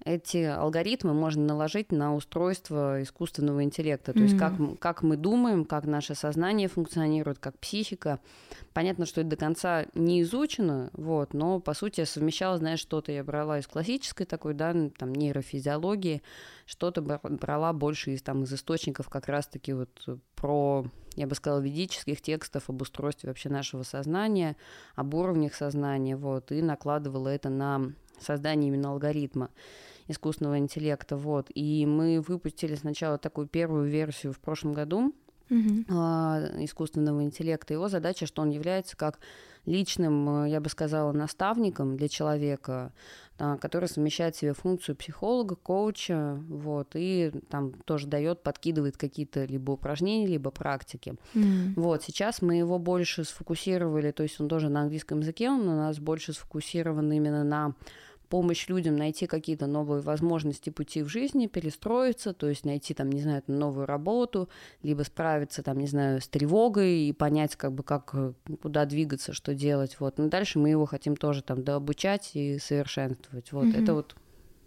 эти 0.04 0.38
алгоритмы 0.38 1.14
можно 1.14 1.44
наложить 1.44 1.92
на 1.92 2.14
устройство 2.14 3.02
искусственного 3.02 3.62
интеллекта. 3.62 4.12
То 4.12 4.18
mm-hmm. 4.18 4.22
есть 4.22 4.38
как, 4.38 4.54
как 4.78 5.02
мы 5.02 5.16
думаем, 5.16 5.64
как 5.64 5.84
наше 5.84 6.14
сознание 6.14 6.68
функционирует, 6.68 7.38
как 7.38 7.58
психика. 7.58 8.20
Понятно, 8.72 9.06
что 9.06 9.20
это 9.20 9.30
до 9.30 9.36
конца 9.36 9.86
не 9.94 10.22
изучено, 10.22 10.90
вот, 10.92 11.34
но 11.34 11.60
по 11.60 11.74
сути 11.74 12.00
я 12.00 12.06
совмещала, 12.06 12.58
знаешь, 12.58 12.80
что-то 12.80 13.12
я 13.12 13.22
брала 13.22 13.58
из 13.58 13.66
классической 13.66 14.24
такой, 14.24 14.54
да, 14.54 14.74
там 14.98 15.12
нейрофизиологии, 15.12 16.22
что-то 16.66 17.02
брала 17.02 17.72
больше 17.72 18.12
из, 18.12 18.22
там, 18.22 18.44
из 18.44 18.52
источников 18.52 19.08
как 19.08 19.28
раз-таки 19.28 19.72
вот 19.72 19.90
про 20.34 20.86
я 21.14 21.26
бы 21.26 21.34
сказала, 21.34 21.60
ведических 21.60 22.22
текстов 22.22 22.70
об 22.70 22.80
устройстве 22.80 23.28
вообще 23.28 23.50
нашего 23.50 23.82
сознания, 23.82 24.56
об 24.94 25.12
уровнях 25.12 25.54
сознания, 25.54 26.16
вот, 26.16 26.50
и 26.52 26.62
накладывала 26.62 27.28
это 27.28 27.50
на 27.50 27.92
создание 28.18 28.68
именно 28.68 28.90
алгоритма 28.90 29.50
искусственного 30.08 30.58
интеллекта, 30.58 31.16
вот. 31.16 31.48
И 31.54 31.86
мы 31.86 32.20
выпустили 32.20 32.74
сначала 32.74 33.18
такую 33.18 33.46
первую 33.46 33.88
версию 33.88 34.32
в 34.32 34.40
прошлом 34.40 34.72
году 34.72 35.14
э, 35.48 35.54
искусственного 36.64 37.22
интеллекта. 37.24 37.74
Его 37.74 37.88
задача, 37.88 38.26
что 38.26 38.42
он 38.42 38.50
является 38.50 38.96
как 38.96 39.18
личным, 39.64 40.46
я 40.46 40.60
бы 40.60 40.68
сказала, 40.68 41.12
наставником 41.12 41.96
для 41.96 42.08
человека, 42.08 42.92
а, 43.38 43.56
который 43.56 43.88
совмещает 43.88 44.34
в 44.34 44.38
себе 44.38 44.54
функцию 44.54 44.96
психолога, 44.96 45.56
коуча, 45.56 46.40
вот, 46.48 46.92
и 46.94 47.32
там 47.48 47.72
тоже 47.84 48.06
дает, 48.06 48.42
подкидывает 48.42 48.96
какие-то 48.96 49.44
либо 49.44 49.72
упражнения, 49.72 50.26
либо 50.26 50.50
практики. 50.50 51.14
Mm. 51.34 51.74
Вот, 51.76 52.02
сейчас 52.02 52.42
мы 52.42 52.56
его 52.56 52.78
больше 52.78 53.24
сфокусировали, 53.24 54.10
то 54.10 54.22
есть 54.22 54.40
он 54.40 54.48
тоже 54.48 54.68
на 54.68 54.82
английском 54.82 55.20
языке, 55.20 55.50
он 55.50 55.68
у 55.68 55.76
нас 55.76 55.98
больше 55.98 56.32
сфокусирован 56.32 57.10
именно 57.12 57.44
на 57.44 57.74
помощь 58.32 58.66
людям 58.68 58.96
найти 58.96 59.26
какие-то 59.26 59.66
новые 59.66 60.00
возможности 60.00 60.70
пути 60.70 61.02
в 61.02 61.08
жизни, 61.08 61.48
перестроиться, 61.48 62.32
то 62.32 62.48
есть 62.48 62.64
найти 62.64 62.94
там, 62.94 63.12
не 63.12 63.20
знаю, 63.20 63.42
новую 63.46 63.84
работу, 63.84 64.48
либо 64.82 65.02
справиться 65.02 65.62
там, 65.62 65.76
не 65.76 65.86
знаю, 65.86 66.22
с 66.22 66.28
тревогой 66.28 67.00
и 67.00 67.12
понять, 67.12 67.56
как 67.56 67.72
бы, 67.72 67.82
как, 67.82 68.12
э, 68.14 68.32
куда 68.62 68.86
двигаться, 68.86 69.34
что 69.34 69.54
делать, 69.54 70.00
вот. 70.00 70.16
Но 70.16 70.28
дальше 70.28 70.58
мы 70.58 70.70
его 70.70 70.86
хотим 70.86 71.14
тоже 71.14 71.42
там 71.42 71.62
дообучать 71.62 72.30
и 72.32 72.58
совершенствовать, 72.58 73.52
вот. 73.52 73.66
Mm-hmm. 73.66 73.82
Это 73.82 73.92
вот 73.92 74.16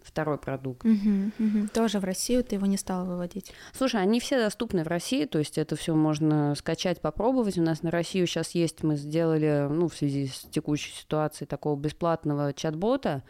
второй 0.06 0.38
продукт. 0.38 0.86
Угу, 0.86 1.32
угу. 1.38 1.68
Тоже 1.74 1.98
в 1.98 2.04
Россию 2.04 2.44
ты 2.44 2.54
его 2.54 2.66
не 2.66 2.76
стала 2.76 3.04
выводить? 3.04 3.52
Слушай, 3.72 4.00
они 4.02 4.20
все 4.20 4.38
доступны 4.38 4.84
в 4.84 4.86
России, 4.86 5.24
то 5.24 5.38
есть 5.38 5.58
это 5.58 5.74
все 5.76 5.94
можно 5.94 6.54
скачать, 6.54 7.00
попробовать. 7.00 7.58
У 7.58 7.62
нас 7.62 7.82
на 7.82 7.90
Россию 7.90 8.26
сейчас 8.26 8.52
есть, 8.52 8.82
мы 8.82 8.96
сделали, 8.96 9.66
ну, 9.68 9.88
в 9.88 9.96
связи 9.96 10.28
с 10.28 10.46
текущей 10.50 10.92
ситуацией, 10.92 11.48
такого 11.48 11.76
бесплатного 11.76 12.52
чат-бота, 12.54 13.24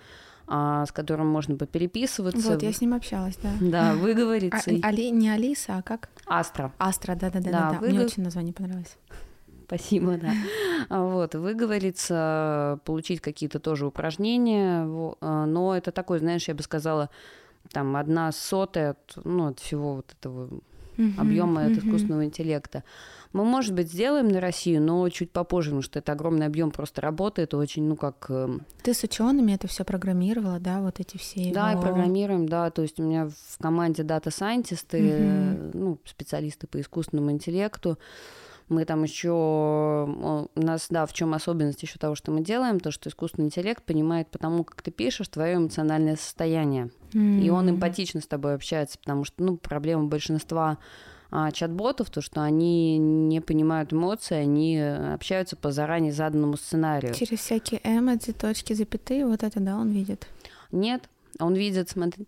с 0.48 0.92
которым 0.92 1.26
можно 1.26 1.56
попереписываться. 1.56 2.50
Вот, 2.50 2.62
я 2.62 2.72
с 2.72 2.80
ним 2.80 2.94
общалась, 2.94 3.36
да. 3.42 3.50
Да, 3.60 3.94
выговориться. 3.94 4.70
А, 4.82 4.88
Али, 4.88 5.10
не 5.10 5.28
Алиса, 5.28 5.78
а 5.78 5.82
как? 5.82 6.08
Астра. 6.26 6.72
Астра, 6.78 7.16
да-да-да. 7.16 7.50
да, 7.50 7.70
да. 7.70 7.78
Выгов... 7.78 7.88
Мне 7.88 8.04
очень 8.04 8.22
название 8.22 8.54
понравилось. 8.54 8.96
Спасибо, 9.66 10.16
да. 10.16 10.32
Вот, 10.88 11.34
выговориться, 11.34 12.78
получить 12.84 13.20
какие-то 13.20 13.58
тоже 13.58 13.86
упражнения, 13.86 14.86
а, 15.20 15.46
но 15.46 15.76
это 15.76 15.90
такой, 15.90 16.20
знаешь, 16.20 16.46
я 16.46 16.54
бы 16.54 16.62
сказала, 16.62 17.10
там 17.72 17.96
одна 17.96 18.30
сотая 18.30 18.90
от, 18.90 19.24
ну, 19.24 19.48
от 19.48 19.58
всего 19.58 19.96
вот 19.96 20.14
этого 20.18 20.60
uh-huh, 20.96 21.18
объема 21.18 21.62
uh-huh. 21.62 21.72
от 21.72 21.78
искусственного 21.78 22.24
интеллекта. 22.24 22.84
Мы, 23.32 23.44
может 23.44 23.74
быть, 23.74 23.90
сделаем 23.90 24.28
на 24.28 24.40
Россию, 24.40 24.82
но 24.82 25.08
чуть 25.08 25.30
попозже, 25.30 25.70
потому 25.70 25.82
что 25.82 25.98
это 25.98 26.12
огромный 26.12 26.46
объем 26.46 26.70
просто 26.70 27.00
работы, 27.00 27.42
это 27.42 27.56
очень, 27.56 27.84
ну 27.84 27.96
как... 27.96 28.26
Эм, 28.30 28.62
Ты 28.82 28.94
с 28.94 29.02
учеными 29.02 29.52
это 29.52 29.68
все 29.68 29.84
программировала, 29.84 30.58
да, 30.58 30.80
вот 30.80 31.00
эти 31.00 31.16
все 31.18 31.52
Да, 31.52 31.72
его... 31.72 31.80
и 31.80 31.84
программируем, 31.84 32.48
да, 32.48 32.70
то 32.70 32.82
есть 32.82 32.98
у 32.98 33.02
меня 33.02 33.28
в 33.28 33.58
команде 33.58 34.04
дата-сайентисты, 34.04 34.98
uh-huh. 34.98 35.70
ну, 35.74 35.98
специалисты 36.04 36.66
по 36.66 36.80
искусственному 36.80 37.30
интеллекту, 37.30 37.98
мы 38.68 38.84
там 38.84 39.04
еще 39.04 39.30
у 39.30 40.60
нас, 40.60 40.86
да, 40.90 41.06
в 41.06 41.12
чем 41.12 41.34
особенность 41.34 41.82
еще 41.82 41.98
того, 41.98 42.14
что 42.14 42.32
мы 42.32 42.40
делаем, 42.42 42.80
то, 42.80 42.90
что 42.90 43.08
искусственный 43.08 43.46
интеллект 43.46 43.82
понимает 43.84 44.28
потому, 44.28 44.64
как 44.64 44.82
ты 44.82 44.90
пишешь, 44.90 45.28
твое 45.28 45.56
эмоциональное 45.56 46.16
состояние. 46.16 46.90
Mm-hmm. 47.12 47.40
И 47.42 47.50
он 47.50 47.70
эмпатично 47.70 48.20
с 48.20 48.26
тобой 48.26 48.54
общается, 48.54 48.98
потому 48.98 49.24
что, 49.24 49.42
ну, 49.42 49.56
проблема 49.56 50.04
большинства 50.04 50.78
а, 51.30 51.50
чат-ботов, 51.50 52.10
то, 52.10 52.20
что 52.20 52.42
они 52.42 52.98
не 52.98 53.40
понимают 53.40 53.92
эмоции, 53.92 54.36
они 54.36 54.80
общаются 54.80 55.56
по 55.56 55.70
заранее 55.70 56.12
заданному 56.12 56.56
сценарию. 56.56 57.14
Через 57.14 57.40
всякие 57.40 57.80
эмодзи, 57.84 58.32
точки, 58.32 58.72
запятые, 58.72 59.26
вот 59.26 59.42
это, 59.42 59.60
да, 59.60 59.76
он 59.76 59.90
видит? 59.90 60.26
Нет, 60.72 61.08
он 61.38 61.54
видит, 61.54 61.90
смотри, 61.90 62.26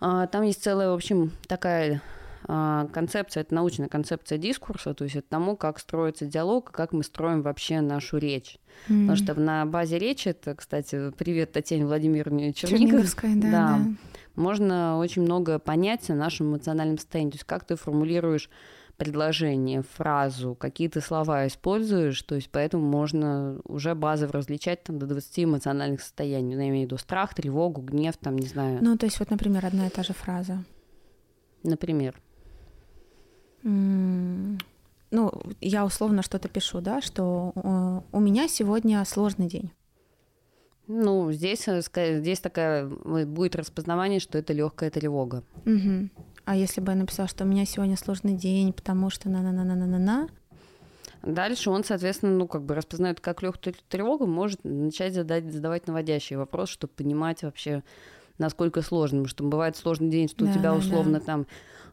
а, 0.00 0.26
там 0.26 0.42
есть 0.42 0.62
целая, 0.62 0.90
в 0.90 0.94
общем, 0.94 1.32
такая 1.46 2.02
концепция, 2.46 3.42
это 3.42 3.54
научная 3.54 3.88
концепция 3.88 4.38
дискурса, 4.38 4.94
то 4.94 5.04
есть 5.04 5.16
это 5.16 5.28
тому, 5.28 5.56
как 5.56 5.78
строится 5.78 6.26
диалог, 6.26 6.70
как 6.70 6.92
мы 6.92 7.02
строим 7.02 7.42
вообще 7.42 7.80
нашу 7.80 8.18
речь. 8.18 8.58
Mm. 8.88 9.08
Потому 9.08 9.16
что 9.16 9.40
на 9.40 9.66
базе 9.66 9.98
речи, 9.98 10.28
это, 10.28 10.54
кстати, 10.54 11.10
привет 11.10 11.52
Татьяне 11.52 11.86
Владимировне 11.86 12.52
Черниговской, 12.52 13.34
да, 13.34 13.50
да. 13.50 13.50
да 13.50 13.80
можно 14.36 14.98
очень 14.98 15.22
много 15.22 15.58
понять 15.58 16.08
о 16.10 16.14
нашем 16.14 16.50
эмоциональном 16.50 16.98
состоянии. 16.98 17.30
То 17.30 17.36
есть 17.36 17.44
как 17.44 17.64
ты 17.64 17.76
формулируешь 17.76 18.48
предложение, 18.96 19.82
фразу, 19.82 20.54
какие 20.54 20.88
ты 20.88 21.00
слова 21.00 21.46
используешь, 21.46 22.20
то 22.22 22.34
есть 22.34 22.50
поэтому 22.50 22.84
можно 22.84 23.58
уже 23.64 23.94
базово 23.94 24.32
различать 24.32 24.82
там 24.84 24.98
до 24.98 25.06
20 25.06 25.44
эмоциональных 25.44 26.02
состояний. 26.02 26.54
Ну, 26.54 26.60
я 26.60 26.68
имею 26.68 26.82
в 26.82 26.86
виду 26.86 26.98
страх, 26.98 27.34
тревогу, 27.34 27.80
гнев, 27.80 28.16
там, 28.18 28.36
не 28.36 28.46
знаю. 28.46 28.78
Ну, 28.82 28.98
то 28.98 29.06
есть 29.06 29.18
вот, 29.18 29.30
например, 29.30 29.64
одна 29.64 29.86
и 29.86 29.90
та 29.90 30.02
же 30.02 30.12
фраза. 30.12 30.64
Например. 31.62 32.20
Ну, 33.62 35.32
я 35.60 35.84
условно 35.84 36.22
что-то 36.22 36.48
пишу, 36.48 36.80
да, 36.80 37.00
что 37.00 37.52
э, 37.56 38.00
у 38.12 38.20
меня 38.20 38.48
сегодня 38.48 39.04
сложный 39.04 39.48
день. 39.48 39.72
Ну, 40.86 41.32
здесь, 41.32 41.66
э, 41.66 41.82
здесь 42.20 42.40
такая 42.40 42.84
э, 42.88 43.26
будет 43.26 43.56
распознавание, 43.56 44.20
что 44.20 44.38
это 44.38 44.52
легкая 44.52 44.90
тревога. 44.90 45.42
Мгм. 45.64 46.10
А 46.44 46.56
если 46.56 46.80
бы 46.80 46.92
я 46.92 46.98
написала, 46.98 47.28
что 47.28 47.44
у 47.44 47.46
меня 47.46 47.64
сегодня 47.64 47.96
сложный 47.96 48.34
день, 48.34 48.72
потому 48.72 49.10
что 49.10 49.28
на-на-на-на-на-на-на, 49.28 50.28
Дальше 51.22 51.68
он, 51.68 51.84
соответственно, 51.84 52.32
ну, 52.32 52.48
как 52.48 52.62
бы 52.62 52.74
распознает 52.74 53.20
как 53.20 53.42
легкую 53.42 53.74
тревогу, 53.88 54.26
может 54.26 54.60
начать 54.64 55.14
задать, 55.14 55.52
задавать 55.52 55.86
наводящий 55.86 56.36
вопрос, 56.36 56.70
чтобы 56.70 56.92
понимать 56.94 57.42
вообще, 57.42 57.82
насколько 58.38 58.80
сложно. 58.80 59.18
Потому 59.18 59.28
что 59.28 59.44
бывает 59.44 59.76
сложный 59.76 60.08
день, 60.08 60.28
что 60.28 60.44
Да, 60.44 60.50
у 60.50 60.54
тебя 60.54 60.70
да, 60.70 60.74
условно 60.76 61.20
там, 61.20 61.46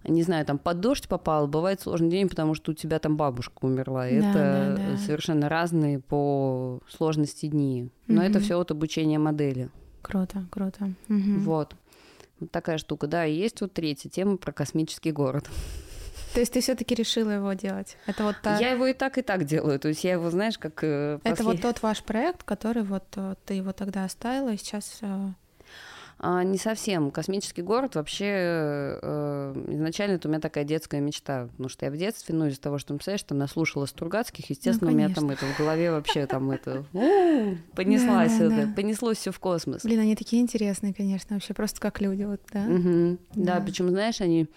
не 0.07 0.23
знаю, 0.23 0.45
там 0.45 0.57
под 0.57 0.79
дождь 0.79 1.07
попал, 1.07 1.47
бывает 1.47 1.81
сложный 1.81 2.09
день, 2.09 2.29
потому 2.29 2.53
что 2.53 2.71
у 2.71 2.73
тебя 2.73 2.99
там 2.99 3.17
бабушка 3.17 3.59
умерла. 3.65 4.07
И 4.09 4.19
Да, 4.21 4.29
это 4.29 4.75
да, 4.77 4.91
да. 4.91 4.97
совершенно 4.97 5.49
разные 5.49 5.99
по 5.99 6.79
сложности 6.89 7.45
дни. 7.47 7.89
Но 8.07 8.21
это 8.23 8.39
Мгм. 8.39 8.41
все 8.45 8.59
от 8.59 8.71
обучения 8.71 9.19
модели. 9.19 9.69
круто, 10.01 10.45
круто. 10.49 10.91
Мгм. 11.09 11.39
Вот. 11.41 11.75
Вот 12.39 12.51
такая 12.51 12.77
штука. 12.77 13.07
Да, 13.07 13.25
и 13.25 13.33
есть 13.33 13.59
вот 13.61 13.73
третья 13.73 14.09
тема 14.09 14.37
про 14.37 14.53
космический 14.53 15.11
город. 15.11 15.49
То 16.33 16.39
есть 16.39 16.53
ты 16.53 16.61
все-таки 16.61 16.93
решила 16.95 17.31
его 17.31 17.51
делать? 17.53 17.97
Это 18.05 18.23
вот 18.23 18.35
та- 18.41 18.59
Я 18.59 18.69
его 18.71 18.85
и 18.85 18.93
так, 18.93 19.17
и 19.17 19.21
так 19.21 19.43
делаю. 19.45 19.79
То 19.79 19.87
есть 19.89 20.03
я 20.03 20.13
его, 20.13 20.29
знаешь, 20.29 20.57
как... 20.57 20.79
э, 20.83 21.19
Это 21.23 21.43
вот 21.43 21.61
тот 21.61 21.81
ваш 21.81 22.03
проект, 22.03 22.43
который 22.43 22.83
вот 22.83 23.03
э, 23.15 23.35
ты 23.45 23.55
его 23.55 23.73
тогда 23.73 24.05
оставила, 24.05 24.53
и 24.53 24.57
сейчас 24.57 24.99
э, 25.01 25.29
не 26.19 26.57
совсем. 26.57 27.11
Космический 27.11 27.61
город 27.61 27.95
вообще 27.95 28.25
э, 28.25 29.63
изначально 29.67 30.15
это 30.15 30.27
у 30.27 30.31
меня 30.31 30.39
такая 30.39 30.63
детская 30.63 30.99
мечта, 30.99 31.47
потому 31.47 31.69
что 31.69 31.85
я 31.85 31.91
в 31.91 31.97
детстве, 31.97 32.33
ну 32.33 32.47
из-за 32.47 32.59
того, 32.59 32.79
что, 32.79 32.93
ну, 32.93 32.97
представляешь, 32.97 33.23
там 33.23 33.37
наслушалась 33.37 33.91
Стругацких, 33.91 34.49
естественно, 34.49 34.91
у 34.91 34.93
меня 34.95 35.09
там 35.09 35.29
это 35.29 35.45
в 35.45 35.57
голове 35.57 35.91
вообще 35.91 36.25
там 36.25 36.49
это 36.51 36.85
«У, 36.93 37.55
понеслась 37.75 38.37
Да, 38.37 38.49
да, 38.49 38.61
это, 38.63 38.73
понеслось 38.73 39.17
все 39.17 39.31
в 39.31 39.39
космос. 39.39 39.83
Блин, 39.83 39.99
они 39.99 40.15
такие 40.15 40.41
интересные, 40.41 40.93
конечно, 40.93 41.35
вообще 41.35 41.53
просто 41.53 41.79
как 41.79 42.01
люди, 42.01 42.23
вот, 42.23 42.41
да. 42.51 42.65
Да, 43.35 43.61
причем, 43.61 43.89
знаешь, 43.89 44.21
они 44.21 44.47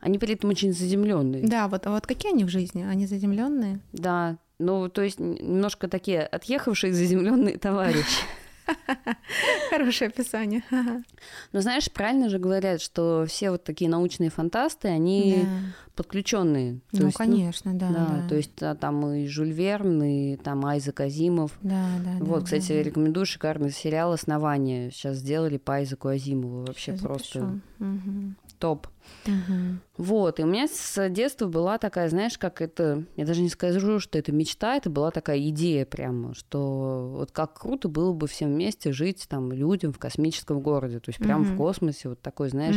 они 0.00 0.18
при 0.18 0.34
этом 0.34 0.50
очень 0.50 0.74
заземленные. 0.74 1.46
Да, 1.46 1.66
вот, 1.66 1.86
а 1.86 1.90
вот 1.90 2.06
какие 2.06 2.32
они 2.32 2.44
в 2.44 2.50
жизни? 2.50 2.82
Они 2.82 3.06
заземленные? 3.06 3.80
Да. 3.94 4.36
Ну, 4.58 4.90
то 4.90 5.00
есть 5.00 5.18
немножко 5.18 5.88
такие 5.88 6.22
отъехавшие 6.22 6.92
заземленные 6.92 7.56
товарищи. 7.58 8.04
Хорошее 9.70 10.08
описание. 10.08 10.62
Но 11.52 11.60
знаешь, 11.60 11.90
правильно 11.90 12.28
же 12.28 12.38
говорят, 12.38 12.80
что 12.80 13.24
все 13.28 13.50
вот 13.50 13.64
такие 13.64 13.90
научные 13.90 14.30
фантасты, 14.30 14.88
они 14.88 15.44
Да. 15.44 15.50
подключенные. 15.96 16.80
То 16.92 17.00
Ну, 17.00 17.06
есть, 17.06 17.16
конечно, 17.16 17.74
да. 17.74 17.88
Да, 17.90 18.06
Да, 18.22 18.28
то 18.28 18.34
есть 18.34 18.62
а, 18.62 18.74
там 18.74 19.06
и 19.12 19.26
Жюль 19.26 19.52
Верн, 19.52 20.02
и 20.02 20.36
там 20.36 20.64
Айзек 20.66 21.00
Азимов. 21.00 21.58
Да, 21.62 21.86
да, 22.04 22.24
вот, 22.24 22.40
да, 22.40 22.44
кстати, 22.44 22.68
да. 22.72 22.82
рекомендую 22.82 23.26
шикарный 23.26 23.70
сериал 23.70 24.12
«Основание». 24.12 24.90
Сейчас 24.90 25.16
сделали 25.18 25.56
по 25.58 25.74
Айзеку 25.74 26.08
Азимову. 26.08 26.64
Вообще 26.66 26.92
Щас 26.92 27.00
просто 27.00 27.40
запишу. 27.78 28.34
Топ. 28.58 28.88
Мгм. 29.26 29.80
Вот, 29.96 30.40
и 30.40 30.42
у 30.42 30.46
меня 30.46 30.66
с 30.66 31.08
детства 31.10 31.46
была 31.46 31.78
такая, 31.78 32.08
знаешь, 32.08 32.36
как 32.36 32.60
это... 32.60 33.04
Я 33.16 33.24
даже 33.24 33.42
не 33.42 33.48
скажу, 33.48 34.00
что 34.00 34.18
это 34.18 34.32
мечта, 34.32 34.76
это 34.76 34.90
была 34.90 35.10
такая 35.10 35.38
идея 35.50 35.86
прямо, 35.86 36.34
что 36.34 37.12
вот 37.18 37.30
как 37.30 37.60
круто 37.60 37.88
было 37.88 38.12
бы 38.12 38.26
всем 38.26 38.52
вместе 38.52 38.92
жить 38.92 39.26
там 39.28 39.52
людям 39.52 39.92
в 39.92 39.98
космическом 39.98 40.60
городе. 40.60 40.98
То 40.98 41.10
есть 41.10 41.20
прямо 41.20 41.44
в 41.44 41.48
Мгм. 41.48 41.56
космосе, 41.56 42.08
вот 42.08 42.20
такой, 42.20 42.48
знаешь... 42.48 42.76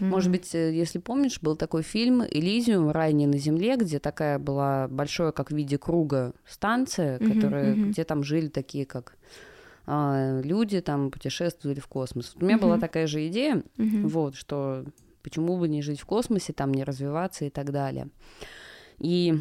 М, 0.00 0.10
Может 0.10 0.30
быть, 0.30 0.54
э, 0.54 0.74
если 0.74 0.98
помнишь, 0.98 1.40
был 1.40 1.56
такой 1.56 1.82
фильм 1.82 2.22
«Элизиум. 2.22 2.90
Рай 2.90 3.12
не 3.12 3.26
на 3.26 3.38
земле», 3.38 3.76
где 3.76 3.98
такая 3.98 4.38
была 4.38 4.88
большая, 4.88 5.32
как 5.32 5.50
в 5.50 5.54
виде 5.54 5.78
круга, 5.78 6.32
станция, 6.46 7.18
которая, 7.18 7.76
где 7.76 8.04
там 8.04 8.22
жили 8.22 8.48
такие, 8.48 8.84
как 8.84 9.16
а, 9.86 10.40
люди, 10.42 10.82
там 10.82 11.10
путешествовали 11.10 11.80
в 11.80 11.86
космос. 11.86 12.34
У 12.38 12.44
меня 12.44 12.58
была 12.58 12.76
такая 12.78 13.06
же 13.06 13.26
идея, 13.28 13.62
вот, 14.02 14.34
что 14.34 14.84
почему 15.28 15.58
бы 15.58 15.68
не 15.68 15.82
жить 15.82 16.00
в 16.00 16.06
космосе, 16.06 16.52
там 16.52 16.72
не 16.72 16.84
развиваться 16.84 17.44
и 17.44 17.50
так 17.50 17.70
далее. 17.70 18.08
И 18.98 19.34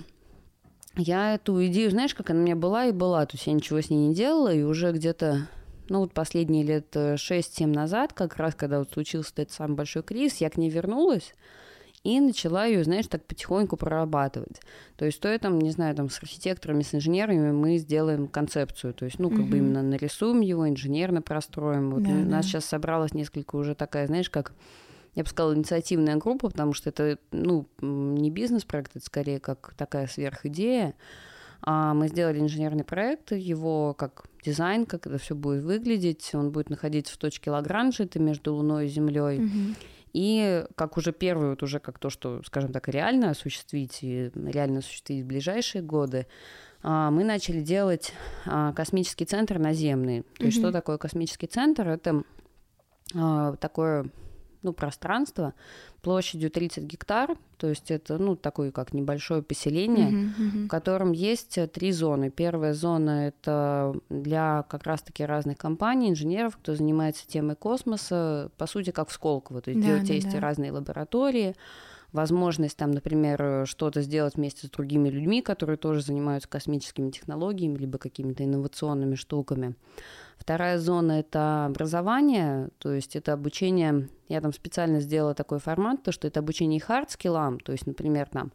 я 0.97 1.35
эту 1.35 1.65
идею, 1.67 1.91
знаешь, 1.91 2.13
как 2.13 2.29
она 2.29 2.39
у 2.39 2.43
меня 2.43 2.55
была 2.55 2.85
и 2.87 2.91
была, 2.91 3.25
то 3.25 3.35
есть 3.35 3.47
я 3.47 3.53
ничего 3.53 3.79
с 3.81 3.89
ней 3.89 4.07
не 4.09 4.15
делала, 4.15 4.53
и 4.53 4.63
уже 4.63 4.91
где-то, 4.91 5.47
ну 5.89 5.99
вот 5.99 6.13
последние 6.13 6.63
лет 6.63 6.87
э, 6.95 7.15
6-7 7.15 7.67
назад, 7.67 8.13
как 8.13 8.35
раз 8.35 8.55
когда 8.55 8.79
вот 8.79 8.91
случился 8.91 9.31
этот 9.37 9.51
самый 9.53 9.75
большой 9.75 10.03
кризис, 10.03 10.37
я 10.37 10.49
к 10.49 10.57
ней 10.57 10.69
вернулась, 10.69 11.33
и 12.03 12.19
начала 12.19 12.65
ее, 12.65 12.83
знаешь, 12.83 13.07
так 13.07 13.25
потихоньку 13.25 13.75
прорабатывать. 13.75 14.61
То 14.97 15.05
есть 15.05 15.19
то 15.19 15.29
я 15.29 15.39
там, 15.39 15.59
не 15.59 15.71
знаю, 15.71 15.95
там 15.95 16.09
с 16.09 16.19
архитекторами, 16.21 16.81
с 16.81 16.93
инженерами 16.93 17.51
мы 17.51 17.77
сделаем 17.77 18.27
концепцию, 18.27 18.93
то 18.93 19.05
есть, 19.05 19.19
ну, 19.19 19.29
как 19.29 19.45
бы 19.45 19.57
Мгм. 19.57 19.65
именно 19.65 19.81
нарисуем 19.83 20.41
его, 20.41 20.69
инженерно 20.69 21.21
простроим. 21.21 21.91
Вот 21.91 22.03
Да, 22.03 22.13
у 22.13 22.15
нас 22.15 22.45
да. 22.45 22.51
сейчас 22.51 22.65
собралась 22.65 23.13
несколько 23.13 23.55
уже 23.55 23.75
такая, 23.75 24.07
знаешь, 24.07 24.29
как 24.29 24.53
я 25.17 25.23
бы 25.23 25.29
сказала, 25.29 25.55
инициативная 25.55 26.15
группа, 26.15 26.47
потому 26.47 26.73
что 26.73 26.91
это, 26.91 27.17
ну, 27.31 27.65
не 27.81 28.29
бизнес-проект, 28.29 28.95
это 28.95 29.03
скорее 29.03 29.39
как 29.39 29.73
такая 29.75 30.05
сверхидея. 30.05 30.93
А 31.61 31.95
мы 31.95 32.07
сделали 32.07 32.39
инженерный 32.39 32.83
проект, 32.83 33.31
его 33.31 33.95
как 33.95 34.25
дизайн, 34.45 34.85
как 34.85 35.07
это 35.07 35.17
все 35.17 35.33
будет 35.33 35.63
выглядеть. 35.63 36.29
Он 36.35 36.51
будет 36.51 36.69
находиться 36.69 37.15
в 37.15 37.17
точке 37.17 37.49
Лагранжа, 37.49 38.03
это 38.03 38.19
между 38.19 38.53
Луной 38.53 38.85
и 38.85 38.89
Землей. 38.89 39.39
Мгм. 39.39 39.75
И 40.13 40.63
как 40.75 40.97
уже 40.97 41.11
первый, 41.13 41.49
вот 41.49 41.63
уже 41.63 41.79
как 41.79 41.97
то, 41.97 42.11
что, 42.11 42.43
скажем 42.45 42.71
так, 42.71 42.87
реально 42.87 43.31
осуществить, 43.31 44.03
и 44.03 44.29
реально 44.35 44.79
осуществить 44.79 45.23
в 45.23 45.27
ближайшие 45.27 45.81
годы, 45.81 46.27
а, 46.83 47.09
мы 47.09 47.23
начали 47.23 47.61
делать 47.61 48.13
а, 48.45 48.71
космический 48.73 49.25
центр 49.25 49.57
наземный. 49.57 50.21
То 50.37 50.45
есть 50.45 50.57
Мгм. 50.57 50.65
что 50.67 50.71
такое 50.71 50.99
космический 50.99 51.47
центр? 51.47 51.87
Это 51.87 52.21
такое 53.59 54.11
ну, 54.63 54.73
пространство 54.73 55.53
площадью 56.01 56.49
30 56.51 56.83
гектар, 56.83 57.37
то 57.57 57.67
есть 57.67 57.91
это 57.91 58.17
ну, 58.17 58.35
такое 58.35 58.71
как 58.71 58.93
небольшое 58.93 59.41
поселение, 59.41 60.07
Мгм, 60.11 60.33
в 60.33 60.39
мгм. 60.39 60.67
котором 60.67 61.11
есть 61.11 61.57
э, 61.57 61.67
три 61.67 61.91
зоны. 61.91 62.29
Первая 62.29 62.73
зона— 62.73 63.27
это 63.29 63.95
для 64.09 64.63
как 64.69 64.83
раз-таки 64.83 65.25
разных 65.25 65.57
компаний, 65.57 66.09
инженеров, 66.09 66.57
кто 66.57 66.75
занимается 66.75 67.27
темой 67.27 67.55
космоса, 67.55 68.51
по 68.57 68.67
сути, 68.67 68.91
как 68.91 69.09
в 69.09 69.13
Сколково. 69.13 69.61
То 69.61 69.71
есть 69.71 69.81
Да, 69.81 69.87
где 69.87 69.95
у 69.95 69.99
тебя 69.99 70.07
да, 70.07 70.13
есть 70.13 70.31
да. 70.31 70.39
разные 70.39 70.71
лаборатории, 70.71 71.55
возможность 72.13 72.77
там, 72.77 72.91
например, 72.91 73.41
э, 73.41 73.65
что-то 73.65 74.01
сделать 74.01 74.35
вместе 74.35 74.67
с 74.67 74.69
другими 74.69 75.09
людьми, 75.09 75.41
которые 75.41 75.77
тоже 75.77 76.01
занимаются 76.01 76.49
космическими 76.49 77.11
технологиями, 77.11 77.77
либо 77.77 77.97
какими-то 77.97 78.43
инновационными 78.43 79.15
штуками. 79.15 79.75
Вторая 80.37 80.77
зона— 80.77 81.11
это 81.19 81.65
образование, 81.65 82.69
то 82.77 82.93
есть 82.93 83.15
это 83.15 83.33
обучение, 83.33 84.07
я 84.29 84.39
там 84.39 84.53
специально 84.53 85.01
сделала 85.01 85.33
такой 85.33 85.59
формат, 85.59 86.03
то 86.03 86.11
что 86.11 86.27
это 86.27 86.39
обучение 86.39 86.79
хард-скиллам, 86.79 87.59
то 87.59 87.71
есть, 87.71 87.87
например, 87.87 88.29
там, 88.29 88.51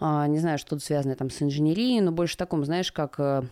а, 0.00 0.26
не 0.26 0.38
знаю, 0.38 0.58
что-то 0.58 0.84
связанное 0.84 1.16
там 1.16 1.30
с 1.30 1.40
инженерией, 1.40 2.00
но 2.00 2.12
больше 2.12 2.36
таком, 2.36 2.64
знаешь, 2.64 2.90
как 2.92 3.18
э, 3.18 3.42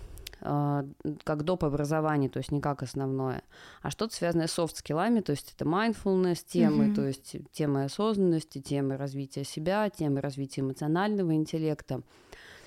а, 0.42 0.84
как 1.24 1.44
доп. 1.44 1.64
образование, 1.64 2.30
то 2.30 2.38
есть 2.38 2.50
не 2.50 2.60
как 2.60 2.82
основное, 2.82 3.42
а 3.82 3.90
что-то 3.90 4.14
связанное 4.14 4.46
с 4.46 4.52
софт-скиллами, 4.52 5.20
то 5.20 5.32
есть 5.32 5.54
это 5.54 5.64
mindfulness 5.64 6.38
темы, 6.46 6.86
Мгм. 6.86 6.94
то 6.94 7.06
есть 7.06 7.36
темы 7.52 7.84
осознанности, 7.84 8.60
темы 8.60 8.96
развития 8.96 9.44
себя, 9.44 9.88
темы 9.90 10.20
развития 10.20 10.62
эмоционального 10.62 11.34
интеллекта. 11.34 12.02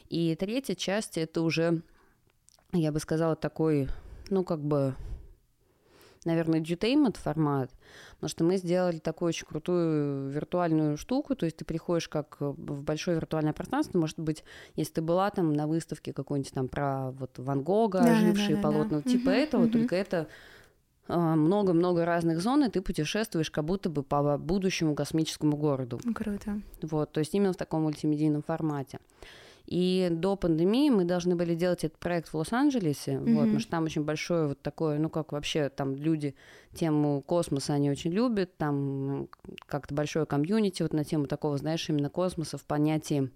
И 0.10 0.36
третья 0.36 0.76
часть— 0.76 1.18
это 1.20 1.41
уже, 1.41 1.82
я 2.72 2.91
бы 2.91 2.99
сказала, 2.99 3.36
такой, 3.36 3.89
ну, 4.30 4.44
как 4.44 4.60
бы, 4.60 4.96
наверное, 6.26 6.60
edutainment 6.62 7.18
формат, 7.18 7.72
потому 8.16 8.30
что 8.30 8.44
мы 8.44 8.58
сделали 8.58 9.00
такую 9.00 9.30
очень 9.30 9.46
крутую 9.46 10.30
виртуальную 10.30 10.98
штуку, 10.98 11.36
то 11.36 11.46
есть 11.46 11.58
ты 11.58 11.66
приходишь 11.66 12.08
как 12.08 12.38
в 12.40 12.82
большое 12.82 13.18
виртуальное 13.18 13.54
пространство, 13.54 13.98
может 14.00 14.20
быть, 14.20 14.44
если 14.76 14.94
ты 14.94 15.02
была 15.02 15.30
там 15.30 15.54
на 15.54 15.68
выставке 15.68 16.14
какой-нибудь 16.14 16.54
там 16.54 16.68
про 16.68 17.12
вот 17.12 17.38
Ван 17.40 17.62
Гога, 17.64 18.00
Да, 18.00 18.12
ожившие 18.12 18.56
да, 18.56 18.62
да, 18.62 18.70
полотна, 18.70 19.02
да. 19.02 19.10
типа 19.10 19.30
Мгм, 19.30 19.40
этого, 19.40 19.62
мгм. 19.64 19.72
только 19.72 19.96
это 19.96 20.28
а, 21.08 21.36
много-много 21.36 22.06
разных 22.06 22.42
зон, 22.42 22.64
и 22.64 22.70
ты 22.70 22.82
путешествуешь 22.82 23.52
как 23.52 23.66
будто 23.66 23.90
бы 23.90 24.04
по 24.04 24.38
будущему 24.38 24.96
космическому 24.96 25.58
городу. 25.58 26.00
Круто. 26.16 26.62
Вот, 26.82 27.12
то 27.12 27.20
есть 27.20 27.34
именно 27.34 27.54
в 27.54 27.58
таком 27.58 27.84
мультимедийном 27.84 28.42
формате. 28.42 29.00
И 29.66 30.09
до 30.11 30.36
пандемии 30.36 30.89
мы 30.89 31.05
должны 31.05 31.36
были 31.36 31.55
делать 31.55 31.84
этот 31.86 31.97
проект 31.97 32.30
в 32.30 32.36
Лос-Анджелесе, 32.36 33.20
Мгм. 33.20 33.34
вот, 33.34 33.41
потому 33.43 33.59
что 33.59 33.72
там 33.72 33.84
очень 33.86 34.03
большое 34.03 34.47
вот 34.49 34.61
такое, 34.61 34.99
ну 34.99 35.09
как 35.09 35.32
вообще 35.32 35.70
там 35.70 35.95
люди 35.95 36.36
тему 36.74 37.22
космоса 37.22 37.74
они 37.74 37.89
очень 37.89 38.11
любят, 38.11 38.57
там 38.57 39.30
как-то 39.66 39.95
большое 39.95 40.26
комьюнити 40.26 40.84
вот 40.84 40.93
на 40.93 41.05
тему 41.05 41.28
такого, 41.28 41.57
знаешь, 41.57 41.88
именно 41.89 42.09
космоса 42.09 42.57
в 42.57 42.66
понятии 42.66 43.32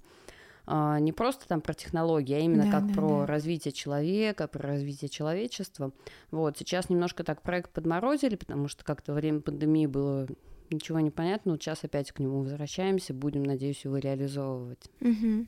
а, 0.69 0.99
не 0.99 1.13
просто 1.13 1.47
там 1.47 1.61
про 1.61 1.73
технологии, 1.73 2.33
а 2.35 2.39
именно 2.39 2.65
Да, 2.65 2.71
как 2.71 2.87
да, 2.87 2.93
про 2.93 3.19
да. 3.21 3.25
развитие 3.25 3.71
человека, 3.71 4.49
про 4.49 4.67
развитие 4.67 5.07
человечества. 5.07 5.93
Вот, 6.29 6.57
сейчас 6.57 6.89
немножко 6.89 7.23
так 7.23 7.41
проект 7.41 7.71
подморозили, 7.71 8.35
потому 8.35 8.67
что 8.67 8.83
как-то 8.83 9.13
время 9.13 9.39
пандемии 9.39 9.85
было 9.85 10.27
ничего 10.69 10.99
не 10.99 11.09
понятно. 11.09 11.53
Вот 11.53 11.63
сейчас 11.63 11.85
опять 11.85 12.11
к 12.11 12.19
нему 12.19 12.41
возвращаемся, 12.41 13.13
будем, 13.13 13.43
надеюсь, 13.43 13.85
его 13.85 13.97
реализовывать. 13.97 14.89
Мгм. 14.99 15.47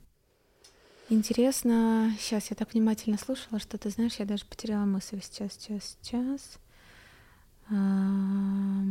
Интересно, 1.12 2.14
сейчас 2.20 2.50
я 2.50 2.56
так 2.56 2.72
внимательно 2.72 3.18
слушала, 3.18 3.58
что 3.58 3.76
ты 3.76 3.90
знаешь, 3.90 4.14
я 4.20 4.24
даже 4.24 4.44
потеряла 4.44 4.84
мысль. 4.84 5.20
Сейчас, 5.20 5.54
сейчас, 5.54 5.98
сейчас. 6.00 6.60
Ну 7.68 8.86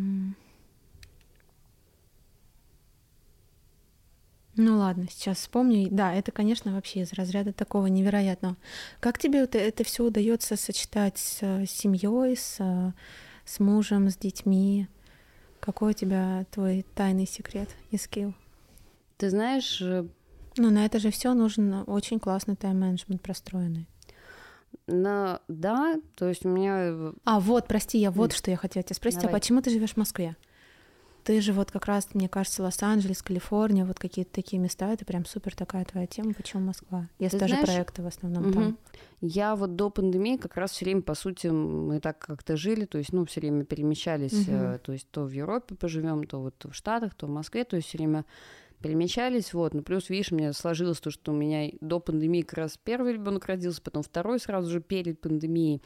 ладно, 4.57 5.07
сейчас 5.09 5.37
вспомню. 5.37 5.87
Да, 5.89 6.13
это, 6.13 6.33
конечно, 6.33 6.73
вообще 6.73 7.03
из 7.03 7.13
разряда 7.13 7.53
такого 7.53 7.87
невероятного. 7.87 8.57
Как 8.99 9.17
тебе 9.17 9.39
вот 9.39 9.55
это 9.55 9.85
все 9.85 10.03
удается 10.03 10.57
сочетать 10.57 11.17
с 11.17 11.37
семьей, 11.67 12.35
с, 12.35 12.57
э, 12.59 12.91
с 13.45 13.61
мужем, 13.61 14.09
с 14.09 14.17
детьми? 14.17 14.89
Какой 15.61 15.91
у 15.91 15.93
тебя 15.93 16.45
твой 16.51 16.85
тайный 16.95 17.27
секрет 17.27 17.69
и 17.91 17.97
скилл? 17.97 18.33
Ты 19.15 19.29
знаешь, 19.29 19.81
э, 20.57 20.61
Ну, 20.61 20.69
на 20.69 20.85
это 20.85 20.99
же 20.99 21.11
все 21.11 21.33
нужен 21.33 21.83
очень 21.87 22.19
классный 22.19 22.55
тайм-менеджмент 22.55 23.21
простроенный. 23.21 23.87
на... 24.87 25.41
да, 25.47 25.99
то 26.15 26.27
есть 26.27 26.45
у 26.45 26.49
меня... 26.49 26.77
э, 26.81 27.13
А, 27.25 27.39
вот, 27.39 27.67
прости, 27.67 27.97
я 27.99 28.11
вот 28.11 28.31
М. 28.31 28.37
что 28.37 28.51
я 28.51 28.57
хотела 28.57 28.83
тебя 28.83 28.95
спросить. 28.95 29.21
Давай. 29.21 29.33
А 29.35 29.39
почему 29.39 29.61
ты 29.61 29.69
живешь 29.69 29.93
в 29.93 29.97
Москве? 29.97 30.35
Ты 31.23 31.41
же 31.41 31.53
вот 31.53 31.69
как 31.69 31.85
раз, 31.85 32.07
мне 32.15 32.27
кажется, 32.27 32.63
Лос-Анджелес, 32.63 33.21
Калифорния, 33.21 33.85
вот 33.85 33.99
какие-то 33.99 34.31
такие 34.33 34.59
места, 34.59 34.91
это 34.91 35.05
прям 35.05 35.25
супер 35.25 35.55
такая 35.55 35.85
твоя 35.85 36.07
тема. 36.07 36.33
Почему 36.33 36.63
Москва? 36.63 37.07
Если 37.19 37.37
Ты 37.37 37.41
даже 37.41 37.53
знаешь, 37.53 37.67
проекты 37.67 38.01
в 38.01 38.07
основном 38.07 38.43
Мгм. 38.45 38.53
там. 38.53 38.77
Я 39.21 39.55
вот 39.55 39.75
до 39.75 39.89
пандемии 39.89 40.37
как 40.37 40.55
раз 40.55 40.71
все 40.71 40.85
время, 40.85 41.01
по 41.01 41.13
сути, 41.13 41.47
мы 41.47 41.99
так 41.99 42.17
как-то 42.19 42.57
жили, 42.57 42.85
то 42.85 42.97
есть, 42.97 43.13
ну, 43.13 43.25
все 43.25 43.41
время 43.41 43.63
перемещались, 43.65 44.45
э, 44.47 44.79
то 44.81 44.91
есть 44.93 45.07
то 45.11 45.23
в 45.25 45.31
Европе 45.31 45.75
поживем, 45.75 46.23
то 46.23 46.39
вот 46.39 46.65
в 46.65 46.73
Штатах, 46.73 47.13
то 47.13 47.27
в 47.27 47.29
Москве, 47.29 47.63
то 47.63 47.75
есть 47.75 47.89
все 47.89 47.97
время 47.99 48.25
перемещались, 48.81 49.53
вот, 49.53 49.73
ну, 49.73 49.81
плюс, 49.81 50.09
видишь, 50.09 50.31
мне 50.31 50.53
сложилось 50.53 50.99
то, 50.99 51.11
что 51.11 51.31
у 51.31 51.35
меня 51.35 51.71
до 51.81 51.99
пандемии 51.99 52.41
как 52.41 52.59
раз 52.59 52.79
первый 52.81 53.13
ребенок 53.13 53.45
родился, 53.45 53.81
потом 53.81 54.03
второй 54.03 54.39
сразу 54.39 54.69
же 54.69 54.81
перед 54.81 55.19
пандемией, 55.21 55.81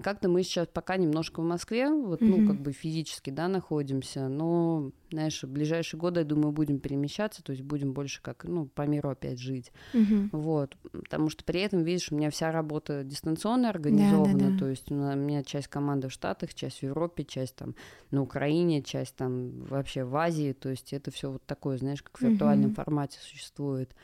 как-то 0.00 0.28
мы 0.28 0.42
сейчас 0.42 0.66
пока 0.68 0.96
немножко 0.96 1.40
в 1.40 1.44
Москве, 1.44 1.88
вот, 1.90 2.20
ну, 2.20 2.38
Мгм. 2.38 2.46
как 2.46 2.60
бы 2.60 2.72
физически, 2.72 3.30
да, 3.30 3.48
находимся, 3.48 4.28
но, 4.28 4.90
знаешь, 5.10 5.42
в 5.42 5.48
ближайшие 5.48 5.98
годы, 6.00 6.20
я 6.20 6.26
думаю, 6.26 6.52
будем 6.52 6.78
перемещаться, 6.78 7.42
то 7.42 7.52
есть 7.52 7.62
будем 7.62 7.92
больше 7.92 8.22
как, 8.22 8.44
ну, 8.44 8.66
по 8.66 8.82
миру 8.82 9.10
опять 9.10 9.38
жить, 9.38 9.72
Мгм. 9.92 10.30
вот, 10.32 10.76
потому 10.92 11.28
что 11.30 11.44
при 11.44 11.60
этом, 11.60 11.82
видишь, 11.82 12.10
у 12.12 12.16
меня 12.16 12.30
вся 12.30 12.50
работа 12.52 13.04
дистанционно 13.04 13.70
организована, 13.70 14.50
да. 14.50 14.56
то 14.56 14.68
есть 14.68 14.90
у 14.90 14.94
меня 14.94 15.42
часть 15.42 15.68
команды 15.68 16.08
в 16.08 16.12
Штатах, 16.12 16.54
часть 16.54 16.80
в 16.80 16.82
Европе, 16.82 17.24
часть 17.24 17.56
там 17.56 17.74
на 18.10 18.22
Украине, 18.22 18.82
часть 18.82 19.16
там 19.16 19.62
вообще 19.64 20.04
в 20.04 20.16
Азии, 20.16 20.52
то 20.52 20.68
есть 20.68 20.92
это 20.92 21.10
все 21.10 21.30
вот 21.30 21.42
такое, 21.44 21.78
знаешь, 21.78 22.02
как 22.02 22.18
в 22.18 22.22
виртуальном 22.22 22.66
Мгм. 22.66 22.74
формате 22.74 23.18
существует. 23.20 23.94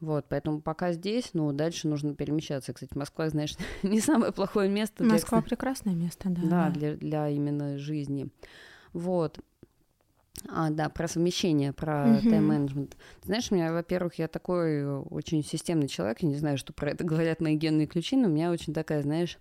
Вот, 0.00 0.26
поэтому 0.28 0.60
пока 0.60 0.92
здесь, 0.92 1.30
ну, 1.32 1.52
дальше 1.52 1.88
нужно 1.88 2.14
перемещаться. 2.14 2.72
Кстати, 2.72 2.96
Москва, 2.96 3.28
знаешь, 3.30 3.56
не 3.82 4.00
самое 4.00 4.32
плохое 4.32 4.68
место 4.68 5.04
для, 5.04 5.14
Москва 5.14 5.40
прекрасное 5.40 5.94
место, 5.94 6.28
да. 6.28 6.42
да, 6.42 6.70
для, 6.70 6.94
для 6.96 7.28
именно 7.30 7.78
жизни. 7.78 8.28
Вот. 8.92 9.40
А, 10.48 10.70
да, 10.70 10.90
про 10.90 11.08
совмещение, 11.08 11.72
про 11.72 12.18
Мгм. 12.18 12.28
тайм-менеджмент. 12.28 12.96
Знаешь, 13.24 13.50
у 13.50 13.54
меня, 13.54 13.72
во-первых, 13.72 14.16
я 14.16 14.28
такой 14.28 14.84
очень 14.86 15.42
системный 15.42 15.88
человек, 15.88 16.20
я 16.20 16.28
не 16.28 16.36
знаю, 16.36 16.58
что 16.58 16.72
про 16.72 16.90
это 16.90 17.04
говорят 17.04 17.40
мои 17.40 17.56
генные 17.56 17.86
ключи, 17.86 18.16
но 18.16 18.28
у 18.28 18.30
меня 18.30 18.50
очень 18.50 18.74
такая, 18.74 19.02
знаешь, 19.02 19.38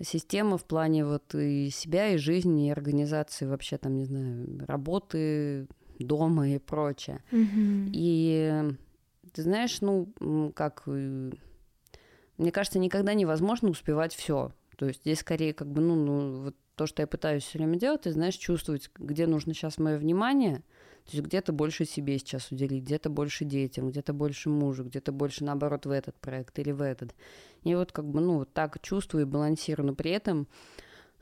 система 0.00 0.58
в 0.58 0.64
плане 0.64 1.04
вот 1.04 1.34
и 1.34 1.70
себя, 1.70 2.08
и 2.10 2.16
жизни, 2.18 2.68
и 2.68 2.70
организации 2.70 3.46
вообще 3.46 3.78
там, 3.78 3.96
не 3.96 4.04
знаю, 4.04 4.64
работы, 4.66 5.66
дома 5.98 6.48
и 6.48 6.58
прочее. 6.58 7.22
Мгм. 7.30 7.90
И 7.92 8.76
ты 9.32 9.42
знаешь, 9.42 9.80
ну, 9.80 10.12
как 10.54 10.82
э, 10.86 11.30
мне 12.38 12.52
кажется, 12.52 12.78
никогда 12.78 13.14
невозможно 13.14 13.70
успевать 13.70 14.14
все. 14.14 14.52
То 14.76 14.86
есть 14.86 15.00
здесь 15.00 15.20
скорее 15.20 15.52
как 15.54 15.68
бы, 15.68 15.80
ну, 15.80 15.94
ну, 15.94 16.42
вот 16.42 16.56
то, 16.76 16.86
что 16.86 17.02
я 17.02 17.06
пытаюсь 17.06 17.44
все 17.44 17.58
время 17.58 17.78
делать, 17.78 18.02
ты 18.02 18.12
знаешь, 18.12 18.34
чувствовать, 18.34 18.90
где 18.96 19.26
нужно 19.26 19.54
сейчас 19.54 19.78
мое 19.78 19.98
внимание, 19.98 20.56
то 21.04 21.12
есть 21.12 21.24
где-то 21.24 21.52
больше 21.52 21.84
себе 21.84 22.18
сейчас 22.18 22.50
уделить, 22.50 22.84
где-то 22.84 23.10
больше 23.10 23.44
детям, 23.44 23.90
где-то 23.90 24.12
больше 24.12 24.48
мужу, 24.48 24.84
где-то 24.84 25.12
больше, 25.12 25.44
наоборот, 25.44 25.86
в 25.86 25.90
этот 25.90 26.18
проект 26.18 26.58
или 26.58 26.72
в 26.72 26.80
этот. 26.80 27.14
И 27.62 27.74
вот 27.74 27.92
как 27.92 28.06
бы, 28.06 28.20
ну, 28.20 28.38
вот 28.38 28.52
так 28.52 28.80
чувствую 28.80 29.22
и 29.22 29.28
балансирую, 29.28 29.88
но 29.88 29.94
при 29.94 30.10
этом 30.12 30.48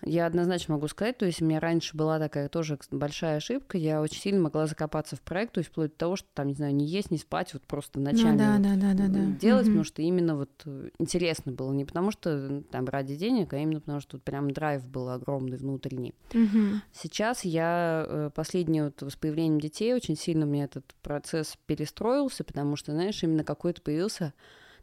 я 0.03 0.26
однозначно 0.26 0.74
могу 0.74 0.88
сказать, 0.88 1.18
то 1.18 1.26
есть 1.26 1.42
у 1.42 1.44
меня 1.44 1.61
раньше 1.61 1.96
была 1.96 2.18
такая 2.18 2.48
тоже 2.48 2.78
большая 2.90 3.36
ошибка, 3.36 3.78
я 3.78 4.01
очень 4.01 4.20
сильно 4.20 4.40
могла 4.40 4.66
закопаться 4.66 5.16
в 5.16 5.20
проект, 5.20 5.55
то 5.55 5.59
есть 5.59 5.70
вплоть 5.70 5.90
до 5.92 5.96
того, 5.96 6.16
что 6.16 6.28
там, 6.34 6.48
не 6.48 6.55
знаю, 6.55 6.74
не 6.74 6.86
есть, 6.86 7.11
не 7.11 7.18
спать, 7.18 7.53
вот 7.53 7.62
просто 7.62 7.98
Ну 7.98 8.07
ночами 8.07 8.38
да, 8.38 8.53
вот 8.55 8.62
да, 8.62 8.76
да, 8.76 8.94
да, 8.94 9.09
да. 9.09 9.26
делать, 9.38 9.66
Мгм. 9.66 9.72
потому 9.72 9.84
что 9.84 10.03
именно 10.03 10.36
вот 10.36 10.51
э, 10.64 10.90
интересно 10.98 11.53
было, 11.53 11.72
не 11.72 11.84
потому 11.84 12.11
что 12.11 12.62
там 12.70 12.86
ради 12.86 13.16
денег, 13.16 13.53
а 13.53 13.59
именно 13.59 13.80
потому 13.80 14.01
что 14.01 14.16
вот 14.16 14.24
прям 14.24 14.51
драйв 14.51 14.86
был 14.86 15.09
огромный 15.11 15.57
внутренний. 15.57 16.14
Мгм. 16.32 16.82
Сейчас 16.92 17.44
я 17.44 18.05
э, 18.07 18.30
последнее 18.34 18.84
вот 18.84 19.12
с 19.12 19.16
появлением 19.16 19.61
детей 19.61 19.94
очень 19.94 20.16
сильно 20.16 20.46
у 20.46 20.48
меня 20.48 20.64
этот 20.64 20.94
процесс 21.03 21.57
перестроился, 21.66 22.44
потому 22.44 22.76
что, 22.76 22.92
знаешь, 22.92 23.22
именно 23.22 23.44
какой-то 23.44 23.82
появился 23.82 24.32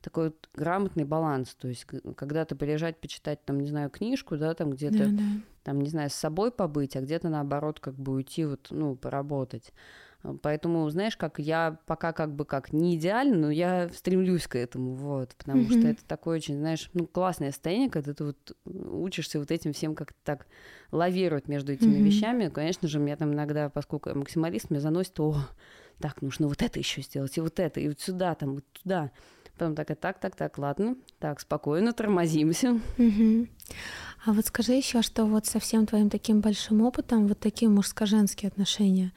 такой 0.08 0.30
вот 0.30 0.50
грамотный 0.54 1.04
баланс, 1.04 1.54
то 1.56 1.68
есть 1.68 1.86
когда-то 2.16 2.56
полежать, 2.56 2.98
почитать 3.02 3.44
там, 3.44 3.60
не 3.60 3.68
знаю, 3.68 3.90
книжку, 3.90 4.38
да, 4.38 4.54
там 4.54 4.70
где-то 4.72 5.10
Да, 5.10 5.12
да. 5.12 5.24
там, 5.64 5.82
не 5.82 5.90
знаю, 5.90 6.10
с 6.10 6.14
собой 6.14 6.50
побыть, 6.50 6.96
а 6.96 7.02
где-то 7.02 7.28
наоборот 7.28 7.82
как 7.82 7.96
бы 7.96 8.14
уйти 8.14 8.46
вот, 8.46 8.68
ну, 8.70 8.96
поработать. 8.96 9.74
А, 10.24 10.34
Поэтому, 10.42 10.90
знаешь, 10.90 11.18
как 11.18 11.40
я 11.40 11.78
пока 11.86 12.14
как 12.14 12.34
бы 12.34 12.46
как 12.46 12.72
не 12.72 12.96
идеально, 12.96 13.36
но 13.36 13.52
я 13.52 13.90
стремлюсь 13.90 14.48
к 14.48 14.56
этому, 14.56 14.94
вот, 14.94 15.36
потому 15.36 15.64
Мгм. 15.64 15.72
что 15.74 15.88
это 15.90 16.06
такое 16.06 16.38
очень, 16.38 16.58
знаешь, 16.58 16.90
ну, 16.94 17.06
классное 17.06 17.52
состояние, 17.52 17.90
когда 17.90 18.14
ты 18.14 18.24
вот 18.24 18.56
учишься 18.66 19.40
вот 19.40 19.52
этим 19.52 19.74
всем 19.74 19.94
как-то 19.94 20.18
так 20.24 20.48
лавировать 20.92 21.50
между 21.50 21.74
этими 21.74 21.98
Мгм. 21.98 22.06
вещами. 22.06 22.48
Конечно 22.48 22.88
же, 22.88 23.00
меня 23.00 23.18
там 23.18 23.34
иногда, 23.34 23.70
поскольку 23.70 24.08
я 24.08 24.16
максималист, 24.16 24.70
меня 24.70 24.80
заносит, 24.80 25.20
о, 25.20 25.36
так, 26.00 26.22
нужно 26.22 26.48
вот 26.48 26.62
это 26.62 26.80
еще 26.80 27.02
сделать, 27.02 27.38
и 27.38 27.42
вот 27.42 27.60
это, 27.60 27.82
и 27.82 27.90
вот 27.90 28.00
сюда, 28.00 28.36
там, 28.36 28.54
вот 28.56 28.66
туда. 28.72 29.12
Потом 29.58 29.74
так, 29.74 29.88
так, 30.00 30.20
так, 30.20 30.36
так, 30.36 30.58
ладно, 30.60 30.96
так, 31.20 31.40
спокойно, 31.40 31.92
тормозимся. 31.92 32.80
Мгм. 32.98 33.50
А 34.24 34.34
вот 34.34 34.46
скажи 34.46 34.74
еще, 34.74 35.02
что 35.02 35.26
вот 35.26 35.48
со 35.48 35.60
всем 35.60 35.88
твоим 35.88 36.12
таким 36.12 36.42
большим 36.42 36.82
опытом, 36.84 37.28
вот 37.28 37.40
такие 37.40 37.68
мужско-женские 37.70 38.50
отношения, 38.50 39.14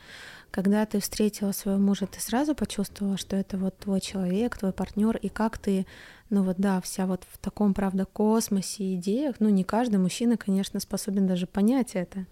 когда 0.51 0.86
ты 0.86 1.01
встретила 1.01 1.53
своего 1.53 1.78
мужа, 1.78 2.07
ты 2.07 2.20
сразу 2.20 2.55
почувствовала, 2.55 3.18
что 3.18 3.36
это 3.36 3.59
вот 3.59 3.76
твой 3.78 4.01
человек, 4.01 4.57
твой 4.57 4.72
партнер, 4.72 5.16
и 5.18 5.28
как 5.28 5.59
ты, 5.59 5.86
ну 6.30 6.43
вот 6.43 6.57
да, 6.57 6.80
вся 6.80 7.05
вот 7.05 7.24
в 7.30 7.36
таком, 7.36 7.74
правда, 7.74 8.07
космосе 8.07 8.95
идеях, 8.95 9.36
ну 9.41 9.51
не 9.51 9.62
каждый 9.62 9.97
мужчина, 9.97 10.38
конечно, 10.38 10.80
способен 10.80 11.26
даже 11.26 11.47
понять 11.47 11.91
это. 11.95 12.26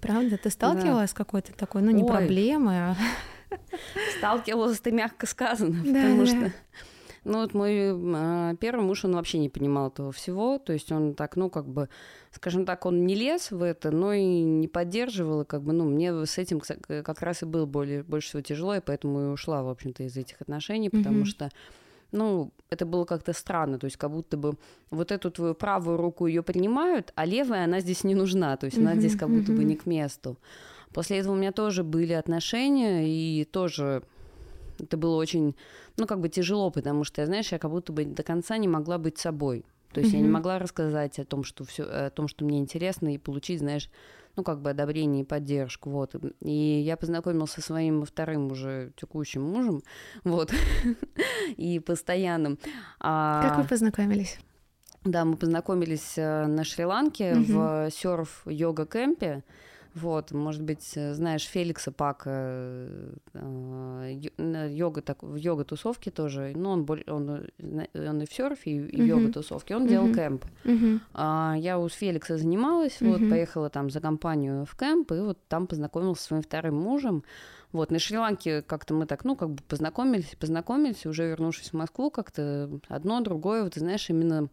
Правда? 0.00 0.38
Ты 0.38 0.50
сталкивалась 0.50 1.10
с 1.10 1.14
какой-то 1.14 1.52
такой, 1.52 1.82
ну 1.82 1.90
не 1.90 2.04
Ой. 2.04 2.08
проблемой, 2.08 2.76
а... 2.78 2.96
Сталкивалась, 4.18 4.78
это 4.78 4.92
мягко 4.92 5.26
сказано, 5.26 5.82
Да, 5.84 6.00
потому 6.00 6.24
да. 6.24 6.26
что 6.26 6.52
ну 7.24 7.40
вот 7.40 7.54
мой 7.54 7.92
а, 8.14 8.54
первый 8.56 8.82
муж, 8.82 9.04
он 9.04 9.14
вообще 9.14 9.38
не 9.38 9.48
понимал 9.48 9.88
этого 9.88 10.12
всего, 10.12 10.58
то 10.58 10.72
есть 10.72 10.90
он 10.92 11.14
так, 11.14 11.36
ну 11.36 11.50
как 11.50 11.66
бы, 11.66 11.88
скажем 12.32 12.64
так, 12.64 12.86
он 12.86 13.06
не 13.06 13.14
лез 13.14 13.50
в 13.50 13.62
это, 13.62 13.90
но 13.90 14.12
и 14.12 14.22
не 14.22 14.68
поддерживал, 14.68 15.42
и 15.42 15.44
как 15.44 15.62
бы, 15.62 15.72
ну 15.72 15.84
мне 15.84 16.26
с 16.26 16.38
этим 16.38 16.58
кса- 16.58 17.02
как 17.02 17.22
раз 17.22 17.42
и 17.42 17.46
было 17.46 17.66
более, 17.66 18.02
больше 18.02 18.28
всего 18.28 18.42
тяжело, 18.42 18.74
и 18.74 18.80
поэтому 18.80 19.20
и 19.20 19.32
ушла, 19.32 19.62
в 19.62 19.68
общем-то, 19.68 20.02
из 20.04 20.16
этих 20.16 20.40
отношений, 20.40 20.90
потому 20.90 21.18
Мгм. 21.18 21.26
что 21.26 21.50
ну, 22.12 22.50
это 22.70 22.86
было 22.86 23.04
как-то 23.04 23.32
странно, 23.32 23.78
то 23.78 23.84
есть 23.84 23.96
как 23.96 24.10
будто 24.10 24.36
бы 24.36 24.54
вот 24.90 25.12
эту 25.12 25.30
твою 25.30 25.54
правую 25.54 25.96
руку 25.96 26.26
ее 26.26 26.42
принимают, 26.42 27.12
а 27.14 27.24
левая, 27.24 27.64
она 27.64 27.80
здесь 27.80 28.02
не 28.02 28.14
нужна, 28.16 28.56
то 28.56 28.66
есть 28.66 28.78
она 28.78 28.96
здесь 28.96 29.14
как 29.14 29.28
будто 29.30 29.52
бы 29.52 29.62
не 29.62 29.76
к 29.76 29.86
месту. 29.86 30.36
После 30.92 31.18
этого 31.18 31.34
у 31.34 31.36
меня 31.36 31.52
тоже 31.52 31.84
были 31.84 32.12
отношения, 32.12 33.06
и 33.06 33.44
тоже 33.44 34.02
это 34.80 34.96
было 34.96 35.16
очень, 35.16 35.56
ну, 35.96 36.06
как 36.06 36.20
бы 36.20 36.28
тяжело, 36.28 36.70
потому 36.70 37.04
что, 37.04 37.24
знаешь, 37.26 37.52
я 37.52 37.58
как 37.58 37.70
будто 37.70 37.92
бы 37.92 38.04
до 38.04 38.22
конца 38.22 38.56
не 38.56 38.68
могла 38.68 38.98
быть 38.98 39.18
собой. 39.18 39.64
То 39.92 40.00
есть 40.00 40.12
я 40.12 40.20
не 40.20 40.28
могла 40.28 40.58
рассказать 40.60 41.18
о 41.18 41.24
том, 41.24 41.42
что 41.42 41.64
все, 41.64 41.82
о 41.82 42.10
том, 42.10 42.28
что 42.28 42.44
мне 42.44 42.60
интересно, 42.60 43.12
и 43.12 43.18
получить, 43.18 43.58
знаешь, 43.58 43.90
ну, 44.36 44.44
как 44.44 44.60
бы 44.62 44.70
одобрение 44.70 45.22
и 45.22 45.26
поддержку, 45.26 45.90
вот. 45.90 46.14
И 46.42 46.52
я 46.52 46.96
познакомился 46.96 47.60
со 47.60 47.62
своим 47.62 48.04
вторым 48.04 48.52
уже 48.52 48.92
текущим 48.96 49.42
мужем, 49.42 49.82
вот, 50.24 50.52
и 51.56 51.80
постоянным. 51.80 52.58
А... 53.00 53.48
Как 53.48 53.58
вы 53.58 53.64
познакомились? 53.64 54.38
Да, 55.04 55.24
мы 55.24 55.36
познакомились 55.36 56.18
э, 56.18 56.46
на 56.46 56.62
Шри-Ланке 56.62 57.32
угу. 57.32 57.44
в 57.44 57.90
серф-йога-кемпе. 57.90 59.42
Вот, 59.94 60.30
может 60.30 60.62
быть, 60.62 60.92
э, 60.94 61.14
знаешь 61.14 61.42
Феликса 61.42 61.90
Пака, 61.90 62.30
э, 63.34 64.12
йога, 64.70 65.02
так, 65.02 65.22
в 65.22 65.34
йога-тусовке 65.34 66.10
тоже, 66.12 66.52
ну, 66.54 66.70
он, 66.70 66.86
он, 67.08 67.46
он 67.94 68.22
и 68.22 68.26
в 68.26 68.32
серфе, 68.32 68.70
и 68.70 68.80
в 68.80 68.84
uh-huh. 68.84 69.06
йога-тусовке, 69.06 69.74
он 69.74 69.88
делал. 69.88 70.06
Uh-huh. 70.06 71.00
А, 71.12 71.54
я 71.58 71.78
у 71.78 71.88
Феликса 71.88 72.38
занималась, 72.38 73.00
вот, 73.00 73.18
поехала 73.28 73.68
там 73.68 73.90
за 73.90 74.00
компанию 74.00 74.64
в 74.64 74.76
кемп, 74.76 75.12
и 75.12 75.20
вот 75.20 75.38
там 75.48 75.66
познакомилась 75.66 76.20
со 76.20 76.26
своим 76.26 76.42
вторым 76.42 76.76
мужем. 76.76 77.24
Вот, 77.72 77.90
на 77.90 77.98
Шри-Ланке 77.98 78.62
как-то 78.62 78.94
мы 78.94 79.06
так, 79.06 79.24
ну, 79.24 79.36
как 79.36 79.50
бы 79.50 79.62
познакомились, 79.68 80.36
познакомились, 80.38 81.06
уже 81.06 81.28
вернувшись 81.28 81.70
в 81.70 81.74
Москву, 81.74 82.10
как-то 82.10 82.80
одно, 82.88 83.20
другое, 83.20 83.64
вот, 83.64 83.74
ты 83.74 83.80
знаешь, 83.80 84.08
именно 84.08 84.48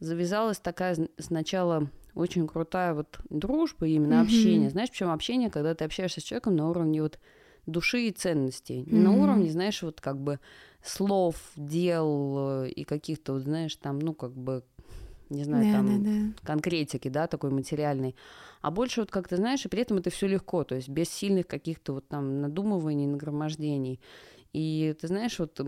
завязалась 0.00 0.58
такая 0.58 0.96
сначала 1.18 1.88
очень 2.14 2.46
крутая 2.46 2.94
вот 2.94 3.18
дружба, 3.28 3.86
именно 3.86 4.14
mm-hmm. 4.14 4.22
общение. 4.22 4.70
Знаешь, 4.70 4.90
причем 4.90 5.10
общение, 5.10 5.50
когда 5.50 5.74
ты 5.74 5.84
общаешься 5.84 6.20
с 6.20 6.24
человеком 6.24 6.56
на 6.56 6.68
уровне 6.68 7.02
вот 7.02 7.18
души 7.66 8.08
и 8.08 8.12
ценностей. 8.12 8.82
Mm-hmm. 8.82 8.96
на 8.96 9.12
уровне, 9.12 9.50
знаешь, 9.50 9.82
вот 9.82 10.00
как 10.00 10.18
бы 10.18 10.38
слов, 10.82 11.36
дел 11.56 12.64
э, 12.64 12.68
и 12.68 12.84
каких-то, 12.84 13.32
вот, 13.32 13.42
знаешь, 13.42 13.74
там, 13.76 13.98
ну, 13.98 14.14
как 14.14 14.32
бы, 14.32 14.62
не 15.30 15.44
знаю, 15.44 15.64
да, 15.64 15.72
там, 15.72 16.04
да, 16.04 16.10
да. 16.10 16.46
конкретики, 16.46 17.08
да, 17.08 17.26
такой 17.26 17.50
материальной. 17.50 18.14
А 18.60 18.70
больше 18.70 19.00
вот 19.00 19.10
как 19.10 19.28
ты 19.28 19.36
знаешь, 19.36 19.64
и 19.64 19.68
при 19.68 19.82
этом 19.82 19.98
это 19.98 20.10
все 20.10 20.26
легко, 20.26 20.64
то 20.64 20.74
есть 20.74 20.88
без 20.88 21.10
сильных 21.10 21.46
каких-то 21.46 21.94
вот 21.94 22.08
там 22.08 22.40
надумываний, 22.40 23.06
нагромождений. 23.06 24.00
И 24.54 24.94
ты 25.00 25.08
знаешь, 25.08 25.38
вот 25.38 25.60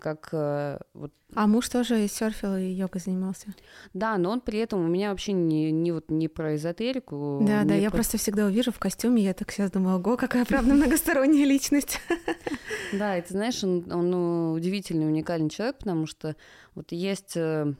как 0.00 0.28
э, 0.32 0.78
вот. 0.94 1.12
А 1.34 1.46
муж 1.46 1.68
тоже 1.68 2.06
серфил 2.08 2.56
и 2.56 2.64
йогой 2.64 3.00
занимался? 3.00 3.48
Да, 3.92 4.16
но 4.18 4.30
он 4.30 4.40
при 4.40 4.58
этом 4.58 4.84
у 4.84 4.88
меня 4.88 5.10
вообще 5.10 5.32
не, 5.32 5.70
не 5.70 5.92
вот 5.92 6.10
не 6.10 6.28
про 6.28 6.56
эзотерику. 6.56 7.40
Да, 7.46 7.64
да, 7.64 7.74
я 7.74 7.90
просто 7.90 8.18
всегда 8.18 8.46
увижу 8.46 8.72
в 8.72 8.78
костюме, 8.78 9.22
я 9.22 9.34
так 9.34 9.50
сейчас 9.50 9.70
думаю, 9.70 9.96
ого, 9.96 10.16
какая 10.16 10.44
правда 10.44 10.74
многосторонняя 10.74 11.46
личность. 11.46 12.00
Да, 12.92 13.18
и 13.18 13.22
ты 13.22 13.32
знаешь, 13.32 13.64
он, 13.64 13.90
он 13.90 14.54
удивительный, 14.54 15.06
уникальный 15.06 15.50
человек, 15.50 15.78
потому 15.78 16.06
что 16.06 16.36
вот 16.76 16.92
есть 16.92 17.36
э, 17.36 17.74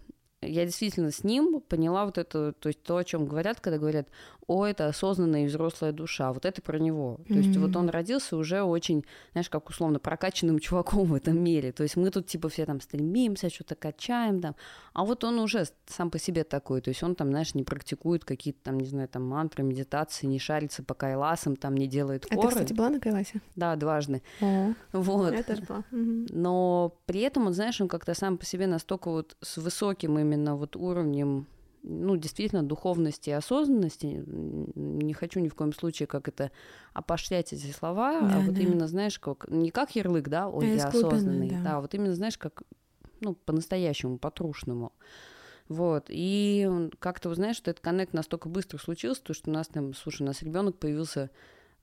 я 0.46 0.64
действительно 0.64 1.10
с 1.10 1.24
ним 1.24 1.60
поняла 1.60 2.04
вот 2.04 2.18
это, 2.18 2.52
то 2.52 2.68
есть 2.68 2.82
то, 2.82 2.96
о 2.96 3.04
чем 3.04 3.26
говорят, 3.26 3.60
когда 3.60 3.78
говорят, 3.78 4.08
о, 4.46 4.66
это 4.66 4.86
осознанная 4.86 5.44
и 5.44 5.46
взрослая 5.46 5.92
душа, 5.92 6.32
вот 6.32 6.44
это 6.44 6.60
про 6.60 6.78
него. 6.78 7.20
То 7.26 7.34
mm-hmm. 7.34 7.36
есть 7.36 7.56
вот 7.56 7.76
он 7.76 7.88
родился 7.88 8.36
уже 8.36 8.62
очень, 8.62 9.04
знаешь, 9.32 9.48
как 9.48 9.68
условно 9.68 9.98
прокачанным 9.98 10.58
чуваком 10.60 11.04
в 11.08 11.14
этом 11.14 11.42
мире. 11.42 11.72
То 11.72 11.82
есть 11.82 11.96
мы 11.96 12.10
тут 12.10 12.26
типа 12.26 12.48
все 12.48 12.66
там 12.66 12.80
стремимся, 12.80 13.50
что-то 13.50 13.74
качаем 13.74 14.40
там, 14.40 14.54
а 14.92 15.04
вот 15.04 15.24
он 15.24 15.38
уже 15.38 15.66
сам 15.86 16.10
по 16.10 16.18
себе 16.18 16.44
такой, 16.44 16.80
то 16.80 16.88
есть 16.88 17.02
он 17.02 17.14
там, 17.14 17.30
знаешь, 17.30 17.54
не 17.54 17.64
практикует 17.64 18.24
какие-то 18.24 18.60
там, 18.62 18.78
не 18.78 18.86
знаю, 18.86 19.08
там 19.08 19.26
мантры, 19.26 19.64
медитации, 19.64 20.26
не 20.26 20.38
шарится 20.38 20.82
по 20.82 20.94
кайласам, 20.94 21.56
там 21.56 21.76
не 21.76 21.86
делает 21.86 22.24
хоры. 22.24 22.38
А 22.38 22.42
ты, 22.42 22.48
кстати, 22.48 22.72
была 22.72 22.90
на 22.90 23.00
кайласе? 23.00 23.40
Да, 23.56 23.76
дважды. 23.76 24.22
О, 24.40 24.74
вот. 24.92 25.32
Я 25.32 25.42
тоже 25.42 25.62
была. 25.62 25.84
Но 25.90 26.96
при 27.06 27.20
этом, 27.20 27.46
он, 27.46 27.54
знаешь, 27.54 27.80
он 27.80 27.88
как-то 27.88 28.14
сам 28.14 28.38
по 28.38 28.44
себе 28.44 28.66
настолько 28.66 29.10
вот 29.10 29.36
с 29.40 29.56
высоким 29.56 30.18
именно 30.18 30.56
вот 30.56 30.76
уровнем 30.76 31.46
ну, 31.86 32.16
действительно, 32.16 32.62
духовности 32.62 33.30
и 33.30 33.34
осознанности. 33.34 34.24
Не 34.26 35.12
хочу 35.12 35.40
ни 35.40 35.48
в 35.48 35.54
коем 35.54 35.72
случае 35.72 36.06
как 36.06 36.28
это 36.28 36.50
опошлять 36.94 37.52
эти 37.52 37.70
слова, 37.70 38.18
а 38.18 38.20
да, 38.22 38.36
а 38.36 38.40
вот 38.40 38.54
да. 38.54 38.60
именно, 38.60 38.88
знаешь, 38.88 39.18
как 39.18 39.48
не 39.50 39.70
как 39.70 39.94
ярлык, 39.94 40.28
да, 40.28 40.48
ой, 40.48 40.72
а 40.72 40.74
я 40.74 40.86
осознанный, 40.86 41.50
да. 41.50 41.62
да, 41.62 41.80
вот 41.80 41.94
именно, 41.94 42.14
знаешь, 42.14 42.38
как, 42.38 42.62
ну, 43.20 43.34
по-настоящему, 43.34 44.18
по-трушному. 44.18 44.92
Вот. 45.68 46.06
И 46.08 46.90
как-то, 46.98 47.32
знаешь, 47.34 47.56
что 47.56 47.70
этот 47.70 47.82
коннект 47.82 48.14
настолько 48.14 48.48
быстро 48.48 48.78
случился, 48.78 49.22
то, 49.22 49.34
что 49.34 49.50
у 49.50 49.52
нас 49.52 49.68
там, 49.68 49.94
слушай, 49.94 50.22
у 50.22 50.26
нас 50.26 50.42
ребенок 50.42 50.78
появился 50.78 51.30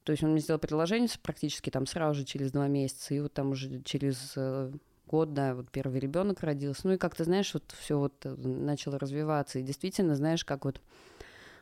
то 0.04 0.12
есть 0.12 0.24
он 0.24 0.32
мне 0.32 0.42
сделал 0.42 0.60
предложение 0.60 1.10
практически 1.22 1.70
там 1.70 1.86
сразу 1.86 2.22
же 2.22 2.26
через 2.26 2.52
два 2.52 2.68
месяца, 2.68 3.14
и 3.14 3.20
вот 3.20 3.34
там 3.34 3.52
уже 3.52 3.82
через 3.84 4.34
э, 4.36 4.72
год, 5.12 5.34
да, 5.34 5.54
вот 5.54 5.70
первый 5.70 6.00
ребенок 6.00 6.42
родился. 6.42 6.82
Ну 6.86 6.94
и 6.94 6.98
как-то, 6.98 7.24
знаешь, 7.26 7.54
вот 7.54 7.76
все 7.78 8.00
вот 8.00 8.26
э, 8.26 8.34
начало 8.36 8.98
развиваться. 8.98 9.60
И 9.60 9.64
действительно, 9.64 10.16
знаешь, 10.16 10.46
как 10.46 10.66
вот 10.66 10.82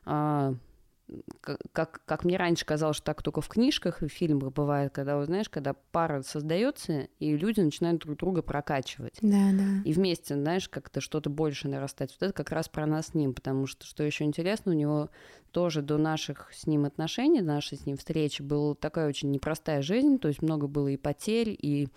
а, 0.05 0.53
как, 1.71 2.01
как 2.05 2.23
мне 2.23 2.37
раньше 2.37 2.65
казалось, 2.65 2.97
что 2.97 3.05
так 3.05 3.23
только 3.23 3.41
в 3.41 3.47
книжках 3.47 4.03
и 4.03 4.07
в 4.07 4.11
фильмах 4.11 4.53
бывает, 4.53 4.91
когда, 4.93 5.17
вот, 5.17 5.25
знаешь, 5.25 5.49
когда 5.49 5.73
пара 5.73 6.21
создается, 6.21 7.07
и 7.19 7.35
люди 7.35 7.59
начинают 7.59 8.01
друг 8.01 8.17
друга 8.17 8.41
прокачивать. 8.41 9.17
Да, 9.21 9.51
да. 9.53 9.81
И 9.85 9.93
вместе, 9.93 10.35
знаешь, 10.35 10.69
как-то 10.69 11.01
что-то 11.01 11.29
больше 11.29 11.67
нарастать. 11.67 12.15
Вот 12.19 12.25
это 12.27 12.33
как 12.33 12.51
раз 12.51 12.69
про 12.69 12.85
нас 12.85 13.07
с 13.07 13.13
ним, 13.13 13.33
потому 13.33 13.65
что, 13.65 13.85
что 13.85 14.03
еще 14.03 14.23
интересно, 14.23 14.71
у 14.71 14.75
него 14.75 15.09
тоже 15.51 15.81
до 15.81 15.97
наших 15.97 16.51
с 16.53 16.67
ним 16.67 16.85
отношений, 16.85 17.41
нашей 17.41 17.77
с 17.77 17.85
ним 17.85 17.97
встречи 17.97 18.41
была 18.41 18.75
такая 18.75 19.07
очень 19.07 19.31
непростая 19.31 19.81
жизнь, 19.81 20.19
то 20.19 20.27
есть 20.27 20.41
много 20.41 20.67
было 20.67 20.89
и 20.89 20.97
потерь, 20.97 21.55
и 21.59 21.87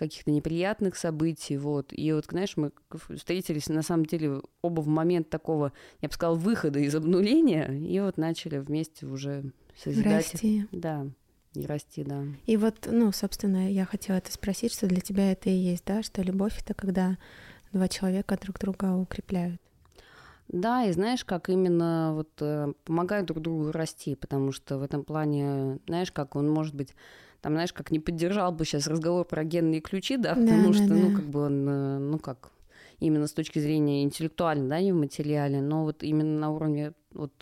каких-то 0.00 0.30
неприятных 0.30 0.96
событий, 0.96 1.56
вот. 1.56 1.92
И 1.92 2.12
вот, 2.12 2.26
знаешь, 2.30 2.56
мы 2.56 2.72
встретились, 3.14 3.68
на 3.68 3.82
самом 3.82 4.06
деле, 4.06 4.40
оба 4.62 4.80
в 4.80 4.88
момент 4.88 5.28
такого, 5.28 5.72
я 6.00 6.08
бы 6.08 6.14
сказала, 6.14 6.36
выхода 6.36 6.78
из 6.80 6.94
обнуления, 6.94 7.66
и 7.68 8.00
вот 8.00 8.16
начали 8.16 8.58
вместе 8.58 9.06
уже 9.06 9.52
созидать. 9.76 10.32
Расти. 10.32 10.66
Да, 10.72 11.06
и 11.54 11.66
расти, 11.66 12.02
да. 12.02 12.24
И 12.46 12.56
вот, 12.56 12.88
ну, 12.90 13.12
собственно, 13.12 13.70
я 13.70 13.84
хотела 13.84 14.16
это 14.16 14.32
спросить, 14.32 14.72
что 14.72 14.86
для 14.86 15.00
тебя 15.00 15.32
это 15.32 15.50
и 15.50 15.54
есть, 15.54 15.84
да, 15.84 16.02
что 16.02 16.22
любовь— 16.22 16.58
это 16.64 16.74
когда 16.74 17.18
два 17.72 17.86
человека 17.88 18.38
друг 18.40 18.58
друга 18.58 18.96
укрепляют. 18.96 19.60
Да, 20.48 20.84
и 20.84 20.92
знаешь, 20.92 21.24
как 21.24 21.48
именно 21.48 22.12
вот 22.14 22.30
э, 22.40 22.72
помогают 22.84 23.26
друг 23.26 23.40
другу 23.40 23.70
расти, 23.70 24.16
потому 24.16 24.50
что 24.50 24.78
в 24.78 24.82
этом 24.82 25.04
плане, 25.04 25.78
знаешь, 25.86 26.10
как 26.10 26.34
он 26.34 26.50
может 26.50 26.74
быть 26.74 26.94
там, 27.40 27.52
знаешь, 27.52 27.72
как 27.72 27.90
не 27.90 27.98
поддержал 27.98 28.52
бы 28.52 28.64
сейчас 28.64 28.86
разговор 28.86 29.24
про 29.24 29.44
генные 29.44 29.80
ключи, 29.80 30.16
да, 30.16 30.34
потому 30.34 30.68
да, 30.68 30.72
что, 30.74 30.88
да, 30.88 30.94
ну, 30.94 31.16
как 31.16 31.24
бы 31.24 31.40
он, 31.40 31.68
э, 31.68 31.98
ну, 31.98 32.18
как, 32.18 32.50
именно 32.98 33.26
с 33.26 33.32
точки 33.32 33.58
зрения 33.58 34.02
интеллектуальной, 34.02 34.68
да, 34.68 34.80
не 34.80 34.92
в 34.92 34.96
материале, 34.96 35.60
но 35.60 35.84
вот 35.84 36.02
именно 36.02 36.38
на 36.38 36.50
уровне 36.50 36.92
вот, 37.12 37.32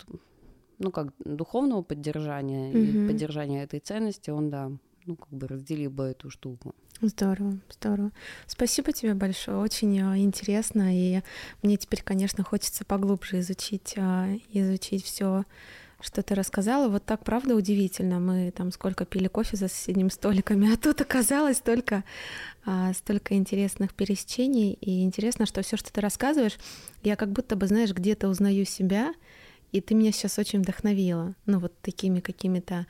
ну, 0.79 0.91
как 0.91 1.13
духовного 1.19 1.81
поддержания 1.81 2.71
mm 2.71 3.05
и 3.05 3.07
поддержания 3.07 3.63
этой 3.63 3.79
ценности, 3.79 4.29
он, 4.29 4.49
да, 4.49 4.71
ну, 5.05 5.15
как 5.15 5.29
бы 5.29 5.47
разделил 5.47 5.91
бы 5.91 6.05
эту 6.05 6.29
штуку. 6.29 6.73
Здорово, 7.01 7.59
здорово. 7.69 8.11
Спасибо 8.45 8.91
тебе 8.91 9.13
большое, 9.13 9.57
очень 9.57 9.97
э, 9.97 10.17
интересно, 10.19 10.93
и 10.93 11.21
мне 11.61 11.77
теперь, 11.77 12.03
конечно, 12.03 12.43
хочется 12.43 12.83
поглубже 12.83 13.39
изучить, 13.39 13.93
э, 13.95 14.39
изучить 14.51 15.03
все 15.03 15.45
что 16.01 16.23
ты 16.23 16.35
рассказала. 16.35 16.89
Вот 16.89 17.05
так, 17.05 17.23
правда, 17.23 17.55
удивительно. 17.55 18.19
Мы 18.19 18.51
там 18.51 18.71
сколько 18.71 19.05
пили 19.05 19.27
кофе 19.27 19.57
за 19.57 19.67
соседними 19.67 20.09
столиками, 20.09 20.73
а 20.73 20.77
тут 20.77 21.01
оказалось 21.01 21.57
столько, 21.57 22.03
а, 22.65 22.93
столько 22.93 23.35
интересных 23.35 23.93
пересечений. 23.93 24.73
И 24.73 25.03
интересно, 25.03 25.45
что 25.45 25.61
все, 25.61 25.77
что 25.77 25.91
ты 25.91 26.01
рассказываешь, 26.01 26.57
я 27.03 27.15
как 27.15 27.31
будто 27.31 27.55
бы, 27.55 27.67
знаешь, 27.67 27.91
где-то 27.91 28.29
узнаю 28.29 28.65
себя, 28.65 29.13
и 29.71 29.81
ты 29.81 29.93
меня 29.93 30.11
сейчас 30.11 30.39
очень 30.39 30.61
вдохновила. 30.61 31.35
Ну, 31.45 31.59
вот 31.59 31.73
такими 31.81 32.21
какими-то 32.21 32.87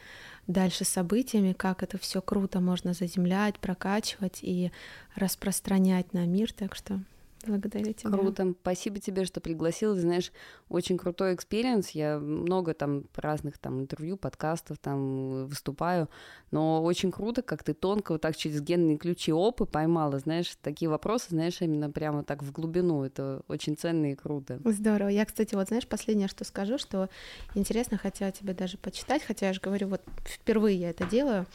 дальше 0.47 0.85
событиями, 0.85 1.53
как 1.53 1.83
это 1.83 1.97
все 1.97 2.21
круто 2.21 2.59
можно 2.59 2.93
заземлять, 2.93 3.59
прокачивать 3.59 4.39
и 4.41 4.71
распространять 5.15 6.13
на 6.13 6.25
мир. 6.25 6.51
Так 6.53 6.75
что 6.75 6.99
Благодарю 7.47 7.93
тебя. 7.93 8.11
Круто. 8.11 8.53
Спасибо 8.61 8.99
тебе, 8.99 9.23
что 9.25 9.39
пригласил. 9.39 9.95
Знаешь, 9.95 10.31
очень 10.67 10.97
крутой 10.97 11.35
experience. 11.35 11.91
Я 11.91 12.19
много 12.19 12.73
там 12.73 13.05
разных 13.15 13.57
там 13.57 13.79
интервью, 13.79 14.17
подкастов 14.17 14.77
там 14.77 15.45
выступаю, 15.45 16.09
но 16.51 16.83
очень 16.83 17.11
круто, 17.11 17.41
как 17.41 17.63
ты 17.63 17.73
тонко 17.73 18.13
вот 18.13 18.21
так 18.21 18.35
через 18.35 18.61
генные 18.61 18.97
ключи 18.97 19.31
опы 19.31 19.65
поймала, 19.65 20.19
знаешь, 20.19 20.55
такие 20.61 20.89
вопросы, 20.89 21.27
знаешь, 21.29 21.61
именно 21.61 21.89
прямо 21.89 22.23
так 22.23 22.43
в 22.43 22.51
глубину. 22.51 23.03
Это 23.03 23.41
очень 23.47 23.77
ценно 23.77 24.11
и 24.11 24.15
круто. 24.15 24.59
Здорово. 24.65 25.09
Я, 25.09 25.25
кстати, 25.25 25.55
вот 25.55 25.67
знаешь, 25.67 25.87
последнее, 25.87 26.27
что 26.27 26.43
скажу, 26.43 26.77
что 26.77 27.09
интересно, 27.55 27.97
хотела 27.97 28.31
тебе 28.31 28.53
даже 28.53 28.77
почитать, 28.77 29.23
хотя 29.23 29.47
я 29.47 29.53
же 29.53 29.61
говорю, 29.61 29.87
вот 29.87 30.01
впервые 30.25 30.77
я 30.77 30.89
это 30.89 31.05
делаю. 31.05 31.45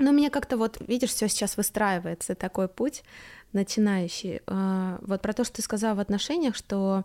Но 0.00 0.12
мне 0.12 0.30
как-то 0.30 0.56
вот, 0.56 0.78
видишь, 0.86 1.10
все 1.10 1.28
сейчас 1.28 1.56
выстраивается, 1.56 2.34
такой 2.34 2.68
путь 2.68 3.04
начинающий. 3.52 4.40
А, 4.46 4.98
вот 5.02 5.22
про 5.22 5.32
то, 5.32 5.44
что 5.44 5.56
ты 5.56 5.62
сказала 5.62 5.94
в 5.94 6.00
отношениях, 6.00 6.56
что 6.56 7.04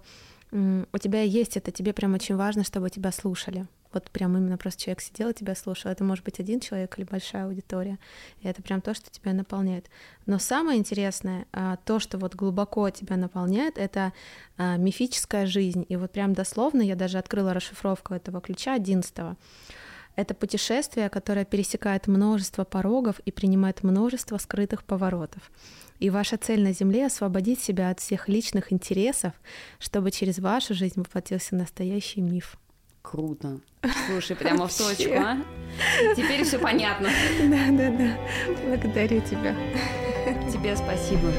у 0.52 0.98
тебя 1.00 1.22
есть 1.22 1.58
это, 1.58 1.72
тебе 1.72 1.92
прям 1.92 2.14
очень 2.14 2.36
важно, 2.36 2.64
чтобы 2.64 2.90
тебя 2.90 3.12
слушали. 3.12 3.68
Вот 3.92 4.10
прям 4.12 4.38
именно 4.38 4.58
просто 4.58 4.84
человек 4.84 5.02
сидел 5.02 5.30
и 5.30 5.34
тебя 5.34 5.56
слушал. 5.56 5.92
Это 5.92 6.04
может 6.04 6.24
быть 6.24 6.40
один 6.40 6.60
человек 6.60 6.98
или 6.98 7.06
большая 7.06 7.46
аудитория. 7.46 7.98
И 8.42 8.48
это 8.48 8.62
прям 8.62 8.82
то, 8.82 8.94
что 8.94 9.10
тебя 9.10 9.34
наполняет. 9.34 9.90
Но 10.26 10.38
самое 10.38 10.80
интересное, 10.80 11.46
а, 11.52 11.78
то, 11.78 12.00
что 12.00 12.18
вот 12.18 12.36
глубоко 12.36 12.90
тебя 12.90 13.18
наполняет, 13.18 13.78
это 13.78 14.14
а, 14.58 14.78
мифическая 14.78 15.46
жизнь. 15.46 15.86
И 15.90 15.96
вот 15.96 16.12
прям 16.12 16.34
дословно 16.34 16.82
я 16.82 16.96
даже 16.96 17.18
открыла 17.18 17.54
расшифровку 17.54 18.14
этого 18.14 18.42
ключа 18.42 18.74
11 18.74 19.38
это 20.16 20.34
путешествие, 20.34 21.10
которое 21.10 21.46
пересекает 21.46 22.08
множество 22.08 22.64
порогов 22.64 23.20
и 23.20 23.32
принимает 23.32 23.84
множество 23.84 24.38
скрытых 24.38 24.84
поворотов. 24.84 25.52
И 26.00 26.10
ваша 26.10 26.38
цель 26.38 26.62
на 26.62 26.74
Земле— 26.74 27.06
освободить 27.08 27.62
себя 27.62 27.90
от 27.90 28.00
всех 28.00 28.28
личных 28.28 28.74
интересов, 28.74 29.34
чтобы 29.80 30.12
через 30.12 30.40
вашу 30.40 30.74
жизнь 30.74 31.00
воплотился 31.00 31.56
настоящий 31.56 32.22
миф. 32.22 32.58
Круто. 33.02 33.60
Слушай, 34.08 34.36
прямо 34.36 34.68
в 34.68 34.76
точку, 34.76 35.14
а? 35.16 35.38
Теперь 36.16 36.44
все 36.44 36.58
понятно. 36.58 37.10
Да, 37.40 37.68
да, 37.70 37.92
да. 37.92 38.18
Благодарю 38.66 39.22
тебя. 39.22 39.56
Тебе 40.52 40.76
спасибо. 40.76 41.32